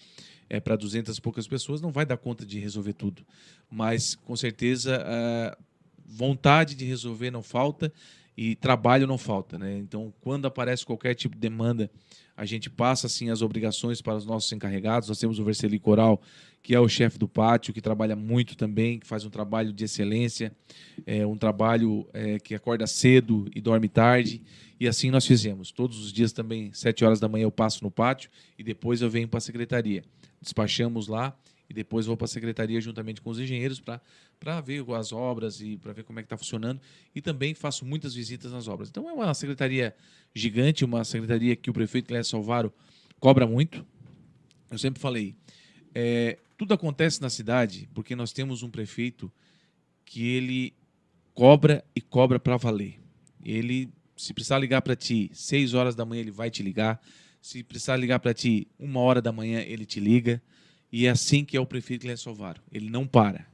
é, 0.50 0.62
para 0.62 0.78
200 0.78 1.18
e 1.18 1.22
poucas 1.22 1.46
pessoas, 1.46 1.82
não 1.82 1.92
vai 1.92 2.06
dar 2.06 2.16
conta 2.16 2.46
de 2.46 2.58
resolver 2.60 2.94
tudo. 2.94 3.26
Mas, 3.70 4.16
com 4.16 4.38
certeza, 4.38 5.06
vontade 6.06 6.76
de 6.76 6.86
resolver 6.86 7.30
não 7.30 7.44
falta 7.44 7.92
e 8.42 8.56
trabalho 8.56 9.06
não 9.06 9.18
falta. 9.18 9.60
Né? 9.60 9.78
Então, 9.80 10.14
quando 10.22 10.46
aparece 10.46 10.86
qualquer 10.86 11.14
tipo 11.14 11.36
de 11.36 11.42
demanda, 11.42 11.92
a 12.38 12.46
gente 12.46 12.70
passa 12.70 13.06
assim 13.06 13.30
as 13.30 13.42
obrigações 13.42 14.02
para 14.02 14.16
os 14.16 14.26
nossos 14.26 14.50
encarregados. 14.54 15.10
Nós 15.10 15.20
temos 15.20 15.40
o 15.40 15.44
Verseli 15.44 15.78
Coral, 15.78 16.22
que 16.64 16.74
é 16.74 16.80
o 16.80 16.88
chefe 16.88 17.20
do 17.20 17.28
pátio, 17.28 17.74
que 17.74 17.82
trabalha 17.82 18.16
muito 18.16 18.56
também, 18.56 18.98
que 18.98 19.06
faz 19.06 19.26
um 19.26 19.30
trabalho 19.30 19.74
de 19.74 19.84
excelência, 19.84 20.56
é, 21.06 21.28
um 21.28 21.36
trabalho 21.38 22.08
é, 22.14 22.40
que 22.40 22.56
acorda 22.56 22.88
cedo 22.88 23.46
e 23.54 23.60
dorme 23.60 23.90
tarde. 23.90 24.42
E 24.80 24.88
assim 24.88 25.12
nós 25.12 25.26
fizemos. 25.26 25.70
Todos 25.70 26.00
os 26.00 26.14
dias 26.14 26.32
também, 26.32 26.72
sete 26.72 27.04
horas 27.04 27.20
da 27.20 27.28
manhã, 27.28 27.44
eu 27.44 27.52
passo 27.52 27.84
no 27.84 27.92
pátio 27.92 28.30
e 28.58 28.64
depois 28.64 29.02
eu 29.02 29.10
venho 29.10 29.28
para 29.28 29.40
a 29.40 29.42
secretaria. 29.42 30.02
Despachamos 30.42 31.10
lá 31.10 31.38
e 31.70 31.74
depois 31.74 32.06
vou 32.06 32.18
para 32.18 32.26
a 32.26 32.28
secretaria 32.28 32.82
juntamente 32.82 33.22
com 33.22 33.30
os 33.30 33.40
engenheiros 33.40 33.80
para 33.80 34.62
ver 34.62 34.84
as 34.98 35.12
obras 35.12 35.62
e 35.62 35.78
para 35.78 35.94
ver 35.94 36.04
como 36.04 36.20
é 36.20 36.24
que 36.24 36.26
está 36.26 36.38
funcionando. 36.38 36.82
E 37.14 37.22
também 37.22 37.54
faço 37.54 37.86
muitas 37.86 38.14
visitas 38.14 38.52
nas 38.52 38.68
obras. 38.68 38.90
Então 38.90 39.08
é 39.08 39.14
uma 39.14 39.34
secretaria 39.34 39.96
gigante, 40.34 40.84
uma 40.84 41.04
secretaria 41.04 41.56
que 41.56 41.70
o 41.70 41.74
prefeito 41.74 42.08
Cléber 42.08 42.26
Salvaro 42.26 42.74
cobra 43.20 43.46
muito. 43.46 43.86
Eu 44.72 44.78
sempre 44.78 45.00
falei, 45.00 45.36
é, 45.94 46.40
tudo 46.58 46.74
acontece 46.74 47.22
na 47.22 47.30
cidade 47.30 47.88
porque 47.94 48.16
nós 48.16 48.32
temos 48.32 48.64
um 48.64 48.70
prefeito 48.70 49.32
que 50.04 50.28
ele 50.28 50.74
cobra 51.34 51.86
e 51.96 52.02
cobra 52.02 52.40
para 52.40 52.58
valer. 52.58 53.00
Ele 53.44 53.92
se 54.20 54.34
precisar 54.34 54.60
ligar 54.60 54.82
para 54.82 54.98
ti 54.98 55.32
seis 55.34 55.74
horas 55.74 55.96
da 55.96 56.04
manhã, 56.04 56.20
ele 56.20 56.32
vai 56.32 56.52
te 56.52 56.62
ligar. 56.62 57.00
Se 57.42 57.64
precisar 57.64 57.96
ligar 57.96 58.20
para 58.20 58.34
ti 58.34 58.68
uma 58.78 59.00
hora 59.00 59.22
da 59.22 59.32
manhã, 59.32 59.62
ele 59.62 59.86
te 59.86 60.00
liga. 60.00 60.42
E 60.92 61.06
é 61.06 61.10
assim 61.10 61.46
que 61.46 61.56
é 61.56 61.60
o 61.60 61.66
prefeito 61.66 62.02
Guilherme 62.02 62.22
Salvaro. 62.22 62.62
Ele 62.72 62.90
não 62.90 63.06
para. 63.06 63.46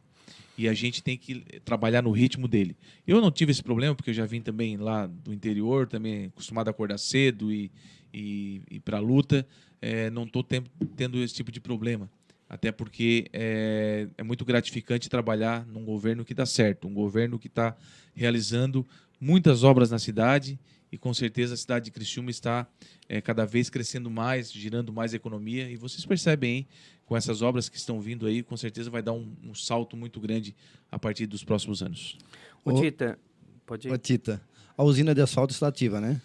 E 0.58 0.70
a 0.70 0.74
gente 0.74 1.04
tem 1.04 1.18
que 1.18 1.44
trabalhar 1.66 2.02
no 2.02 2.12
ritmo 2.12 2.48
dele. 2.48 2.78
Eu 3.06 3.20
não 3.20 3.30
tive 3.30 3.52
esse 3.52 3.62
problema, 3.62 3.94
porque 3.94 4.12
eu 4.12 4.14
já 4.14 4.26
vim 4.26 4.42
também 4.42 4.78
lá 4.78 5.06
do 5.06 5.34
interior, 5.34 5.86
também 5.86 6.26
acostumado 6.26 6.70
a 6.70 6.72
acordar 6.72 6.98
cedo 6.98 7.52
e, 7.52 7.70
e, 8.14 8.62
e 8.72 8.80
para 8.80 8.98
a 8.98 9.02
luta. 9.02 9.46
É, 9.82 10.10
não 10.10 10.24
estou 10.24 10.44
tendo 10.44 11.22
esse 11.22 11.34
tipo 11.34 11.52
de 11.52 11.60
problema. 11.60 12.10
Até 12.48 12.72
porque 12.72 13.28
é, 13.34 14.08
é, 14.18 14.24
muito 14.24 14.46
gratificante 14.46 15.10
trabalhar 15.10 15.66
num 15.66 15.84
governo 15.84 16.24
que 16.24 16.34
dá 16.34 16.46
certo, 16.46 16.88
um 16.88 16.94
governo 16.94 17.40
que 17.40 17.48
está 17.48 17.76
realizando 18.14 18.86
muitas 19.20 19.64
obras 19.64 19.90
na 19.90 20.00
cidade 20.00 20.60
e 20.92 20.98
com 20.98 21.14
certeza 21.14 21.54
a 21.54 21.58
cidade 21.58 21.86
de 21.86 21.92
Criciúma 21.92 22.30
está 22.30 22.68
é, 23.10 23.20
cada 23.22 23.46
vez 23.46 23.70
crescendo 23.70 24.10
mais, 24.10 24.52
girando 24.52 24.94
mais 24.94 25.14
economia. 25.14 25.70
E 25.70 25.76
vocês 25.76 26.06
percebem, 26.06 26.58
hein, 26.58 26.68
com 27.06 27.16
essas 27.16 27.42
obras 27.42 27.70
que 27.70 27.78
estão 27.78 28.00
vindo 28.00 28.26
aí, 28.26 28.42
com 28.42 28.56
certeza 28.56 28.90
vai 28.90 29.02
dar 29.02 29.14
um, 29.14 29.36
um 29.44 29.54
salto 29.54 29.98
muito 29.98 30.20
grande 30.20 30.56
a 30.92 30.98
partir 30.98 31.26
dos 31.26 31.44
próximos 31.44 31.82
anos. 31.82 32.18
Ô, 32.64 32.74
Tita, 32.82 33.20
pode 33.66 33.88
ir. 33.88 33.92
Ô, 33.92 33.98
Tita, 33.98 34.42
a 34.78 34.84
usina 34.84 35.14
de 35.14 35.22
asfalto 35.22 35.54
está 35.54 35.68
ativa, 35.68 36.00
né? 36.00 36.22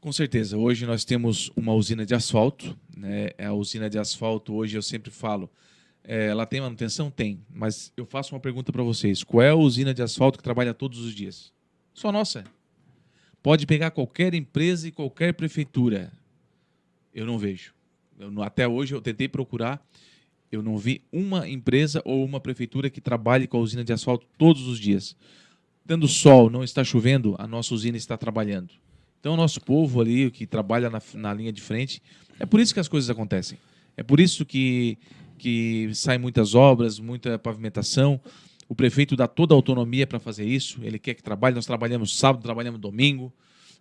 Com 0.00 0.12
certeza. 0.12 0.56
Hoje 0.58 0.84
nós 0.84 1.04
temos 1.04 1.50
uma 1.56 1.72
usina 1.72 2.04
de 2.04 2.14
asfalto. 2.14 2.76
Né? 2.96 3.30
A 3.38 3.52
usina 3.52 3.88
de 3.88 3.98
asfalto, 3.98 4.54
hoje 4.54 4.76
eu 4.76 4.82
sempre 4.82 5.10
falo, 5.10 5.50
é, 6.02 6.26
ela 6.26 6.44
tem 6.44 6.60
manutenção? 6.60 7.10
Tem. 7.10 7.40
Mas 7.50 7.92
eu 7.96 8.04
faço 8.04 8.34
uma 8.34 8.40
pergunta 8.40 8.70
para 8.70 8.82
vocês. 8.82 9.24
Qual 9.24 9.42
é 9.42 9.50
a 9.50 9.54
usina 9.54 9.94
de 9.94 10.02
asfalto 10.02 10.38
que 10.38 10.44
trabalha 10.44 10.74
todos 10.74 11.00
os 11.00 11.14
dias? 11.14 11.52
Só 11.94 12.12
nossa. 12.12 12.44
Pode 13.44 13.66
pegar 13.66 13.90
qualquer 13.90 14.32
empresa 14.32 14.88
e 14.88 14.90
qualquer 14.90 15.34
prefeitura. 15.34 16.10
Eu 17.14 17.26
não 17.26 17.38
vejo. 17.38 17.74
Eu, 18.18 18.42
até 18.42 18.66
hoje 18.66 18.94
eu 18.94 19.02
tentei 19.02 19.28
procurar, 19.28 19.86
eu 20.50 20.62
não 20.62 20.78
vi 20.78 21.02
uma 21.12 21.46
empresa 21.46 22.00
ou 22.06 22.24
uma 22.24 22.40
prefeitura 22.40 22.88
que 22.88 23.02
trabalhe 23.02 23.46
com 23.46 23.58
a 23.58 23.60
usina 23.60 23.84
de 23.84 23.92
asfalto 23.92 24.26
todos 24.38 24.66
os 24.66 24.80
dias. 24.80 25.14
Dando 25.84 26.08
sol, 26.08 26.48
não 26.48 26.64
está 26.64 26.82
chovendo, 26.82 27.36
a 27.38 27.46
nossa 27.46 27.74
usina 27.74 27.98
está 27.98 28.16
trabalhando. 28.16 28.72
Então, 29.20 29.34
o 29.34 29.36
nosso 29.36 29.60
povo 29.60 30.00
ali, 30.00 30.30
que 30.30 30.46
trabalha 30.46 30.88
na, 30.88 31.02
na 31.12 31.34
linha 31.34 31.52
de 31.52 31.60
frente, 31.60 32.00
é 32.40 32.46
por 32.46 32.60
isso 32.60 32.72
que 32.72 32.80
as 32.80 32.88
coisas 32.88 33.10
acontecem. 33.10 33.58
É 33.94 34.02
por 34.02 34.20
isso 34.20 34.46
que, 34.46 34.96
que 35.36 35.90
saem 35.92 36.18
muitas 36.18 36.54
obras, 36.54 36.98
muita 36.98 37.38
pavimentação. 37.38 38.18
O 38.68 38.74
prefeito 38.74 39.16
dá 39.16 39.26
toda 39.26 39.54
a 39.54 39.56
autonomia 39.56 40.06
para 40.06 40.18
fazer 40.18 40.44
isso. 40.44 40.80
Ele 40.82 40.98
quer 40.98 41.14
que 41.14 41.22
trabalhe. 41.22 41.54
Nós 41.54 41.66
trabalhamos 41.66 42.16
sábado, 42.16 42.42
trabalhamos 42.42 42.80
domingo. 42.80 43.32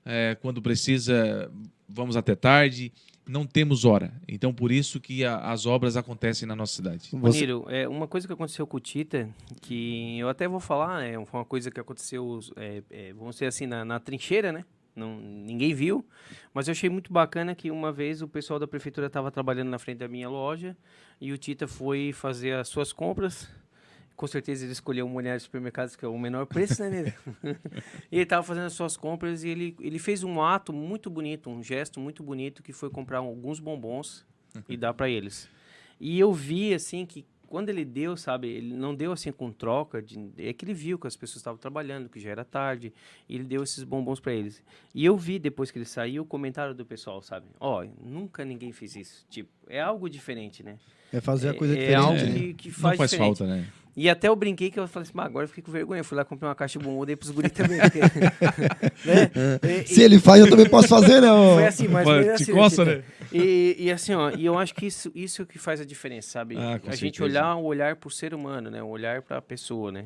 É, 0.06 0.36
quando 0.42 0.62
precisa, 0.62 1.52
vamos 1.88 2.18
até 2.18 2.36
tarde. 2.36 2.92
Não 3.26 3.46
temos 3.46 3.86
hora. 3.86 4.14
Então, 4.28 4.54
por 4.54 4.70
isso 4.70 5.00
que 5.00 5.24
a, 5.24 5.38
as 5.52 5.66
obras 5.66 5.96
acontecem 5.96 6.46
na 6.46 6.56
nossa 6.56 6.76
cidade. 6.76 7.10
Você... 7.14 7.48
é, 7.70 7.88
uma 7.88 8.06
coisa 8.08 8.28
que 8.28 8.34
aconteceu 8.34 8.68
com 8.68 8.76
o 8.76 8.80
Tita, 8.82 9.30
que 9.62 10.20
eu 10.20 10.28
até 10.28 10.46
vou 10.46 10.60
falar, 10.60 11.04
é 11.04 11.18
uma 11.18 11.46
coisa 11.46 11.72
que 11.72 11.80
aconteceu, 11.80 12.40
é, 12.58 12.84
é, 12.90 13.14
vamos 13.14 13.36
dizer 13.36 13.46
assim, 13.46 13.66
na, 13.66 13.86
na 13.86 13.98
trincheira, 13.98 14.52
né? 14.52 14.66
Não, 14.96 15.20
ninguém 15.20 15.74
viu, 15.74 16.06
mas 16.54 16.68
eu 16.68 16.74
achei 16.74 16.88
muito 16.88 17.12
bacana 17.12 17.56
que 17.56 17.72
uma 17.72 17.92
vez 17.92 18.22
o 18.22 18.28
pessoal 18.28 18.60
da 18.60 18.68
prefeitura 18.68 19.08
estava 19.08 19.32
trabalhando 19.32 19.70
na 19.70 19.80
frente 19.80 19.98
da 19.98 20.08
minha 20.08 20.30
loja 20.30 20.78
e 21.20 21.32
o 21.32 21.38
Tita 21.38 21.68
foi 21.68 22.12
fazer 22.14 22.54
as 22.54 22.68
suas 22.68 22.94
compras 22.94 23.50
com 24.16 24.28
certeza 24.28 24.66
ele 24.66 24.72
escolheu 24.72 25.06
um 25.06 25.16
olhar 25.16 25.36
de 25.38 25.44
supermercados 25.44 25.96
que 25.96 26.06
é 26.06 26.08
o 26.08 26.18
menor 26.18 26.46
preço, 26.46 26.84
né? 26.84 27.14
e 28.12 28.16
ele 28.16 28.24
estava 28.24 28.44
fazendo 28.44 28.66
as 28.66 28.74
suas 28.74 28.96
compras 28.96 29.44
e 29.44 29.50
ele, 29.50 29.76
ele 29.80 30.00
fez 30.00 30.24
um 30.24 30.42
ato 30.42 30.72
muito 30.72 31.10
bonito, 31.10 31.50
um 31.50 31.64
gesto 31.64 32.00
muito 32.00 32.24
bonito, 32.24 32.62
que 32.62 32.74
foi 32.74 32.90
comprar 32.90 33.20
alguns 33.20 33.60
bombons 33.60 34.26
e 34.70 34.78
dar 34.78 34.94
para 34.94 35.10
eles. 35.10 35.50
E 36.00 36.20
eu 36.20 36.34
vi, 36.34 36.74
assim, 36.74 37.06
que 37.06 37.26
quando 37.54 37.70
ele 37.70 37.86
deu, 37.86 38.18
sabe, 38.18 38.48
ele 38.48 38.76
não 38.76 38.96
deu 38.96 39.12
assim 39.12 39.32
com 39.32 39.52
troca, 39.52 40.02
de, 40.02 40.32
é 40.40 40.52
que 40.54 40.66
ele 40.66 40.74
viu 40.74 40.98
que 40.98 41.06
as 41.06 41.16
pessoas 41.16 41.38
estavam 41.38 41.60
trabalhando, 41.60 42.10
que 42.10 42.20
já 42.20 42.32
era 42.32 42.44
tarde, 42.44 42.92
e 43.30 43.36
ele 43.36 43.44
deu 43.44 43.62
esses 43.62 43.84
bombons 43.84 44.20
para 44.20 44.34
eles. 44.34 44.64
E 44.92 45.06
eu 45.06 45.16
vi 45.16 45.38
depois 45.38 45.70
que 45.70 45.78
ele 45.78 45.86
saiu 45.86 46.24
o 46.24 46.26
comentário 46.26 46.74
do 46.74 46.84
pessoal, 46.84 47.22
sabe? 47.22 47.46
Ó, 47.60 47.84
oh, 47.84 48.04
nunca 48.04 48.44
ninguém 48.44 48.72
fez 48.72 48.96
isso. 48.96 49.24
Tipo, 49.30 49.52
é 49.68 49.80
algo 49.80 50.10
diferente, 50.10 50.64
né? 50.64 50.80
É 51.14 51.22
fazer 51.22 51.50
a 51.50 51.54
coisa 51.54 51.74
é, 51.74 51.78
diferente. 51.78 51.94
É 51.94 52.04
algo 52.04 52.20
né? 52.20 52.34
que, 52.34 52.54
que 52.56 52.72
faz 52.72 52.92
Não 52.92 52.98
faz 52.98 53.12
diferente. 53.12 53.38
falta, 53.38 53.56
né? 53.56 53.68
E 53.96 54.10
até 54.10 54.28
eu 54.28 54.36
brinquei 54.36 54.72
que 54.72 54.80
eu 54.80 54.88
falei 54.88 55.08
assim, 55.08 55.20
agora 55.20 55.44
eu 55.44 55.48
fiquei 55.48 55.64
com 55.64 55.72
vergonha. 55.72 56.00
Eu 56.00 56.04
fui 56.04 56.18
lá 56.18 56.26
comprar 56.26 56.50
uma 56.50 56.56
caixa 56.56 56.80
de 56.80 56.86
bombom, 56.86 57.06
dei 57.06 57.16
pros 57.16 57.30
guris 57.30 57.52
também. 57.52 57.80
Porque, 57.80 58.00
né? 59.06 59.84
e, 59.84 59.88
Se 59.88 60.02
ele 60.02 60.20
faz, 60.20 60.42
eu 60.42 60.50
também 60.50 60.68
posso 60.68 60.88
fazer, 60.88 61.22
não. 61.22 61.54
Foi 61.56 61.68
assim, 61.68 61.88
mas 61.88 62.04
foi 62.04 62.30
assim. 62.30 62.52
Coça, 62.52 62.84
tipo, 62.84 62.98
né? 62.98 63.04
E, 63.32 63.76
e 63.78 63.92
assim, 63.92 64.16
ó, 64.16 64.32
e 64.32 64.44
eu 64.46 64.58
acho 64.58 64.74
que 64.74 64.88
isso, 64.88 65.12
isso 65.14 65.46
que 65.46 65.60
faz 65.60 65.80
a 65.80 65.86
diferença, 65.86 66.30
sabe? 66.30 66.58
Ah, 66.58 66.76
a 66.76 66.80
com 66.80 66.92
gente 66.92 67.18
certeza. 67.18 67.24
olhar 67.24 67.56
o 67.56 67.66
olhar 67.66 67.96
por 67.96 68.12
ser 68.12 68.34
humano, 68.34 68.72
né? 68.72 68.82
O 68.82 68.88
olhar 68.88 69.22
para 69.22 69.38
a 69.38 69.42
pessoa, 69.42 69.92
né? 69.92 70.06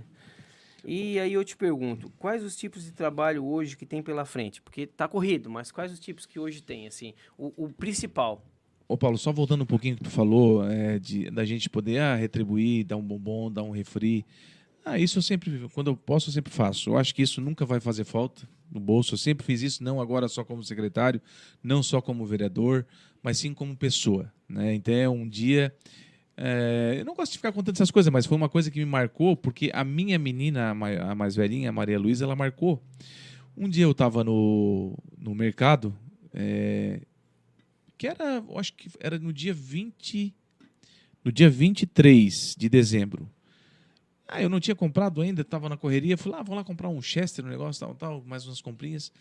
E 0.83 1.19
aí 1.19 1.33
eu 1.33 1.43
te 1.43 1.55
pergunto, 1.55 2.11
quais 2.17 2.43
os 2.43 2.55
tipos 2.55 2.83
de 2.83 2.91
trabalho 2.91 3.45
hoje 3.45 3.75
que 3.75 3.85
tem 3.85 4.01
pela 4.01 4.25
frente? 4.25 4.61
Porque 4.61 4.85
tá 4.85 5.07
corrido, 5.07 5.49
mas 5.49 5.71
quais 5.71 5.91
os 5.91 5.99
tipos 5.99 6.25
que 6.25 6.39
hoje 6.39 6.61
tem, 6.61 6.87
assim? 6.87 7.13
O, 7.37 7.65
o 7.65 7.69
principal. 7.69 8.43
Ô 8.87 8.97
Paulo, 8.97 9.17
só 9.17 9.33
voltando 9.33 9.63
um 9.63 9.65
pouquinho 9.65 9.97
que 9.97 10.03
tu 10.03 10.09
falou, 10.09 10.63
é, 10.63 10.97
de, 10.97 11.29
da 11.29 11.43
gente 11.43 11.69
poder 11.69 11.99
ah, 11.99 12.15
retribuir, 12.15 12.85
dar 12.85 12.95
um 12.95 13.01
bombom, 13.01 13.51
dar 13.51 13.63
um 13.63 13.71
refri. 13.71 14.25
Ah, 14.85 14.97
isso 14.97 15.17
eu 15.17 15.21
sempre, 15.21 15.67
quando 15.73 15.87
eu 15.87 15.97
posso, 15.97 16.29
eu 16.29 16.33
sempre 16.33 16.53
faço. 16.53 16.91
Eu 16.91 16.97
acho 16.97 17.13
que 17.13 17.21
isso 17.21 17.41
nunca 17.41 17.65
vai 17.65 17.81
fazer 17.81 18.05
falta 18.05 18.47
no 18.71 18.79
bolso. 18.79 19.13
Eu 19.13 19.17
sempre 19.17 19.45
fiz 19.45 19.61
isso, 19.61 19.83
não 19.83 19.99
agora 19.99 20.29
só 20.29 20.45
como 20.45 20.63
secretário, 20.63 21.21
não 21.61 21.83
só 21.83 21.99
como 21.99 22.25
vereador, 22.25 22.85
mas 23.21 23.37
sim 23.37 23.53
como 23.53 23.75
pessoa. 23.75 24.31
Né? 24.47 24.73
Então, 24.75 25.15
um 25.15 25.27
dia. 25.27 25.75
é, 26.37 26.95
eu 26.99 27.03
não 27.03 27.13
gosto 27.13 27.33
de 27.33 27.39
ficar 27.39 27.51
contando 27.51 27.75
essas 27.75 27.91
coisas, 27.91 28.11
mas 28.11 28.25
foi 28.25 28.37
uma 28.37 28.47
coisa 28.47 28.71
que 28.71 28.79
me 28.79 28.85
marcou, 28.85 29.35
porque 29.35 29.69
a 29.73 29.83
minha 29.83 30.17
menina, 30.17 30.69
a 30.69 31.13
mais 31.15 31.35
velhinha, 31.35 31.67
a 31.67 31.73
Maria 31.73 31.99
Luísa, 31.99 32.23
ela 32.23 32.37
marcou. 32.37 32.81
Um 33.57 33.67
dia 33.67 33.83
eu 33.83 33.91
estava 33.91 34.23
no, 34.23 34.97
no 35.17 35.35
mercado, 35.35 35.93
é, 36.33 37.01
que 37.97 38.07
era, 38.07 38.43
acho 38.55 38.73
que 38.73 38.89
era 38.99 39.17
no 39.17 39.33
dia 39.33 39.53
20, 39.53 40.33
no 41.23 41.31
dia 41.31 41.49
23 41.49 42.55
de 42.57 42.69
dezembro. 42.69 43.29
Ah, 44.27 44.41
eu 44.41 44.49
não 44.49 44.59
tinha 44.59 44.75
comprado 44.75 45.21
ainda, 45.21 45.41
estava 45.41 45.69
na 45.69 45.77
correria, 45.77 46.17
fui 46.17 46.31
lá, 46.31 46.43
vou 46.43 46.55
lá 46.55 46.63
comprar 46.63 46.89
um 46.89 47.01
Chester, 47.01 47.45
um 47.45 47.49
negócio 47.49 47.79
tal, 47.79 47.95
tal, 47.95 48.23
mais 48.25 48.45
umas 48.45 48.61
comprinhas. 48.61 49.11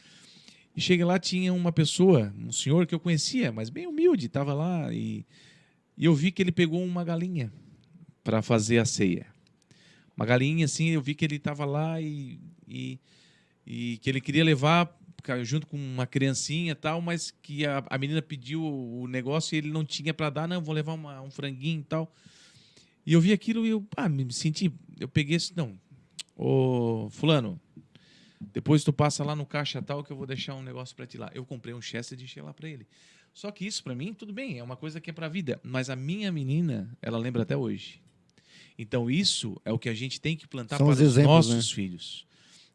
E 0.77 0.81
cheguei 0.81 1.05
lá, 1.05 1.19
tinha 1.19 1.55
uma 1.55 1.73
pessoa, 1.73 2.35
um 2.37 2.53
senhor 2.53 2.87
que 2.87 2.95
eu 2.95 3.01
conhecia, 3.01 3.51
mas 3.51 3.71
bem 3.71 3.87
humilde, 3.87 4.27
estava 4.27 4.53
lá 4.53 4.93
e, 4.93 5.25
e 5.97 6.05
eu 6.05 6.15
vi 6.15 6.31
que 6.31 6.43
ele 6.43 6.53
pegou 6.53 6.85
uma 6.85 7.05
galinha 7.05 7.53
para 8.23 8.43
fazer 8.43 8.79
a 8.79 8.85
ceia. 8.85 9.27
Uma 10.17 10.27
galinha 10.27 10.65
assim, 10.65 10.89
eu 10.89 11.01
vi 11.01 11.15
que 11.15 11.25
ele 11.25 11.37
estava 11.37 11.65
lá 11.65 12.01
e, 12.01 12.41
e, 12.67 12.99
e 13.67 13.99
que 13.99 14.11
ele 14.11 14.21
queria 14.21 14.45
levar 14.45 14.95
junto 15.43 15.67
com 15.67 15.77
uma 15.77 16.07
criancinha 16.07 16.73
e 16.73 16.75
tal, 16.75 17.01
mas 17.01 17.31
que 17.43 17.67
a, 17.67 17.85
a 17.89 17.99
menina 17.99 18.23
pediu 18.23 18.63
o 18.65 19.07
negócio 19.09 19.55
e 19.55 19.59
ele 19.59 19.71
não 19.71 19.85
tinha 19.85 20.15
para 20.15 20.31
dar, 20.31 20.49
não, 20.49 20.61
vou 20.63 20.75
levar 20.75 20.93
uma- 20.95 21.21
um 21.21 21.31
franguinho 21.31 21.81
e 21.81 21.85
tal. 21.85 22.13
E 23.05 23.13
eu 23.13 23.21
vi 23.21 23.33
aquilo 23.33 23.65
e 23.67 23.71
eu 23.71 23.87
ah, 23.97 24.09
me 24.09 24.33
senti, 24.33 24.73
eu 24.99 25.09
peguei 25.09 25.37
esse, 25.37 25.57
não, 25.57 25.79
ô 26.37 27.09
fulano, 27.11 27.61
depois 28.53 28.85
tu 28.85 28.93
passa 28.93 29.25
lá 29.25 29.35
no 29.35 29.47
caixa 29.47 29.81
tal 29.81 30.03
que 30.05 30.11
eu 30.13 30.17
vou 30.17 30.27
deixar 30.27 30.55
um 30.55 30.63
negócio 30.63 30.95
para 30.95 31.07
ti 31.07 31.17
lá. 31.17 31.31
Eu 31.35 31.45
comprei 31.45 31.75
um 31.75 31.81
Chester 31.81 32.17
e 32.17 32.21
deixei 32.21 32.43
lá 32.43 32.53
para 32.53 32.69
ele. 32.69 32.87
Só 33.33 33.51
que 33.51 33.67
isso 33.67 33.83
para 33.85 33.95
mim, 33.95 34.15
tudo 34.15 34.33
bem, 34.33 34.59
é 34.59 34.63
uma 34.63 34.77
coisa 34.77 35.01
que 35.01 35.11
é 35.11 35.13
para 35.13 35.29
vida, 35.29 35.61
mas 35.63 35.91
a 35.91 35.97
minha 35.97 36.33
menina, 36.33 36.97
ela 37.03 37.19
lembra 37.19 37.43
até 37.43 37.57
hoje. 37.57 38.01
Então 38.79 39.11
isso 39.11 39.61
é 39.65 39.73
o 39.73 39.79
que 39.79 39.89
a 39.89 39.95
gente 39.95 40.21
tem 40.21 40.37
que 40.37 40.47
plantar 40.47 40.79
São 40.79 40.87
para 40.87 40.95
os 40.95 41.01
os 41.01 41.07
exemplos, 41.07 41.49
nossos 41.49 41.71
filhos, 41.71 42.26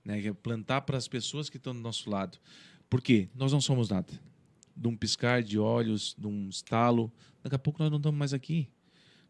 né? 0.04 0.26
É 0.26 0.34
plantar 0.34 0.82
para 0.82 0.98
as 0.98 1.08
pessoas 1.08 1.50
que 1.50 1.58
estão 1.58 1.74
do 1.74 1.80
nosso 1.80 2.10
lado. 2.10 2.38
Por 2.90 3.02
quê? 3.02 3.30
Nós 3.36 3.52
não 3.52 3.62
somos 3.62 3.90
nada. 3.90 4.12
De 4.76 4.88
um 4.88 4.96
piscar 4.96 5.44
de 5.44 5.58
olhos, 5.60 6.16
de 6.18 6.28
um 6.28 6.50
estalo, 6.50 7.12
daqui 7.44 7.56
a 7.56 7.60
pouco 7.60 7.82
nós 7.82 7.92
não 7.92 7.98
estamos 7.98 8.18
mais 8.18 8.34
aqui. 8.34 8.68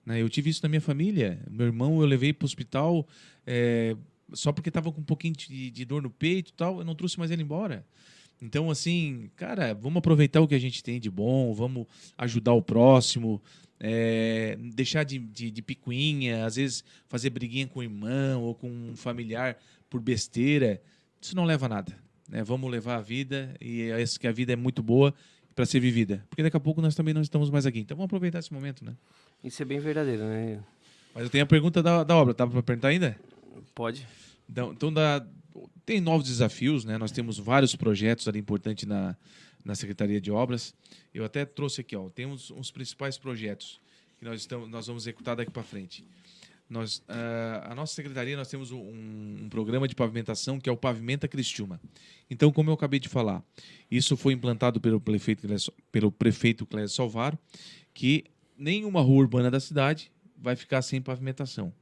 Né? 0.06 0.22
Eu 0.22 0.30
tive 0.30 0.50
isso 0.50 0.62
na 0.64 0.70
minha 0.70 0.82
família. 0.82 1.44
Meu 1.50 1.68
irmão 1.68 2.02
eu 2.02 2.08
levei 2.08 2.34
para 2.34 2.46
o 2.46 2.48
hospital 2.48 3.08
é, 3.46 3.96
só 4.34 4.52
porque 4.52 4.70
estava 4.70 4.92
com 4.92 5.02
um 5.02 5.06
pouquinho 5.06 5.36
de, 5.36 5.70
de 5.70 5.86
dor 5.86 6.02
no 6.02 6.10
peito 6.10 6.50
e 6.50 6.54
tal, 6.54 6.80
eu 6.80 6.86
não 6.86 6.96
trouxe 6.96 7.18
mais 7.20 7.32
ele 7.32 7.44
embora. 7.44 7.86
Então, 8.42 8.72
assim, 8.72 9.30
cara, 9.36 9.74
vamos 9.74 10.00
aproveitar 10.00 10.42
o 10.42 10.48
que 10.48 10.56
a 10.56 10.60
gente 10.60 10.84
tem 10.84 11.00
de 11.00 11.12
bom, 11.12 11.54
vamos 11.54 11.86
ajudar 12.18 12.54
o 12.54 12.62
próximo, 12.62 13.42
é, 13.80 14.58
deixar 14.74 15.04
de, 15.04 15.20
de, 15.20 15.52
de 15.52 15.62
picuinha, 15.62 16.46
às 16.46 16.56
vezes 16.56 16.84
fazer 17.08 17.30
briguinha 17.30 17.68
com 17.68 17.80
o 17.80 17.84
irmão 17.84 18.44
ou 18.44 18.56
com 18.56 18.70
um 18.70 18.96
familiar 18.96 19.58
por 19.92 20.00
besteira. 20.02 20.82
Isso 21.22 21.36
não 21.36 21.44
leva 21.44 21.68
a 21.68 21.70
nada. 21.70 21.96
Né? 22.28 22.42
Vamos 22.44 22.72
levar 22.72 22.96
a 22.96 23.02
vida 23.02 23.54
e 23.62 23.84
é 23.92 24.02
isso 24.02 24.20
que 24.20 24.26
a 24.26 24.32
vida 24.32 24.54
é 24.54 24.56
muito 24.56 24.82
boa 24.82 25.14
para 25.54 25.66
ser 25.66 25.80
vivida. 25.82 26.26
Porque 26.30 26.42
daqui 26.42 26.56
a 26.58 26.60
pouco 26.60 26.82
nós 26.82 26.96
também 26.96 27.14
não 27.14 27.22
estamos 27.22 27.50
mais 27.52 27.66
aqui. 27.66 27.80
Então 27.80 27.96
vamos 27.96 28.08
aproveitar 28.08 28.40
esse 28.40 28.52
momento, 28.54 28.84
né? 28.86 28.96
Isso 29.44 29.62
é 29.62 29.66
bem 29.66 29.80
verdadeiro, 29.80 30.24
né? 30.24 30.64
Mas 31.14 31.26
eu 31.26 31.30
tenho 31.30 31.44
a 31.44 31.48
pergunta 31.48 31.84
da, 31.84 32.04
da 32.06 32.16
obra, 32.16 32.34
tá 32.34 32.48
para 32.48 32.64
perguntar 32.64 32.88
ainda? 32.88 33.20
Pode. 33.76 34.08
Então, 34.50 34.72
então 34.72 34.94
dá- 34.94 35.26
tem 35.86 36.00
novos 36.00 36.26
desafios, 36.26 36.86
né? 36.86 36.98
Nós 36.98 37.12
temos 37.12 37.38
vários 37.38 37.76
projetos 37.76 38.28
ali 38.30 38.40
importantes 38.40 38.88
na, 38.88 39.16
na 39.66 39.76
Secretaria 39.76 40.22
de 40.22 40.32
Obras. 40.32 40.74
Eu 41.14 41.26
até 41.26 41.44
trouxe 41.44 41.82
aqui, 41.82 41.96
ó, 41.98 42.10
temos 42.10 42.50
os 42.50 42.72
principais 42.72 43.18
projetos 43.18 43.82
que 44.18 44.24
nós, 44.24 44.40
estamos, 44.40 44.70
nós 44.70 44.88
vamos 44.88 45.04
executar 45.04 45.36
daqui 45.36 45.52
para 45.52 45.64
frente. 45.64 46.06
Nós, 46.72 47.04
ah, 47.10 47.68
a 47.72 47.76
nossa 47.76 47.94
secretaria, 47.94 48.38
nós 48.38 48.48
temos 48.48 48.72
um, 48.72 48.80
um 49.44 49.50
programa 49.50 49.90
de 49.90 49.94
pavimentação 49.94 50.58
que 50.58 50.70
é 50.70 50.72
o 50.72 50.78
Pavimenta 50.78 51.28
Cristiúma. 51.28 51.82
Então, 52.30 52.50
como 52.50 52.70
eu 52.70 52.74
acabei 52.74 52.98
de 52.98 53.10
falar, 53.10 53.44
isso 53.92 54.16
foi 54.16 54.32
implantado 54.32 54.80
pelo 54.80 55.02
prefeito, 55.02 55.46
pelo 55.92 56.10
prefeito 56.14 56.66
Clésio 56.66 56.96
Salvaro, 56.96 57.38
que 57.94 58.24
nenhuma 58.58 59.02
rua 59.02 59.18
urbana 59.18 59.52
da 59.52 59.60
cidade 59.60 60.10
vai 60.38 60.56
ficar 60.56 60.82
sem 60.82 61.02
pavimentação. 61.02 61.74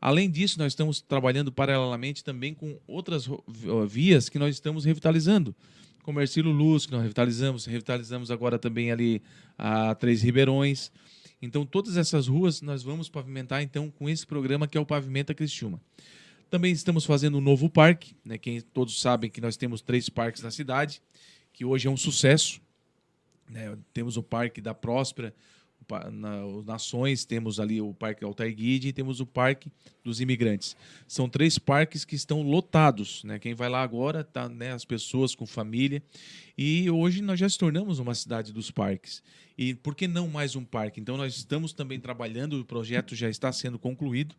Além 0.00 0.30
disso, 0.30 0.58
nós 0.58 0.72
estamos 0.72 1.02
trabalhando 1.02 1.52
paralelamente 1.52 2.24
também 2.24 2.54
com 2.54 2.80
outras 2.86 3.28
vias 3.86 4.30
que 4.30 4.38
nós 4.38 4.54
estamos 4.54 4.86
revitalizando. 4.86 5.54
Como 6.02 6.18
Ercílio 6.18 6.50
Luz, 6.50 6.86
que 6.86 6.92
nós 6.92 7.02
revitalizamos, 7.02 7.66
revitalizamos 7.66 8.30
agora 8.30 8.58
também 8.58 8.90
ali 8.90 9.22
a 9.58 9.94
Três 9.94 10.22
Ribeirões. 10.22 10.90
Então, 11.42 11.64
todas 11.64 11.96
essas 11.96 12.28
ruas 12.28 12.60
nós 12.60 12.82
vamos 12.82 13.08
pavimentar 13.08 13.62
então 13.62 13.90
com 13.90 14.08
esse 14.08 14.26
programa 14.26 14.68
que 14.68 14.76
é 14.76 14.80
o 14.80 14.86
Pavimenta 14.86 15.34
Criciúma. 15.34 15.80
Também 16.50 16.72
estamos 16.72 17.04
fazendo 17.04 17.38
um 17.38 17.40
novo 17.40 17.70
parque, 17.70 18.14
né? 18.24 18.36
Quem 18.36 18.60
todos 18.60 19.00
sabem 19.00 19.30
que 19.30 19.40
nós 19.40 19.56
temos 19.56 19.80
três 19.80 20.08
parques 20.08 20.42
na 20.42 20.50
cidade, 20.50 21.00
que 21.52 21.64
hoje 21.64 21.86
é 21.86 21.90
um 21.90 21.96
sucesso. 21.96 22.60
né? 23.48 23.76
Temos 23.92 24.16
o 24.16 24.22
Parque 24.22 24.60
da 24.60 24.74
Próspera, 24.74 25.34
na, 26.10 26.40
Nações, 26.64 27.24
temos 27.24 27.58
ali 27.58 27.80
o 27.80 27.92
Parque 27.92 28.24
Altair 28.24 28.54
Guide 28.54 28.88
e 28.88 28.92
temos 28.92 29.20
o 29.20 29.26
Parque 29.26 29.70
dos 30.04 30.20
Imigrantes. 30.20 30.76
São 31.06 31.28
três 31.28 31.58
parques 31.58 32.04
que 32.04 32.14
estão 32.14 32.42
lotados. 32.42 33.24
Né? 33.24 33.38
Quem 33.38 33.54
vai 33.54 33.68
lá 33.68 33.82
agora 33.82 34.22
tá 34.22 34.48
né, 34.48 34.72
as 34.72 34.84
pessoas 34.84 35.34
com 35.34 35.46
família. 35.46 36.02
E 36.56 36.90
hoje 36.90 37.22
nós 37.22 37.38
já 37.38 37.48
se 37.48 37.58
tornamos 37.58 37.98
uma 37.98 38.14
cidade 38.14 38.52
dos 38.52 38.70
parques. 38.70 39.22
E 39.56 39.74
por 39.74 39.94
que 39.94 40.06
não 40.08 40.28
mais 40.28 40.56
um 40.56 40.64
parque? 40.64 41.00
Então 41.00 41.16
nós 41.16 41.36
estamos 41.36 41.72
também 41.72 42.00
trabalhando, 42.00 42.60
o 42.60 42.64
projeto 42.64 43.14
já 43.14 43.28
está 43.28 43.52
sendo 43.52 43.78
concluído, 43.78 44.34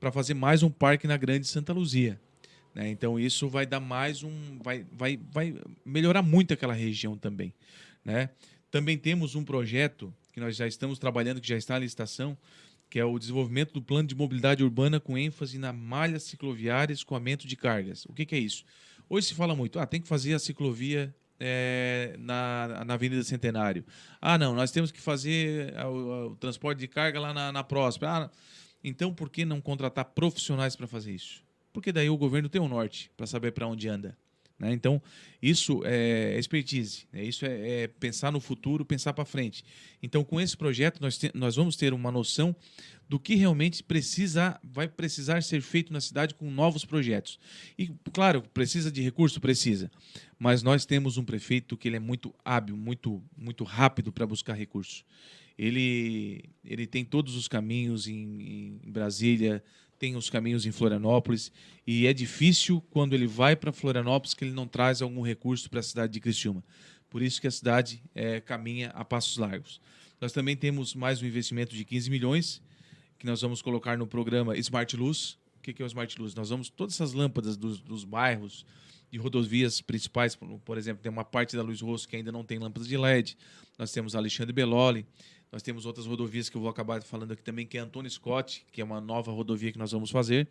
para 0.00 0.10
fazer 0.10 0.34
mais 0.34 0.62
um 0.62 0.70
parque 0.70 1.06
na 1.06 1.16
Grande 1.16 1.46
Santa 1.46 1.72
Luzia. 1.72 2.20
né? 2.74 2.88
Então 2.88 3.18
isso 3.18 3.48
vai 3.48 3.66
dar 3.66 3.80
mais 3.80 4.22
um. 4.22 4.58
Vai, 4.62 4.86
vai, 4.92 5.18
vai 5.30 5.54
melhorar 5.84 6.22
muito 6.22 6.54
aquela 6.54 6.74
região 6.74 7.16
também. 7.16 7.52
Né? 8.04 8.30
Também 8.70 8.96
temos 8.96 9.34
um 9.34 9.44
projeto 9.44 10.12
que 10.38 10.44
nós 10.44 10.56
já 10.56 10.66
estamos 10.66 10.98
trabalhando, 10.98 11.40
que 11.40 11.48
já 11.48 11.56
está 11.56 11.76
em 11.76 11.80
licitação, 11.80 12.38
que 12.88 12.98
é 12.98 13.04
o 13.04 13.18
desenvolvimento 13.18 13.72
do 13.72 13.82
plano 13.82 14.08
de 14.08 14.14
mobilidade 14.14 14.62
urbana 14.62 15.00
com 15.00 15.18
ênfase 15.18 15.58
na 15.58 15.72
malha 15.72 16.18
cicloviária 16.18 16.92
e 16.92 16.94
escoamento 16.94 17.46
de 17.46 17.56
cargas. 17.56 18.06
O 18.06 18.12
que, 18.14 18.24
que 18.24 18.34
é 18.34 18.38
isso? 18.38 18.64
Hoje 19.10 19.26
se 19.26 19.34
fala 19.34 19.54
muito, 19.54 19.78
ah, 19.78 19.86
tem 19.86 20.00
que 20.00 20.06
fazer 20.06 20.34
a 20.34 20.38
ciclovia 20.38 21.14
eh, 21.40 22.14
na, 22.18 22.84
na 22.86 22.94
Avenida 22.94 23.22
Centenário. 23.24 23.84
Ah, 24.20 24.38
não, 24.38 24.54
nós 24.54 24.70
temos 24.70 24.92
que 24.92 25.00
fazer 25.00 25.74
o, 25.86 26.28
o 26.28 26.36
transporte 26.36 26.78
de 26.78 26.88
carga 26.88 27.18
lá 27.18 27.34
na, 27.34 27.50
na 27.50 27.64
próxima. 27.64 28.08
Ah, 28.08 28.30
então, 28.82 29.12
por 29.12 29.28
que 29.28 29.44
não 29.44 29.60
contratar 29.60 30.04
profissionais 30.04 30.76
para 30.76 30.86
fazer 30.86 31.12
isso? 31.12 31.42
Porque 31.72 31.92
daí 31.92 32.08
o 32.08 32.16
governo 32.16 32.48
tem 32.48 32.60
um 32.60 32.68
norte 32.68 33.10
para 33.16 33.26
saber 33.26 33.52
para 33.52 33.66
onde 33.66 33.88
anda. 33.88 34.16
Né? 34.58 34.72
Então, 34.72 35.00
isso 35.40 35.82
é 35.84 36.36
expertise, 36.38 37.06
né? 37.12 37.22
isso 37.22 37.46
é, 37.46 37.82
é 37.82 37.86
pensar 37.86 38.32
no 38.32 38.40
futuro, 38.40 38.84
pensar 38.84 39.12
para 39.12 39.24
frente. 39.24 39.64
Então, 40.02 40.24
com 40.24 40.40
esse 40.40 40.56
projeto, 40.56 41.00
nós, 41.00 41.16
te- 41.16 41.30
nós 41.34 41.54
vamos 41.56 41.76
ter 41.76 41.92
uma 41.92 42.10
noção 42.10 42.54
do 43.08 43.18
que 43.18 43.34
realmente 43.36 43.82
precisa, 43.82 44.60
vai 44.62 44.88
precisar 44.88 45.42
ser 45.42 45.62
feito 45.62 45.92
na 45.92 46.00
cidade 46.00 46.34
com 46.34 46.50
novos 46.50 46.84
projetos. 46.84 47.38
E, 47.78 47.90
claro, 48.12 48.42
precisa 48.52 48.90
de 48.90 49.00
recurso? 49.00 49.40
Precisa. 49.40 49.90
Mas 50.38 50.62
nós 50.62 50.84
temos 50.84 51.16
um 51.16 51.24
prefeito 51.24 51.76
que 51.76 51.88
ele 51.88 51.96
é 51.96 52.00
muito 52.00 52.34
hábil, 52.44 52.76
muito, 52.76 53.22
muito 53.36 53.64
rápido 53.64 54.12
para 54.12 54.26
buscar 54.26 54.54
recursos. 54.54 55.04
Ele, 55.56 56.44
ele 56.64 56.86
tem 56.86 57.04
todos 57.04 57.34
os 57.34 57.48
caminhos 57.48 58.06
em, 58.06 58.78
em 58.84 58.90
Brasília, 58.90 59.62
tem 59.98 60.16
os 60.16 60.30
caminhos 60.30 60.64
em 60.64 60.72
Florianópolis, 60.72 61.50
e 61.86 62.06
é 62.06 62.12
difícil 62.12 62.80
quando 62.90 63.14
ele 63.14 63.26
vai 63.26 63.56
para 63.56 63.72
Florianópolis 63.72 64.34
que 64.34 64.44
ele 64.44 64.52
não 64.52 64.66
traz 64.66 65.02
algum 65.02 65.22
recurso 65.22 65.68
para 65.68 65.80
a 65.80 65.82
cidade 65.82 66.12
de 66.12 66.20
Criciúma. 66.20 66.62
Por 67.10 67.22
isso 67.22 67.40
que 67.40 67.46
a 67.46 67.50
cidade 67.50 68.02
eh, 68.14 68.40
caminha 68.40 68.90
a 68.90 69.04
passos 69.04 69.36
largos. 69.38 69.80
Nós 70.20 70.32
também 70.32 70.56
temos 70.56 70.94
mais 70.94 71.22
um 71.22 71.26
investimento 71.26 71.74
de 71.74 71.84
15 71.84 72.10
milhões, 72.10 72.62
que 73.18 73.26
nós 73.26 73.40
vamos 73.40 73.60
colocar 73.62 73.96
no 73.96 74.06
programa 74.06 74.56
Smart 74.58 74.96
Luz. 74.96 75.38
O 75.56 75.60
que 75.60 75.82
é 75.82 75.84
o 75.84 75.86
Smart 75.86 76.20
Luz? 76.20 76.34
Nós 76.34 76.50
vamos, 76.50 76.68
todas 76.68 76.94
essas 76.94 77.12
lâmpadas 77.12 77.56
dos, 77.56 77.80
dos 77.80 78.04
bairros, 78.04 78.64
de 79.10 79.18
rodovias 79.18 79.80
principais, 79.80 80.36
por, 80.36 80.46
por 80.60 80.78
exemplo, 80.78 81.02
tem 81.02 81.10
uma 81.10 81.24
parte 81.24 81.56
da 81.56 81.62
Luz 81.62 81.80
Rosso 81.80 82.06
que 82.06 82.16
ainda 82.16 82.30
não 82.30 82.44
tem 82.44 82.58
lâmpadas 82.58 82.86
de 82.86 82.96
LED. 82.96 83.36
Nós 83.78 83.90
temos 83.90 84.14
Alexandre 84.14 84.52
Beloli, 84.52 85.06
nós 85.50 85.62
temos 85.62 85.86
outras 85.86 86.06
rodovias 86.06 86.48
que 86.48 86.56
eu 86.56 86.60
vou 86.60 86.70
acabar 86.70 87.02
falando 87.02 87.32
aqui 87.32 87.42
também, 87.42 87.66
que 87.66 87.78
é 87.78 87.80
Antônio 87.80 88.10
Scott, 88.10 88.66
que 88.70 88.80
é 88.80 88.84
uma 88.84 89.00
nova 89.00 89.32
rodovia 89.32 89.72
que 89.72 89.78
nós 89.78 89.92
vamos 89.92 90.10
fazer, 90.10 90.48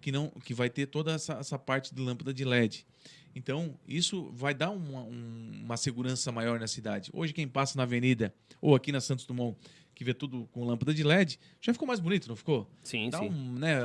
que 0.00 0.10
não 0.10 0.30
que 0.30 0.54
vai 0.54 0.70
ter 0.70 0.86
toda 0.86 1.12
essa, 1.12 1.34
essa 1.34 1.58
parte 1.58 1.94
de 1.94 2.00
lâmpada 2.00 2.32
de 2.32 2.44
LED. 2.44 2.86
Então, 3.34 3.78
isso 3.86 4.30
vai 4.32 4.54
dar 4.54 4.70
uma, 4.70 5.02
um, 5.02 5.52
uma 5.62 5.76
segurança 5.76 6.32
maior 6.32 6.58
na 6.58 6.66
cidade. 6.66 7.10
Hoje, 7.12 7.32
quem 7.32 7.46
passa 7.46 7.76
na 7.76 7.84
avenida 7.84 8.34
ou 8.60 8.74
aqui 8.74 8.90
na 8.90 9.00
Santos 9.00 9.24
Dumont, 9.24 9.56
que 9.94 10.02
vê 10.02 10.14
tudo 10.14 10.48
com 10.52 10.64
lâmpada 10.64 10.94
de 10.94 11.04
LED, 11.04 11.38
já 11.60 11.72
ficou 11.72 11.86
mais 11.86 12.00
bonito, 12.00 12.28
não 12.28 12.34
ficou? 12.34 12.68
Sim, 12.82 13.10
Dá 13.10 13.18
sim. 13.18 13.28
Um, 13.28 13.52
né, 13.54 13.80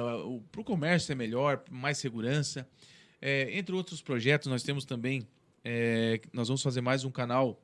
Para 0.51 0.62
o 0.62 0.64
comércio 0.64 1.12
é 1.12 1.16
melhor, 1.16 1.64
mais 1.70 1.97
segurança. 1.97 2.68
É, 3.22 3.56
entre 3.58 3.76
outros 3.76 4.01
projetos, 4.01 4.47
nós 4.47 4.64
temos 4.64 4.86
também. 4.86 5.28
É, 5.64 6.22
nós 6.32 6.47
vamos 6.47 6.62
fazer 6.62 6.82
mais 6.82 7.03
um 7.03 7.12
canal 7.12 7.62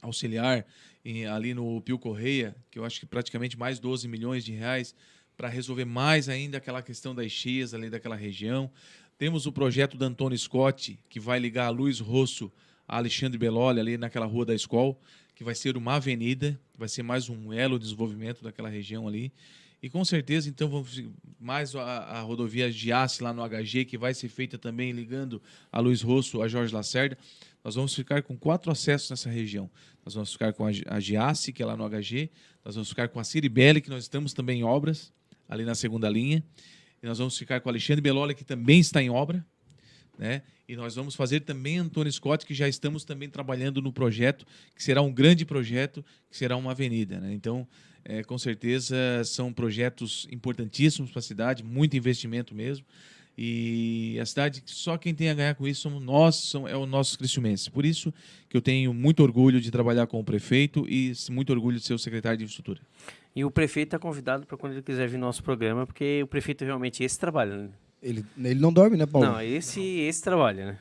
auxiliar 0.00 0.64
em, 1.06 1.24
ali 1.24 1.54
no 1.54 1.80
Pio 1.80 1.98
Correia, 1.98 2.56
que 2.68 2.78
eu 2.78 2.84
acho 2.84 2.98
que 2.98 3.06
praticamente 3.06 3.56
mais 3.56 3.78
12 3.78 4.08
milhões 4.08 4.44
de 4.44 4.52
reais 4.52 4.92
para 5.36 5.48
resolver 5.48 5.84
mais 5.84 6.28
ainda 6.28 6.58
aquela 6.58 6.82
questão 6.82 7.14
das 7.14 7.30
cheias 7.30 7.72
ali 7.72 7.88
daquela 7.88 8.16
região. 8.16 8.68
Temos 9.16 9.46
o 9.46 9.52
projeto 9.52 9.96
da 9.96 10.06
Antônio 10.06 10.36
Scott, 10.36 10.98
que 11.08 11.20
vai 11.20 11.38
ligar 11.38 11.66
a 11.66 11.70
Luiz 11.70 12.00
Rosso 12.00 12.52
a 12.88 12.96
Alexandre 12.96 13.38
Beloli, 13.38 13.80
ali 13.80 13.96
naquela 13.96 14.26
rua 14.26 14.44
da 14.44 14.54
escola, 14.54 14.96
que 15.34 15.44
vai 15.44 15.54
ser 15.54 15.76
uma 15.76 15.94
avenida, 15.94 16.58
vai 16.76 16.88
ser 16.88 17.02
mais 17.02 17.28
um 17.28 17.52
elo 17.52 17.78
de 17.78 17.84
desenvolvimento 17.84 18.42
daquela 18.42 18.68
região 18.68 19.06
ali. 19.06 19.32
E 19.82 19.90
com 19.90 20.04
certeza, 20.04 20.48
então, 20.48 20.68
vamos 20.68 21.02
mais 21.38 21.74
a, 21.76 21.82
a 21.82 22.20
rodovia 22.22 22.70
Giasse 22.70 23.22
lá 23.22 23.32
no 23.32 23.42
HG, 23.46 23.84
que 23.84 23.98
vai 23.98 24.14
ser 24.14 24.28
feita 24.28 24.56
também 24.56 24.90
ligando 24.92 25.40
a 25.70 25.78
Luiz 25.80 26.02
Rosso 26.02 26.42
a 26.42 26.48
Jorge 26.48 26.74
Lacerda. 26.74 27.18
Nós 27.66 27.74
vamos 27.74 27.92
ficar 27.92 28.22
com 28.22 28.38
quatro 28.38 28.70
acessos 28.70 29.10
nessa 29.10 29.28
região. 29.28 29.68
Nós 30.04 30.14
vamos 30.14 30.32
ficar 30.32 30.52
com 30.52 30.64
a, 30.64 31.00
Giasse, 31.00 31.52
que 31.52 31.60
é 31.60 31.66
lá 31.66 31.76
no 31.76 31.84
HG. 31.84 32.30
Nós 32.64 32.76
vamos 32.76 32.88
ficar 32.88 33.08
com 33.08 33.18
a 33.18 33.24
Ciribelli, 33.24 33.80
que 33.80 33.90
nós 33.90 34.04
estamos 34.04 34.32
também 34.32 34.60
em 34.60 34.62
obras, 34.62 35.12
ali 35.48 35.64
na 35.64 35.74
segunda 35.74 36.08
linha. 36.08 36.44
E 37.02 37.06
nós 37.06 37.18
vamos 37.18 37.36
ficar 37.36 37.60
com 37.60 37.68
o 37.68 37.72
Alexandre 37.72 38.00
Beloli, 38.00 38.36
que 38.36 38.44
também 38.44 38.78
está 38.78 39.02
em 39.02 39.10
obra. 39.10 39.44
Né? 40.16 40.42
E 40.68 40.76
nós 40.76 40.94
vamos 40.94 41.16
fazer 41.16 41.40
também 41.40 41.78
Antônio 41.78 42.12
Scott, 42.12 42.46
que 42.46 42.54
já 42.54 42.68
estamos 42.68 43.04
também 43.04 43.28
trabalhando 43.28 43.82
no 43.82 43.92
projeto, 43.92 44.46
que 44.76 44.80
será 44.80 45.02
um 45.02 45.12
grande 45.12 45.44
projeto, 45.44 46.04
que 46.30 46.36
será 46.36 46.56
uma 46.56 46.70
avenida. 46.70 47.18
Né? 47.18 47.32
Então, 47.32 47.66
é, 48.04 48.22
com 48.22 48.38
certeza, 48.38 48.96
são 49.24 49.52
projetos 49.52 50.28
importantíssimos 50.30 51.10
para 51.10 51.18
a 51.18 51.22
cidade, 51.22 51.64
muito 51.64 51.96
investimento 51.96 52.54
mesmo. 52.54 52.86
E 53.38 54.18
a 54.18 54.24
cidade, 54.24 54.62
só 54.64 54.96
quem 54.96 55.14
tem 55.14 55.28
a 55.28 55.34
ganhar 55.34 55.54
com 55.54 55.68
isso 55.68 55.82
somos 55.82 56.02
nós, 56.02 56.36
são, 56.36 56.66
é 56.66 56.74
o 56.74 56.86
nosso 56.86 57.18
cristiumense. 57.18 57.70
Por 57.70 57.84
isso 57.84 58.12
que 58.48 58.56
eu 58.56 58.62
tenho 58.62 58.94
muito 58.94 59.22
orgulho 59.22 59.60
de 59.60 59.70
trabalhar 59.70 60.06
com 60.06 60.18
o 60.18 60.24
prefeito 60.24 60.86
e 60.88 61.12
muito 61.30 61.52
orgulho 61.52 61.76
de 61.78 61.84
ser 61.84 61.92
o 61.92 61.98
secretário 61.98 62.38
de 62.38 62.44
infraestrutura. 62.44 62.80
E 63.34 63.44
o 63.44 63.50
prefeito 63.50 63.88
está 63.88 63.98
convidado 63.98 64.46
para 64.46 64.56
quando 64.56 64.72
ele 64.72 64.82
quiser 64.82 65.06
vir 65.06 65.18
no 65.18 65.26
nosso 65.26 65.42
programa, 65.42 65.86
porque 65.86 66.22
o 66.22 66.26
prefeito 66.26 66.64
realmente 66.64 67.04
esse 67.04 67.18
trabalha, 67.18 67.56
né? 67.56 67.68
Ele, 68.02 68.24
ele 68.38 68.60
não 68.60 68.72
dorme, 68.72 68.96
né, 68.96 69.04
Paulo? 69.04 69.26
Não, 69.26 69.42
esse, 69.42 69.80
esse 69.82 70.22
trabalha, 70.22 70.66
né? 70.66 70.78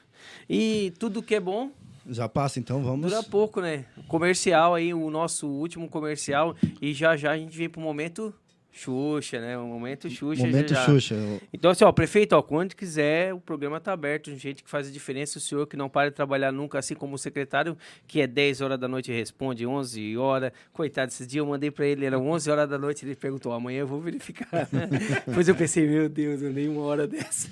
E 0.49 0.93
tudo 0.97 1.21
que 1.21 1.35
é 1.35 1.39
bom 1.39 1.71
Já 2.09 2.29
passa, 2.29 2.59
então 2.59 2.81
vamos. 2.81 3.09
dura 3.09 3.21
pouco, 3.23 3.59
né? 3.59 3.83
Comercial 4.07 4.73
aí, 4.73 4.93
o 4.93 5.09
nosso 5.09 5.47
último 5.47 5.89
comercial. 5.89 6.55
E 6.81 6.93
já 6.93 7.17
já 7.17 7.31
a 7.31 7.37
gente 7.37 7.57
vem 7.57 7.67
pro 7.67 7.81
momento 7.81 8.33
Xuxa, 8.77 9.39
né? 9.39 9.57
O 9.57 9.65
momento 9.67 10.09
Xuxa. 10.09 10.45
Momento 10.45 10.69
já, 10.73 10.75
já. 10.75 10.85
Xuxa. 10.85 11.15
Então, 11.53 11.71
assim, 11.71 11.85
ó, 11.85 11.91
prefeito, 11.93 12.33
ó, 12.33 12.41
quando 12.41 12.75
quiser, 12.75 13.33
o 13.33 13.39
programa 13.39 13.79
tá 13.79 13.93
aberto, 13.93 14.35
gente 14.35 14.61
que 14.63 14.69
faz 14.69 14.87
a 14.89 14.91
diferença, 14.91 15.37
o 15.37 15.41
senhor 15.41 15.65
que 15.65 15.77
não 15.77 15.87
para 15.87 16.09
de 16.09 16.15
trabalhar 16.15 16.51
nunca, 16.51 16.77
assim 16.77 16.93
como 16.93 17.15
o 17.15 17.17
secretário, 17.17 17.77
que 18.05 18.19
é 18.19 18.27
10 18.27 18.59
horas 18.61 18.77
da 18.79 18.87
noite 18.87 19.11
e 19.11 19.15
responde 19.15 19.65
11 19.65 20.17
horas. 20.17 20.51
Coitado, 20.73 21.07
esses 21.09 21.25
dias 21.25 21.39
eu 21.43 21.45
mandei 21.49 21.71
pra 21.71 21.85
ele, 21.85 22.05
era 22.05 22.19
11 22.19 22.51
horas 22.51 22.69
da 22.69 22.77
noite, 22.77 23.05
ele 23.05 23.15
perguntou, 23.15 23.53
amanhã 23.53 23.79
eu 23.79 23.87
vou 23.87 24.01
verificar. 24.01 24.67
Depois 25.25 25.47
eu 25.47 25.55
pensei, 25.55 25.87
meu 25.87 26.09
Deus, 26.09 26.41
eu 26.41 26.51
nem 26.51 26.67
uma 26.67 26.81
hora 26.81 27.07
dessa. 27.07 27.49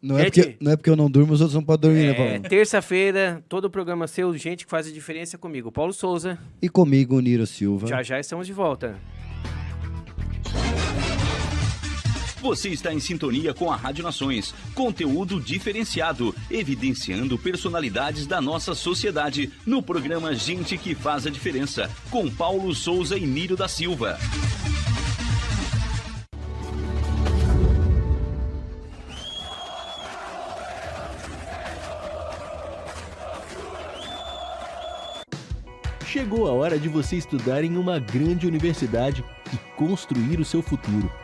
Não 0.00 0.18
é, 0.18 0.24
porque, 0.24 0.56
não 0.60 0.70
é 0.72 0.76
porque 0.76 0.90
eu 0.90 0.96
não 0.96 1.10
durmo, 1.10 1.32
os 1.32 1.40
outros 1.40 1.54
não 1.54 1.64
podem 1.64 1.90
dormir, 1.90 2.06
né, 2.06 2.10
É, 2.12 2.14
Paulo? 2.14 2.48
terça-feira, 2.48 3.42
todo 3.48 3.64
o 3.64 3.70
programa 3.70 4.06
seu, 4.06 4.36
gente 4.36 4.64
que 4.66 4.70
faz 4.70 4.86
a 4.86 4.90
diferença 4.92 5.38
comigo. 5.38 5.72
Paulo 5.72 5.94
Souza, 5.94 6.38
E 6.60 6.68
comigo, 6.68 7.18
Niro 7.20 7.46
Silva. 7.46 7.86
já 7.86 8.02
já 8.02 8.20
estamos 8.20 8.46
de 8.46 8.52
volta. 8.52 8.96
Você 12.44 12.68
está 12.68 12.92
em 12.92 13.00
sintonia 13.00 13.54
com 13.54 13.72
a 13.72 13.76
Rádio 13.76 14.04
Nações. 14.04 14.54
Conteúdo 14.74 15.40
diferenciado, 15.40 16.34
evidenciando 16.50 17.38
personalidades 17.38 18.26
da 18.26 18.38
nossa 18.38 18.74
sociedade 18.74 19.50
no 19.64 19.82
programa 19.82 20.34
Gente 20.34 20.76
que 20.76 20.94
Faz 20.94 21.26
a 21.26 21.30
Diferença, 21.30 21.90
com 22.10 22.30
Paulo 22.30 22.74
Souza 22.74 23.16
e 23.16 23.24
Nírio 23.26 23.56
da 23.56 23.66
Silva. 23.66 24.18
Chegou 36.06 36.46
a 36.46 36.52
hora 36.52 36.78
de 36.78 36.90
você 36.90 37.16
estudar 37.16 37.64
em 37.64 37.78
uma 37.78 37.98
grande 37.98 38.46
universidade 38.46 39.24
e 39.50 39.56
construir 39.78 40.38
o 40.38 40.44
seu 40.44 40.60
futuro. 40.60 41.23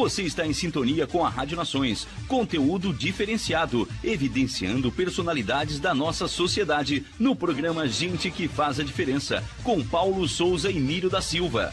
Você 0.00 0.22
está 0.22 0.46
em 0.46 0.54
sintonia 0.54 1.06
com 1.06 1.22
a 1.26 1.28
Rádio 1.28 1.58
Nações, 1.58 2.08
conteúdo 2.26 2.90
diferenciado, 2.90 3.86
evidenciando 4.02 4.90
personalidades 4.90 5.78
da 5.78 5.94
nossa 5.94 6.26
sociedade 6.26 7.04
no 7.18 7.36
programa 7.36 7.86
Gente 7.86 8.30
que 8.30 8.48
Faz 8.48 8.80
a 8.80 8.82
Diferença, 8.82 9.44
com 9.62 9.84
Paulo 9.84 10.26
Souza 10.26 10.70
e 10.70 10.80
Miro 10.80 11.10
da 11.10 11.20
Silva. 11.20 11.70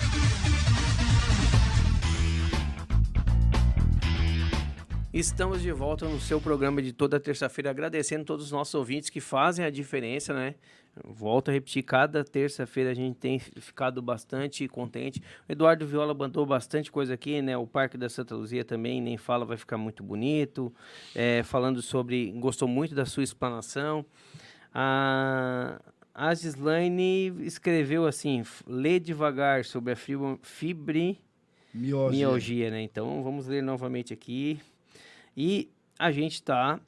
Estamos 5.14 5.62
de 5.62 5.72
volta 5.72 6.06
no 6.06 6.20
seu 6.20 6.42
programa 6.42 6.82
de 6.82 6.92
toda 6.92 7.22
terça-feira, 7.22 7.70
agradecendo 7.70 8.26
todos 8.26 8.48
os 8.48 8.52
nossos 8.52 8.76
ouvintes 8.76 9.10
que 9.10 9.22
fazem 9.22 9.64
a 9.64 9.70
diferença, 9.70 10.34
né? 10.34 10.56
Volto 11.04 11.50
a 11.50 11.52
repetir, 11.52 11.84
cada 11.84 12.24
terça-feira 12.24 12.92
a 12.92 12.94
gente 12.94 13.16
tem 13.18 13.40
ficado 13.40 14.02
bastante 14.02 14.68
contente. 14.68 15.22
O 15.48 15.52
Eduardo 15.52 15.86
Viola 15.86 16.14
mandou 16.14 16.46
bastante 16.46 16.92
coisa 16.92 17.14
aqui, 17.14 17.42
né? 17.42 17.58
O 17.58 17.68
Parque 17.68 17.98
da 17.98 18.10
Santa 18.10 18.36
Luzia 18.36 18.64
também, 18.64 19.02
nem 19.02 19.18
fala, 19.18 19.46
vai 19.46 19.58
ficar 19.58 19.78
muito 19.78 20.04
bonito. 20.04 20.74
É, 21.16 21.44
falando 21.44 21.82
sobre, 21.82 22.32
gostou 22.32 22.68
muito 22.68 22.96
da 22.96 23.06
sua 23.06 23.24
explanação. 23.24 24.06
A, 24.74 25.82
a 26.14 26.34
Gislaine 26.34 27.34
escreveu 27.46 28.06
assim, 28.06 28.44
lê 28.68 29.00
devagar 29.00 29.66
sobre 29.66 29.94
a 29.94 29.96
fibro, 29.96 30.40
fibri, 30.42 31.20
Miose. 31.74 32.16
mialgia, 32.16 32.72
né? 32.72 32.82
Então 32.82 33.24
vamos 33.24 33.48
ler 33.48 33.62
novamente 33.62 34.14
aqui. 34.14 34.60
E 35.36 35.70
a 36.00 36.12
gente 36.12 36.34
está 36.34 36.80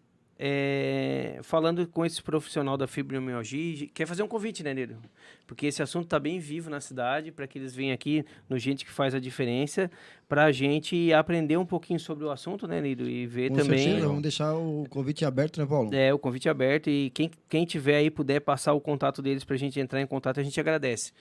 falando 1.43 1.85
com 1.87 2.05
esse 2.05 2.21
profissional 2.21 2.77
da 2.77 2.87
fibromialgia. 2.87 3.87
Quer 3.93 4.05
fazer 4.05 4.23
um 4.23 4.27
convite, 4.27 4.63
né, 4.63 4.73
Nero? 4.73 4.97
Porque 5.45 5.65
esse 5.65 5.81
assunto 5.81 6.05
está 6.05 6.19
bem 6.19 6.39
vivo 6.39 6.69
na 6.69 6.79
cidade, 6.79 7.31
para 7.31 7.45
que 7.45 7.57
eles 7.57 7.75
venham 7.75 7.93
aqui 7.93 8.23
no 8.47 8.57
Gente 8.57 8.85
que 8.85 8.91
Faz 8.91 9.13
a 9.13 9.19
Diferença, 9.19 9.91
para 10.27 10.45
a 10.45 10.51
gente 10.51 11.11
aprender 11.11 11.57
um 11.57 11.65
pouquinho 11.65 11.99
sobre 11.99 12.23
o 12.23 12.31
assunto, 12.31 12.67
né, 12.67 12.79
Nero? 12.79 13.09
E 13.09 13.25
ver 13.25 13.49
Com 13.49 13.57
também. 13.57 13.79
certeza, 13.79 14.07
vamos 14.07 14.21
deixar 14.21 14.55
o 14.55 14.85
convite 14.89 15.25
aberto, 15.25 15.59
né, 15.59 15.65
Paulo? 15.65 15.93
É, 15.93 16.13
o 16.13 16.19
convite 16.19 16.47
é 16.47 16.51
aberto 16.51 16.89
e 16.89 17.09
quem, 17.09 17.29
quem 17.49 17.65
tiver 17.65 17.97
aí 17.97 18.09
puder 18.09 18.39
passar 18.39 18.73
o 18.73 18.79
contato 18.79 19.21
deles 19.21 19.43
para 19.43 19.55
a 19.55 19.59
gente 19.59 19.79
entrar 19.79 20.01
em 20.01 20.07
contato, 20.07 20.39
a 20.39 20.43
gente 20.43 20.59
agradece. 20.59 21.11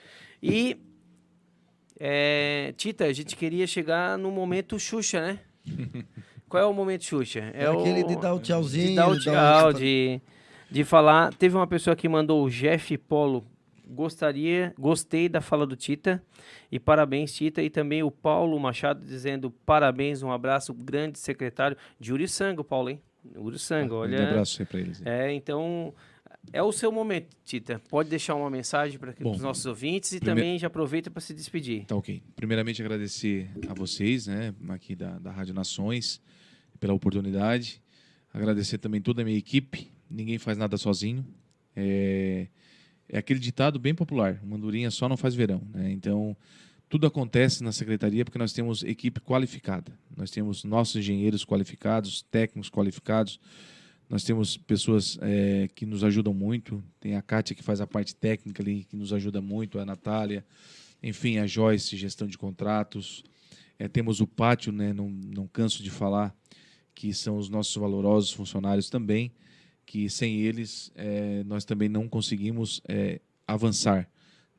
E, 0.41 0.77
é, 1.99 2.73
Tita, 2.77 3.05
a 3.05 3.13
gente 3.13 3.35
queria 3.35 3.67
chegar 3.67 4.17
no 4.17 4.31
momento 4.31 4.79
Xuxa, 4.79 5.19
né? 5.19 5.39
Qual 6.49 6.63
é 6.63 6.65
o 6.65 6.73
momento 6.73 7.03
Xuxa? 7.05 7.51
É, 7.53 7.67
aquele 7.67 8.03
de 8.03 8.15
dar 8.15 8.33
o 8.33 8.39
tchauzinho. 8.39 8.89
de 8.89 8.95
dar 8.95 9.09
o 9.09 9.19
tchau, 9.19 9.71
de, 9.71 10.19
de 10.69 10.83
falar. 10.83 11.31
Teve 11.35 11.55
uma 11.55 11.67
pessoa 11.67 11.95
que 11.95 12.09
mandou 12.09 12.43
o 12.43 12.49
Jeff 12.49 12.97
Polo. 12.97 13.45
Gostaria, 13.87 14.73
gostei 14.77 15.29
da 15.29 15.41
fala 15.41 15.65
do 15.65 15.75
Tita 15.75 16.21
e 16.71 16.79
parabéns, 16.79 17.33
Tita. 17.33 17.61
E 17.61 17.69
também 17.69 18.03
o 18.03 18.11
Paulo 18.11 18.59
Machado 18.59 19.03
dizendo 19.05 19.51
parabéns, 19.65 20.21
um 20.23 20.31
abraço, 20.31 20.73
grande 20.73 21.17
secretário 21.19 21.77
de 21.99 22.11
Uriçanga, 22.11 22.61
o 22.61 22.63
Paulo, 22.63 22.89
hein? 22.89 23.01
Uriçanga, 23.35 23.93
olha. 23.93 24.19
Um 24.19 24.27
abraço 24.29 24.61
aí 24.61 24.65
pra 24.65 24.79
eles. 24.79 25.01
É, 25.05 25.33
então 25.33 25.93
é 26.51 26.63
o 26.63 26.71
seu 26.71 26.91
momento, 26.91 27.35
Tita. 27.43 27.81
Pode 27.89 28.09
deixar 28.09 28.35
uma 28.35 28.49
mensagem 28.49 28.97
para 28.97 29.13
os 29.27 29.39
nossos 29.39 29.65
ouvintes 29.65 30.13
e 30.13 30.19
também 30.19 30.57
já 30.57 30.67
aproveita 30.67 31.11
para 31.11 31.21
se 31.21 31.33
despedir. 31.33 31.85
Tá 31.85 31.95
ok. 31.95 32.21
Primeiramente, 32.35 32.81
agradecer 32.81 33.49
a 33.67 33.73
vocês, 33.73 34.27
né, 34.27 34.53
aqui 34.69 34.95
da, 34.95 35.19
da 35.19 35.31
Rádio 35.31 35.53
Nações, 35.53 36.21
pela 36.79 36.93
oportunidade. 36.93 37.81
Agradecer 38.33 38.77
também 38.77 39.01
toda 39.01 39.21
a 39.21 39.25
minha 39.25 39.37
equipe. 39.37 39.91
Ninguém 40.09 40.37
faz 40.37 40.57
nada 40.57 40.77
sozinho. 40.77 41.25
É, 41.75 42.47
é 43.07 43.17
aquele 43.17 43.39
ditado 43.39 43.79
bem 43.79 43.93
popular: 43.93 44.39
Mandurinha 44.43 44.89
só 44.91 45.09
não 45.09 45.17
faz 45.17 45.35
verão. 45.35 45.61
Né? 45.73 45.91
Então, 45.91 46.35
tudo 46.89 47.05
acontece 47.05 47.63
na 47.63 47.71
secretaria 47.71 48.25
porque 48.25 48.39
nós 48.39 48.51
temos 48.51 48.83
equipe 48.83 49.21
qualificada. 49.21 49.93
Nós 50.17 50.31
temos 50.31 50.63
nossos 50.63 50.95
engenheiros 50.95 51.45
qualificados, 51.45 52.23
técnicos 52.23 52.69
qualificados. 52.69 53.39
Nós 54.09 54.23
temos 54.23 54.57
pessoas 54.57 55.19
é, 55.21 55.69
que 55.75 55.85
nos 55.85 56.03
ajudam 56.03 56.33
muito. 56.33 56.83
Tem 56.99 57.15
a 57.15 57.21
Kátia 57.21 57.55
que 57.55 57.61
faz 57.61 57.79
a 57.79 57.85
parte 57.85 58.15
técnica 58.15 58.63
ali, 58.63 58.85
que 58.85 58.95
nos 58.95 59.13
ajuda 59.13 59.39
muito, 59.39 59.77
a 59.77 59.85
Natália. 59.85 60.43
Enfim, 61.01 61.37
a 61.37 61.45
Joyce, 61.45 61.95
gestão 61.95 62.27
de 62.27 62.39
contratos. 62.39 63.23
É, 63.77 63.87
temos 63.87 64.19
o 64.19 64.25
pátio, 64.25 64.71
né? 64.71 64.91
não, 64.91 65.09
não 65.09 65.47
canso 65.47 65.83
de 65.83 65.91
falar, 65.91 66.35
que 66.95 67.13
são 67.13 67.37
os 67.37 67.49
nossos 67.49 67.75
valorosos 67.75 68.31
funcionários 68.31 68.89
também, 68.89 69.31
que 69.85 70.09
sem 70.09 70.39
eles 70.39 70.91
é, 70.95 71.43
nós 71.45 71.63
também 71.63 71.87
não 71.87 72.09
conseguimos 72.09 72.81
é, 72.89 73.21
avançar 73.47 74.09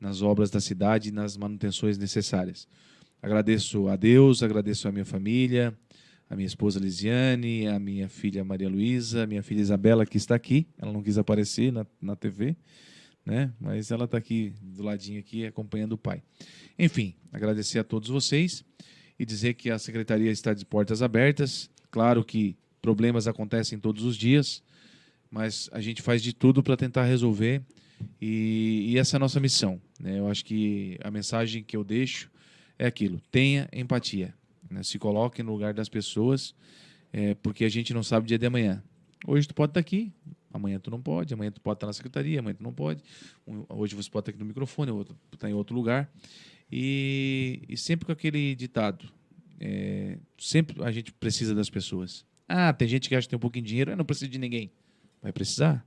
nas 0.01 0.23
obras 0.23 0.49
da 0.49 0.59
cidade 0.59 1.09
e 1.09 1.11
nas 1.11 1.37
manutenções 1.37 1.97
necessárias. 1.97 2.67
Agradeço 3.21 3.87
a 3.87 3.95
Deus, 3.95 4.41
agradeço 4.41 4.87
a 4.87 4.91
minha 4.91 5.05
família, 5.05 5.77
a 6.27 6.35
minha 6.35 6.47
esposa 6.47 6.79
Lisiane, 6.79 7.67
a 7.67 7.77
minha 7.77 8.09
filha 8.09 8.43
Maria 8.43 8.67
Luísa, 8.67 9.23
a 9.23 9.27
minha 9.27 9.43
filha 9.43 9.61
Isabela, 9.61 10.05
que 10.05 10.17
está 10.17 10.33
aqui. 10.33 10.65
Ela 10.79 10.91
não 10.91 11.03
quis 11.03 11.19
aparecer 11.19 11.71
na, 11.71 11.85
na 12.01 12.15
TV, 12.15 12.55
né? 13.23 13.53
mas 13.59 13.91
ela 13.91 14.05
está 14.05 14.17
aqui 14.17 14.53
do 14.59 14.81
ladinho 14.81 15.19
aqui 15.19 15.45
acompanhando 15.45 15.91
o 15.91 15.97
pai. 15.97 16.23
Enfim, 16.79 17.13
agradecer 17.31 17.77
a 17.77 17.83
todos 17.83 18.09
vocês 18.09 18.65
e 19.19 19.25
dizer 19.25 19.53
que 19.53 19.69
a 19.69 19.77
secretaria 19.77 20.31
está 20.31 20.51
de 20.51 20.65
portas 20.65 21.03
abertas. 21.03 21.69
Claro 21.91 22.23
que 22.23 22.57
problemas 22.81 23.27
acontecem 23.27 23.77
todos 23.77 24.03
os 24.03 24.17
dias, 24.17 24.63
mas 25.29 25.69
a 25.71 25.79
gente 25.79 26.01
faz 26.01 26.23
de 26.23 26.33
tudo 26.33 26.63
para 26.63 26.75
tentar 26.75 27.03
resolver 27.03 27.61
e, 28.21 28.87
e 28.89 28.97
essa 28.97 29.15
é 29.15 29.17
a 29.17 29.19
nossa 29.19 29.39
missão. 29.39 29.81
Né? 29.99 30.19
Eu 30.19 30.27
acho 30.27 30.43
que 30.43 30.97
a 31.03 31.11
mensagem 31.11 31.63
que 31.63 31.75
eu 31.75 31.83
deixo 31.83 32.29
é 32.77 32.85
aquilo: 32.85 33.21
tenha 33.31 33.67
empatia, 33.73 34.33
né? 34.69 34.83
se 34.83 34.97
coloque 34.99 35.41
no 35.43 35.51
lugar 35.51 35.73
das 35.73 35.89
pessoas, 35.89 36.55
é, 37.11 37.35
porque 37.35 37.65
a 37.65 37.69
gente 37.69 37.93
não 37.93 38.03
sabe 38.03 38.25
o 38.25 38.27
dia 38.27 38.37
de 38.37 38.45
amanhã. 38.45 38.83
Hoje 39.27 39.47
tu 39.47 39.53
pode 39.53 39.71
estar 39.71 39.79
aqui, 39.79 40.11
amanhã 40.51 40.79
tu 40.79 40.89
não 40.89 41.01
pode, 41.01 41.33
amanhã 41.33 41.51
tu 41.51 41.61
pode 41.61 41.77
estar 41.77 41.87
na 41.87 41.93
secretaria, 41.93 42.39
amanhã 42.39 42.55
tu 42.55 42.63
não 42.63 42.73
pode. 42.73 43.03
Hoje 43.69 43.95
você 43.95 44.09
pode 44.09 44.23
estar 44.23 44.31
aqui 44.31 44.39
no 44.39 44.45
microfone, 44.45 44.91
outro 44.91 45.15
está 45.33 45.49
em 45.49 45.53
outro 45.53 45.75
lugar. 45.75 46.11
E, 46.71 47.61
e 47.67 47.77
sempre 47.77 48.05
com 48.05 48.11
aquele 48.11 48.55
ditado: 48.55 49.11
é, 49.59 50.17
sempre 50.37 50.83
a 50.83 50.91
gente 50.91 51.11
precisa 51.11 51.53
das 51.53 51.69
pessoas. 51.69 52.25
Ah, 52.47 52.73
tem 52.73 52.87
gente 52.87 53.07
que 53.07 53.15
acha 53.15 53.27
que 53.27 53.29
tem 53.29 53.37
um 53.37 53.39
pouquinho 53.39 53.63
de 53.63 53.69
dinheiro, 53.69 53.91
eu 53.91 53.97
não 53.97 54.03
preciso 54.03 54.29
de 54.29 54.39
ninguém. 54.39 54.71
Vai 55.21 55.31
precisar. 55.31 55.85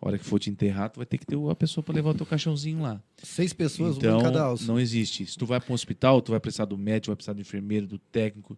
A 0.00 0.06
hora 0.08 0.18
que 0.18 0.24
for 0.24 0.38
te 0.38 0.48
enterrar, 0.48 0.90
tu 0.90 0.98
vai 0.98 1.06
ter 1.06 1.18
que 1.18 1.26
ter 1.26 1.36
a 1.50 1.54
pessoa 1.56 1.82
para 1.82 1.94
levar 1.94 2.10
o 2.10 2.14
teu 2.14 2.24
caixãozinho 2.24 2.82
lá. 2.82 3.02
Seis 3.16 3.52
pessoas, 3.52 3.96
uma 3.96 3.98
Então, 3.98 4.20
em 4.20 4.22
cada 4.22 4.42
alça. 4.42 4.64
não 4.66 4.78
existe. 4.78 5.26
Se 5.26 5.36
tu 5.36 5.44
vai 5.44 5.60
para 5.60 5.72
um 5.72 5.74
hospital, 5.74 6.22
tu 6.22 6.30
vai 6.30 6.38
precisar 6.40 6.66
do 6.66 6.78
médico, 6.78 7.08
vai 7.08 7.16
precisar 7.16 7.32
do 7.32 7.40
enfermeiro, 7.40 7.86
do 7.86 7.98
técnico. 7.98 8.56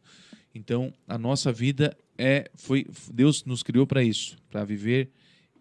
Então, 0.55 0.93
a 1.09 1.17
nossa 1.17 1.51
vida 1.53 1.97
é 2.19 2.51
foi 2.55 2.87
Deus 3.13 3.45
nos 3.45 3.63
criou 3.63 3.87
para 3.87 4.03
isso, 4.03 4.37
para 4.51 4.65
viver 4.65 5.11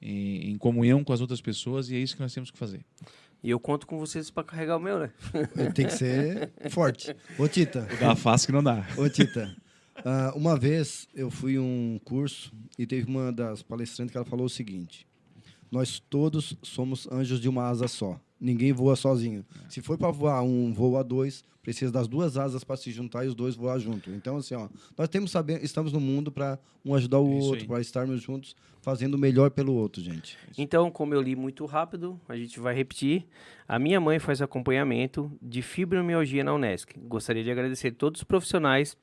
em, 0.01 0.51
em 0.51 0.57
comunhão 0.57 1.03
com 1.03 1.13
as 1.13 1.21
outras 1.21 1.39
pessoas 1.39 1.89
e 1.89 1.95
é 1.95 1.99
isso 1.99 2.15
que 2.15 2.21
nós 2.21 2.33
temos 2.33 2.51
que 2.51 2.57
fazer. 2.57 2.81
E 3.41 3.49
eu 3.49 3.59
conto 3.59 3.87
com 3.87 3.97
vocês 3.97 4.29
para 4.29 4.43
carregar 4.43 4.75
o 4.75 4.79
meu, 4.81 4.99
né? 4.99 5.11
Tem 5.73 5.85
que 5.85 5.93
ser 5.93 6.51
forte. 6.71 7.15
Ô, 7.37 7.47
Tita. 7.47 7.87
Dá 7.99 8.13
fácil 8.15 8.47
que 8.47 8.51
não 8.51 8.61
dá. 8.63 8.85
Ô, 8.97 9.07
Tita. 9.07 9.55
ah, 10.03 10.33
uma 10.35 10.57
vez 10.57 11.07
eu 11.15 11.31
fui 11.31 11.57
um 11.57 11.97
curso 12.03 12.51
e 12.77 12.85
teve 12.85 13.07
uma 13.09 13.31
das 13.31 13.61
palestrantes 13.63 14.11
que 14.11 14.17
ela 14.17 14.25
falou 14.25 14.45
o 14.45 14.49
seguinte: 14.49 15.07
Nós 15.71 15.99
todos 15.99 16.57
somos 16.61 17.07
anjos 17.11 17.39
de 17.39 17.47
uma 17.47 17.63
asa 17.63 17.87
só. 17.87 18.19
Ninguém 18.39 18.71
voa 18.71 18.95
sozinho. 18.95 19.45
Se 19.67 19.81
for 19.81 19.97
para 19.97 20.11
voar 20.11 20.41
um 20.41 20.73
voo 20.73 20.97
a 20.97 21.03
dois, 21.03 21.43
precisa 21.61 21.91
das 21.91 22.07
duas 22.07 22.37
asas 22.37 22.63
para 22.63 22.77
se 22.77 22.89
juntar 22.89 23.25
e 23.25 23.27
os 23.27 23.35
dois 23.35 23.55
voar 23.55 23.77
junto. 23.79 24.09
Então, 24.11 24.37
assim, 24.37 24.55
ó, 24.55 24.69
nós 24.97 25.09
temos 25.09 25.29
saber, 25.29 25.63
estamos 25.63 25.91
no 25.91 25.99
mundo 25.99 26.31
para 26.31 26.57
um 26.83 26.95
ajudar 26.95 27.19
o 27.19 27.27
É 27.33 27.37
isso 27.37 27.47
outro, 27.49 27.67
para 27.67 27.81
estarmos 27.81 28.21
juntos, 28.21 28.55
fazendo 28.81 29.15
o 29.15 29.17
melhor 29.17 29.51
pelo 29.51 29.73
outro, 29.73 30.01
gente. 30.01 30.37
Então, 30.57 30.89
como 30.89 31.13
eu 31.13 31.21
li 31.21 31.35
muito 31.35 31.65
rápido, 31.65 32.19
a 32.29 32.35
gente 32.35 32.59
vai 32.59 32.73
repetir. 32.73 33.27
A 33.67 33.77
minha 33.77 33.99
mãe 33.99 34.19
faz 34.19 34.41
acompanhamento 34.41 35.31
de 35.41 35.61
fibromialgia 35.61 36.43
na 36.43 36.53
Unesc. 36.53 36.97
Gostaria 36.97 37.43
de 37.43 37.51
agradecer 37.51 37.91
todos 37.91 38.21
os 38.21 38.23
profissionais 38.23 38.97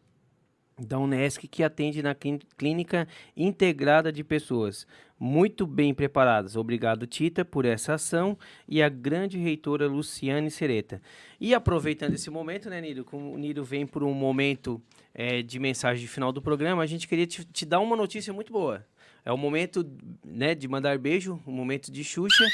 da 0.78 0.98
Unesc 0.98 1.48
que 1.48 1.62
atende 1.62 2.02
na 2.02 2.14
clí- 2.14 2.40
clínica 2.56 3.08
integrada 3.36 4.12
de 4.12 4.22
pessoas 4.22 4.86
muito 5.18 5.66
bem 5.66 5.94
preparadas. 5.94 6.56
Obrigado, 6.56 7.06
Tita, 7.06 7.44
por 7.44 7.64
essa 7.64 7.94
ação 7.94 8.36
e 8.68 8.82
a 8.82 8.88
grande 8.88 9.38
reitora 9.38 9.86
Luciane 9.86 10.50
Sereta. 10.50 11.00
E 11.40 11.54
aproveitando 11.54 12.14
esse 12.14 12.28
momento, 12.28 12.68
né, 12.68 12.80
Niro? 12.82 13.04
Como 13.04 13.32
o 13.32 13.38
Niro 13.38 13.64
vem 13.64 13.86
por 13.86 14.02
um 14.02 14.12
momento 14.12 14.80
eh, 15.14 15.40
de 15.40 15.58
mensagem 15.58 16.02
de 16.02 16.08
final 16.08 16.30
do 16.30 16.42
programa, 16.42 16.82
a 16.82 16.86
gente 16.86 17.08
queria 17.08 17.26
te, 17.26 17.44
te 17.46 17.64
dar 17.64 17.80
uma 17.80 17.96
notícia 17.96 18.32
muito 18.32 18.52
boa. 18.52 18.84
É 19.24 19.32
o 19.32 19.38
momento 19.38 19.90
né, 20.22 20.54
de 20.54 20.68
mandar 20.68 20.98
beijo, 20.98 21.40
o 21.46 21.50
momento 21.50 21.90
de 21.90 22.04
Xuxa, 22.04 22.44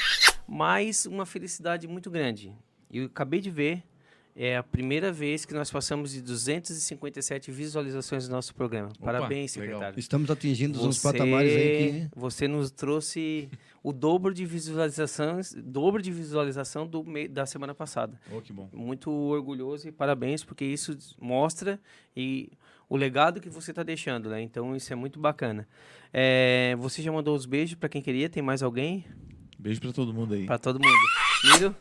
mas 0.47 1.05
uma 1.05 1.25
felicidade 1.25 1.85
muito 1.87 2.09
grande. 2.09 2.55
Eu 2.89 3.05
acabei 3.05 3.41
de 3.41 3.51
ver, 3.51 3.83
é 4.35 4.57
a 4.57 4.63
primeira 4.63 5.11
vez 5.11 5.45
que 5.45 5.53
nós 5.53 5.69
passamos 5.69 6.11
de 6.11 6.21
257 6.21 7.51
visualizações 7.51 8.27
do 8.27 8.31
nosso 8.31 8.53
programa. 8.55 8.91
Parabéns, 8.99 9.55
legal. 9.55 9.75
secretário. 9.75 9.99
Estamos 9.99 10.29
atingindo 10.29 10.85
uns 10.85 11.01
patamares 11.01 11.55
aí 11.55 12.07
que. 12.09 12.09
Você 12.15 12.47
nos 12.47 12.71
trouxe 12.71 13.49
o 13.83 13.93
dobro 13.93 14.33
de 14.33 14.45
visualizações, 14.45 15.53
dobro 15.53 16.01
de 16.01 16.11
visualização 16.11 16.87
do 16.87 17.03
da 17.29 17.45
semana 17.45 17.75
passada. 17.75 18.19
Oh, 18.31 18.41
que 18.41 18.51
bom. 18.51 18.69
Muito 18.73 19.11
orgulhoso 19.11 19.87
e 19.87 19.91
parabéns, 19.91 20.43
porque 20.43 20.65
isso 20.65 20.97
mostra 21.19 21.79
e 22.15 22.51
o 22.89 22.97
legado 22.97 23.39
que 23.39 23.49
você 23.49 23.71
está 23.71 23.83
deixando, 23.83 24.29
né? 24.29 24.41
Então 24.41 24.75
isso 24.75 24.91
é 24.91 24.95
muito 24.95 25.19
bacana. 25.19 25.67
É, 26.11 26.75
você 26.79 27.01
já 27.01 27.11
mandou 27.11 27.35
os 27.35 27.45
beijos 27.45 27.75
para 27.75 27.89
quem 27.89 28.01
queria? 28.01 28.29
Tem 28.29 28.41
mais 28.41 28.63
alguém? 28.63 29.05
Beijo 29.59 29.79
para 29.79 29.93
todo 29.93 30.13
mundo 30.13 30.33
aí. 30.33 30.45
Para 30.45 30.57
todo 30.57 30.79
mundo. 30.79 30.97
Miro, 31.53 31.75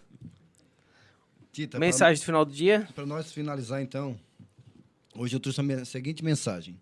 Tita, 1.52 1.78
mensagem 1.78 2.18
de 2.18 2.24
final 2.24 2.46
do 2.46 2.50
dia? 2.50 2.88
Para 2.94 3.04
nós 3.04 3.30
finalizar, 3.30 3.82
então, 3.82 4.18
hoje 5.14 5.36
eu 5.36 5.40
trouxe 5.40 5.60
a 5.60 5.84
seguinte 5.84 6.24
mensagem. 6.24 6.80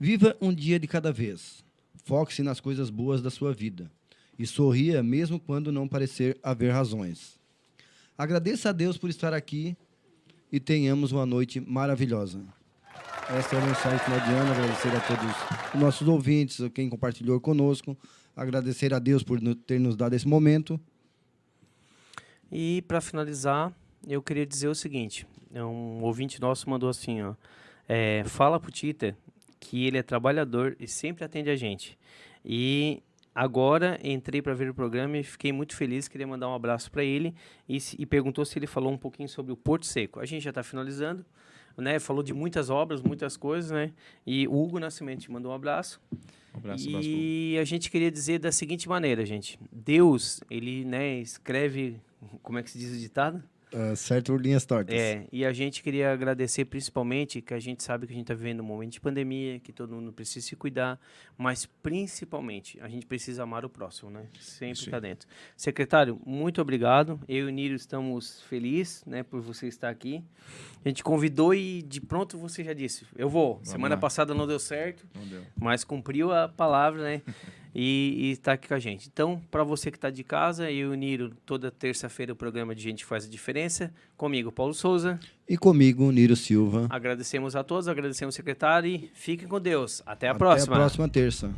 Viva 0.00 0.34
um 0.40 0.54
dia 0.54 0.78
de 0.78 0.86
cada 0.86 1.12
vez. 1.12 1.62
Foque-se 2.02 2.42
nas 2.42 2.60
coisas 2.60 2.88
boas 2.88 3.20
da 3.20 3.28
sua 3.28 3.52
vida 3.52 3.90
e 4.38 4.46
sorria 4.46 5.02
mesmo 5.02 5.38
quando 5.38 5.70
não 5.70 5.86
parecer 5.86 6.38
haver 6.42 6.72
razões. 6.72 7.38
Agradeça 8.16 8.70
a 8.70 8.72
Deus 8.72 8.96
por 8.96 9.10
estar 9.10 9.34
aqui 9.34 9.76
e 10.50 10.58
tenhamos 10.58 11.12
uma 11.12 11.26
noite 11.26 11.60
maravilhosa. 11.60 12.40
Essa 13.28 13.56
é 13.56 13.60
a 13.60 13.66
mensagem 13.66 13.98
final 13.98 14.20
de 14.20 14.30
ano. 14.30 14.50
Agradecer 14.50 14.96
a 14.96 15.00
todos 15.00 15.74
os 15.74 15.80
nossos 15.80 16.08
ouvintes, 16.08 16.58
quem 16.72 16.88
compartilhou 16.88 17.38
conosco. 17.38 17.94
Agradecer 18.34 18.94
a 18.94 18.98
Deus 18.98 19.22
por 19.22 19.38
ter 19.66 19.78
nos 19.78 19.94
dado 19.94 20.14
esse 20.14 20.26
momento. 20.26 20.80
E 22.50 22.82
para 22.82 23.00
finalizar, 23.00 23.72
eu 24.06 24.22
queria 24.22 24.46
dizer 24.46 24.68
o 24.68 24.74
seguinte: 24.74 25.26
é 25.52 25.64
um 25.64 26.02
ouvinte 26.02 26.40
nosso 26.40 26.68
mandou 26.68 26.88
assim, 26.88 27.22
ó, 27.22 27.34
é, 27.88 28.22
fala 28.24 28.58
pro 28.58 28.70
Tita 28.70 29.16
que 29.60 29.86
ele 29.86 29.96
é 29.96 30.02
trabalhador 30.02 30.76
e 30.78 30.86
sempre 30.86 31.24
atende 31.24 31.48
a 31.48 31.56
gente. 31.56 31.98
E 32.44 33.02
agora 33.34 33.98
entrei 34.04 34.42
para 34.42 34.52
ver 34.52 34.70
o 34.70 34.74
programa 34.74 35.16
e 35.16 35.22
fiquei 35.22 35.52
muito 35.52 35.74
feliz, 35.74 36.06
queria 36.06 36.26
mandar 36.26 36.48
um 36.48 36.54
abraço 36.54 36.90
para 36.90 37.02
ele 37.02 37.34
e, 37.68 37.78
e 37.98 38.04
perguntou 38.04 38.44
se 38.44 38.58
ele 38.58 38.66
falou 38.66 38.92
um 38.92 38.98
pouquinho 38.98 39.28
sobre 39.28 39.52
o 39.52 39.56
Porto 39.56 39.86
Seco. 39.86 40.20
A 40.20 40.26
gente 40.26 40.42
já 40.42 40.50
está 40.50 40.62
finalizando, 40.62 41.24
né? 41.76 41.98
Falou 41.98 42.22
de 42.22 42.34
muitas 42.34 42.68
obras, 42.68 43.00
muitas 43.00 43.36
coisas, 43.36 43.70
né? 43.70 43.92
E 44.26 44.46
o 44.46 44.62
Hugo 44.62 44.78
Nascimento 44.78 45.20
te 45.20 45.32
mandou 45.32 45.50
um 45.50 45.54
abraço. 45.54 46.00
Um 46.54 46.58
abraço, 46.58 46.88
abraço. 46.88 47.08
E 47.08 47.58
a 47.58 47.64
gente 47.64 47.90
queria 47.90 48.10
dizer 48.10 48.38
da 48.38 48.52
seguinte 48.52 48.88
maneira, 48.88 49.24
gente. 49.24 49.58
Deus, 49.72 50.40
ele, 50.50 50.84
né, 50.84 51.18
escreve, 51.18 52.00
como 52.42 52.58
é 52.58 52.62
que 52.62 52.70
se 52.70 52.78
diz 52.78 52.92
o 52.92 52.98
ditado? 52.98 53.42
Ah, 53.76 53.96
certo, 53.96 54.36
linhas 54.36 54.64
tortas. 54.64 54.94
É, 54.94 55.26
e 55.32 55.44
a 55.44 55.52
gente 55.52 55.82
queria 55.82 56.12
agradecer 56.12 56.64
principalmente 56.64 57.42
que 57.42 57.52
a 57.52 57.58
gente 57.58 57.82
sabe 57.82 58.06
que 58.06 58.12
a 58.12 58.16
gente 58.16 58.26
está 58.26 58.34
vivendo 58.34 58.60
um 58.60 58.64
momento 58.64 58.92
de 58.92 59.00
pandemia, 59.00 59.58
que 59.58 59.72
todo 59.72 59.96
mundo 59.96 60.12
precisa 60.12 60.46
se 60.46 60.54
cuidar, 60.54 60.96
mas 61.36 61.66
principalmente 61.82 62.78
a 62.80 62.88
gente 62.88 63.04
precisa 63.04 63.42
amar 63.42 63.64
o 63.64 63.68
próximo, 63.68 64.12
né? 64.12 64.26
Sempre 64.38 64.78
está 64.78 65.00
dentro. 65.00 65.26
Secretário, 65.56 66.20
muito 66.24 66.60
obrigado. 66.62 67.18
Eu 67.26 67.46
e 67.46 67.48
o 67.48 67.50
Nírio 67.50 67.74
estamos 67.74 68.42
felizes, 68.42 69.04
né, 69.06 69.24
por 69.24 69.40
você 69.40 69.66
estar 69.66 69.88
aqui. 69.88 70.22
A 70.84 70.88
gente 70.88 71.02
convidou 71.02 71.52
e 71.52 71.82
de 71.82 72.00
pronto 72.00 72.38
você 72.38 72.62
já 72.62 72.74
disse, 72.74 73.04
eu 73.16 73.28
vou. 73.28 73.58
Semana 73.64 73.96
lá. 73.96 74.00
passada 74.00 74.32
não 74.32 74.46
deu 74.46 74.60
certo, 74.60 75.04
Não 75.12 75.26
deu. 75.26 75.42
mas 75.56 75.82
cumpriu 75.82 76.32
a 76.32 76.48
palavra, 76.48 77.02
né? 77.02 77.22
E 77.74 78.30
está 78.30 78.52
aqui 78.52 78.68
com 78.68 78.74
a 78.74 78.78
gente. 78.78 79.08
Então, 79.12 79.42
para 79.50 79.64
você 79.64 79.90
que 79.90 79.96
está 79.96 80.08
de 80.08 80.22
casa, 80.22 80.70
eu 80.70 80.90
e 80.90 80.92
o 80.92 80.94
Niro, 80.94 81.32
toda 81.44 81.72
terça-feira 81.72 82.32
o 82.32 82.36
programa 82.36 82.72
de 82.74 82.80
Gente 82.82 83.04
Faz 83.04 83.24
a 83.24 83.28
Diferença. 83.28 83.92
Comigo, 84.16 84.52
Paulo 84.52 84.72
Souza. 84.72 85.18
E 85.48 85.56
comigo, 85.56 86.10
Niro 86.12 86.36
Silva. 86.36 86.86
Agradecemos 86.88 87.56
a 87.56 87.64
todos, 87.64 87.88
agradecemos 87.88 88.34
o 88.34 88.36
secretário 88.36 88.88
e 88.88 89.10
fiquem 89.12 89.48
com 89.48 89.60
Deus. 89.60 90.02
Até 90.06 90.28
a 90.28 90.30
Até 90.30 90.38
próxima. 90.38 90.76
a 90.76 90.78
próxima 90.78 91.08
terça. 91.08 91.50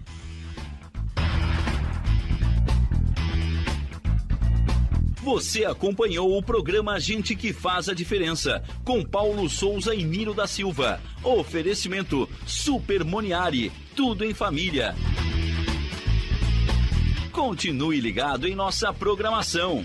Você 5.22 5.64
acompanhou 5.64 6.38
o 6.38 6.42
programa 6.42 7.00
Gente 7.00 7.34
que 7.34 7.52
Faz 7.52 7.88
a 7.88 7.94
Diferença, 7.94 8.62
com 8.84 9.04
Paulo 9.04 9.50
Souza 9.50 9.92
e 9.92 10.04
Niro 10.04 10.32
da 10.32 10.46
Silva. 10.46 11.00
Oferecimento 11.22 12.28
Super 12.46 13.04
Moniari, 13.04 13.72
tudo 13.96 14.24
em 14.24 14.32
família. 14.32 14.94
Continue 17.36 18.00
ligado 18.00 18.48
em 18.48 18.54
nossa 18.54 18.94
programação. 18.94 19.84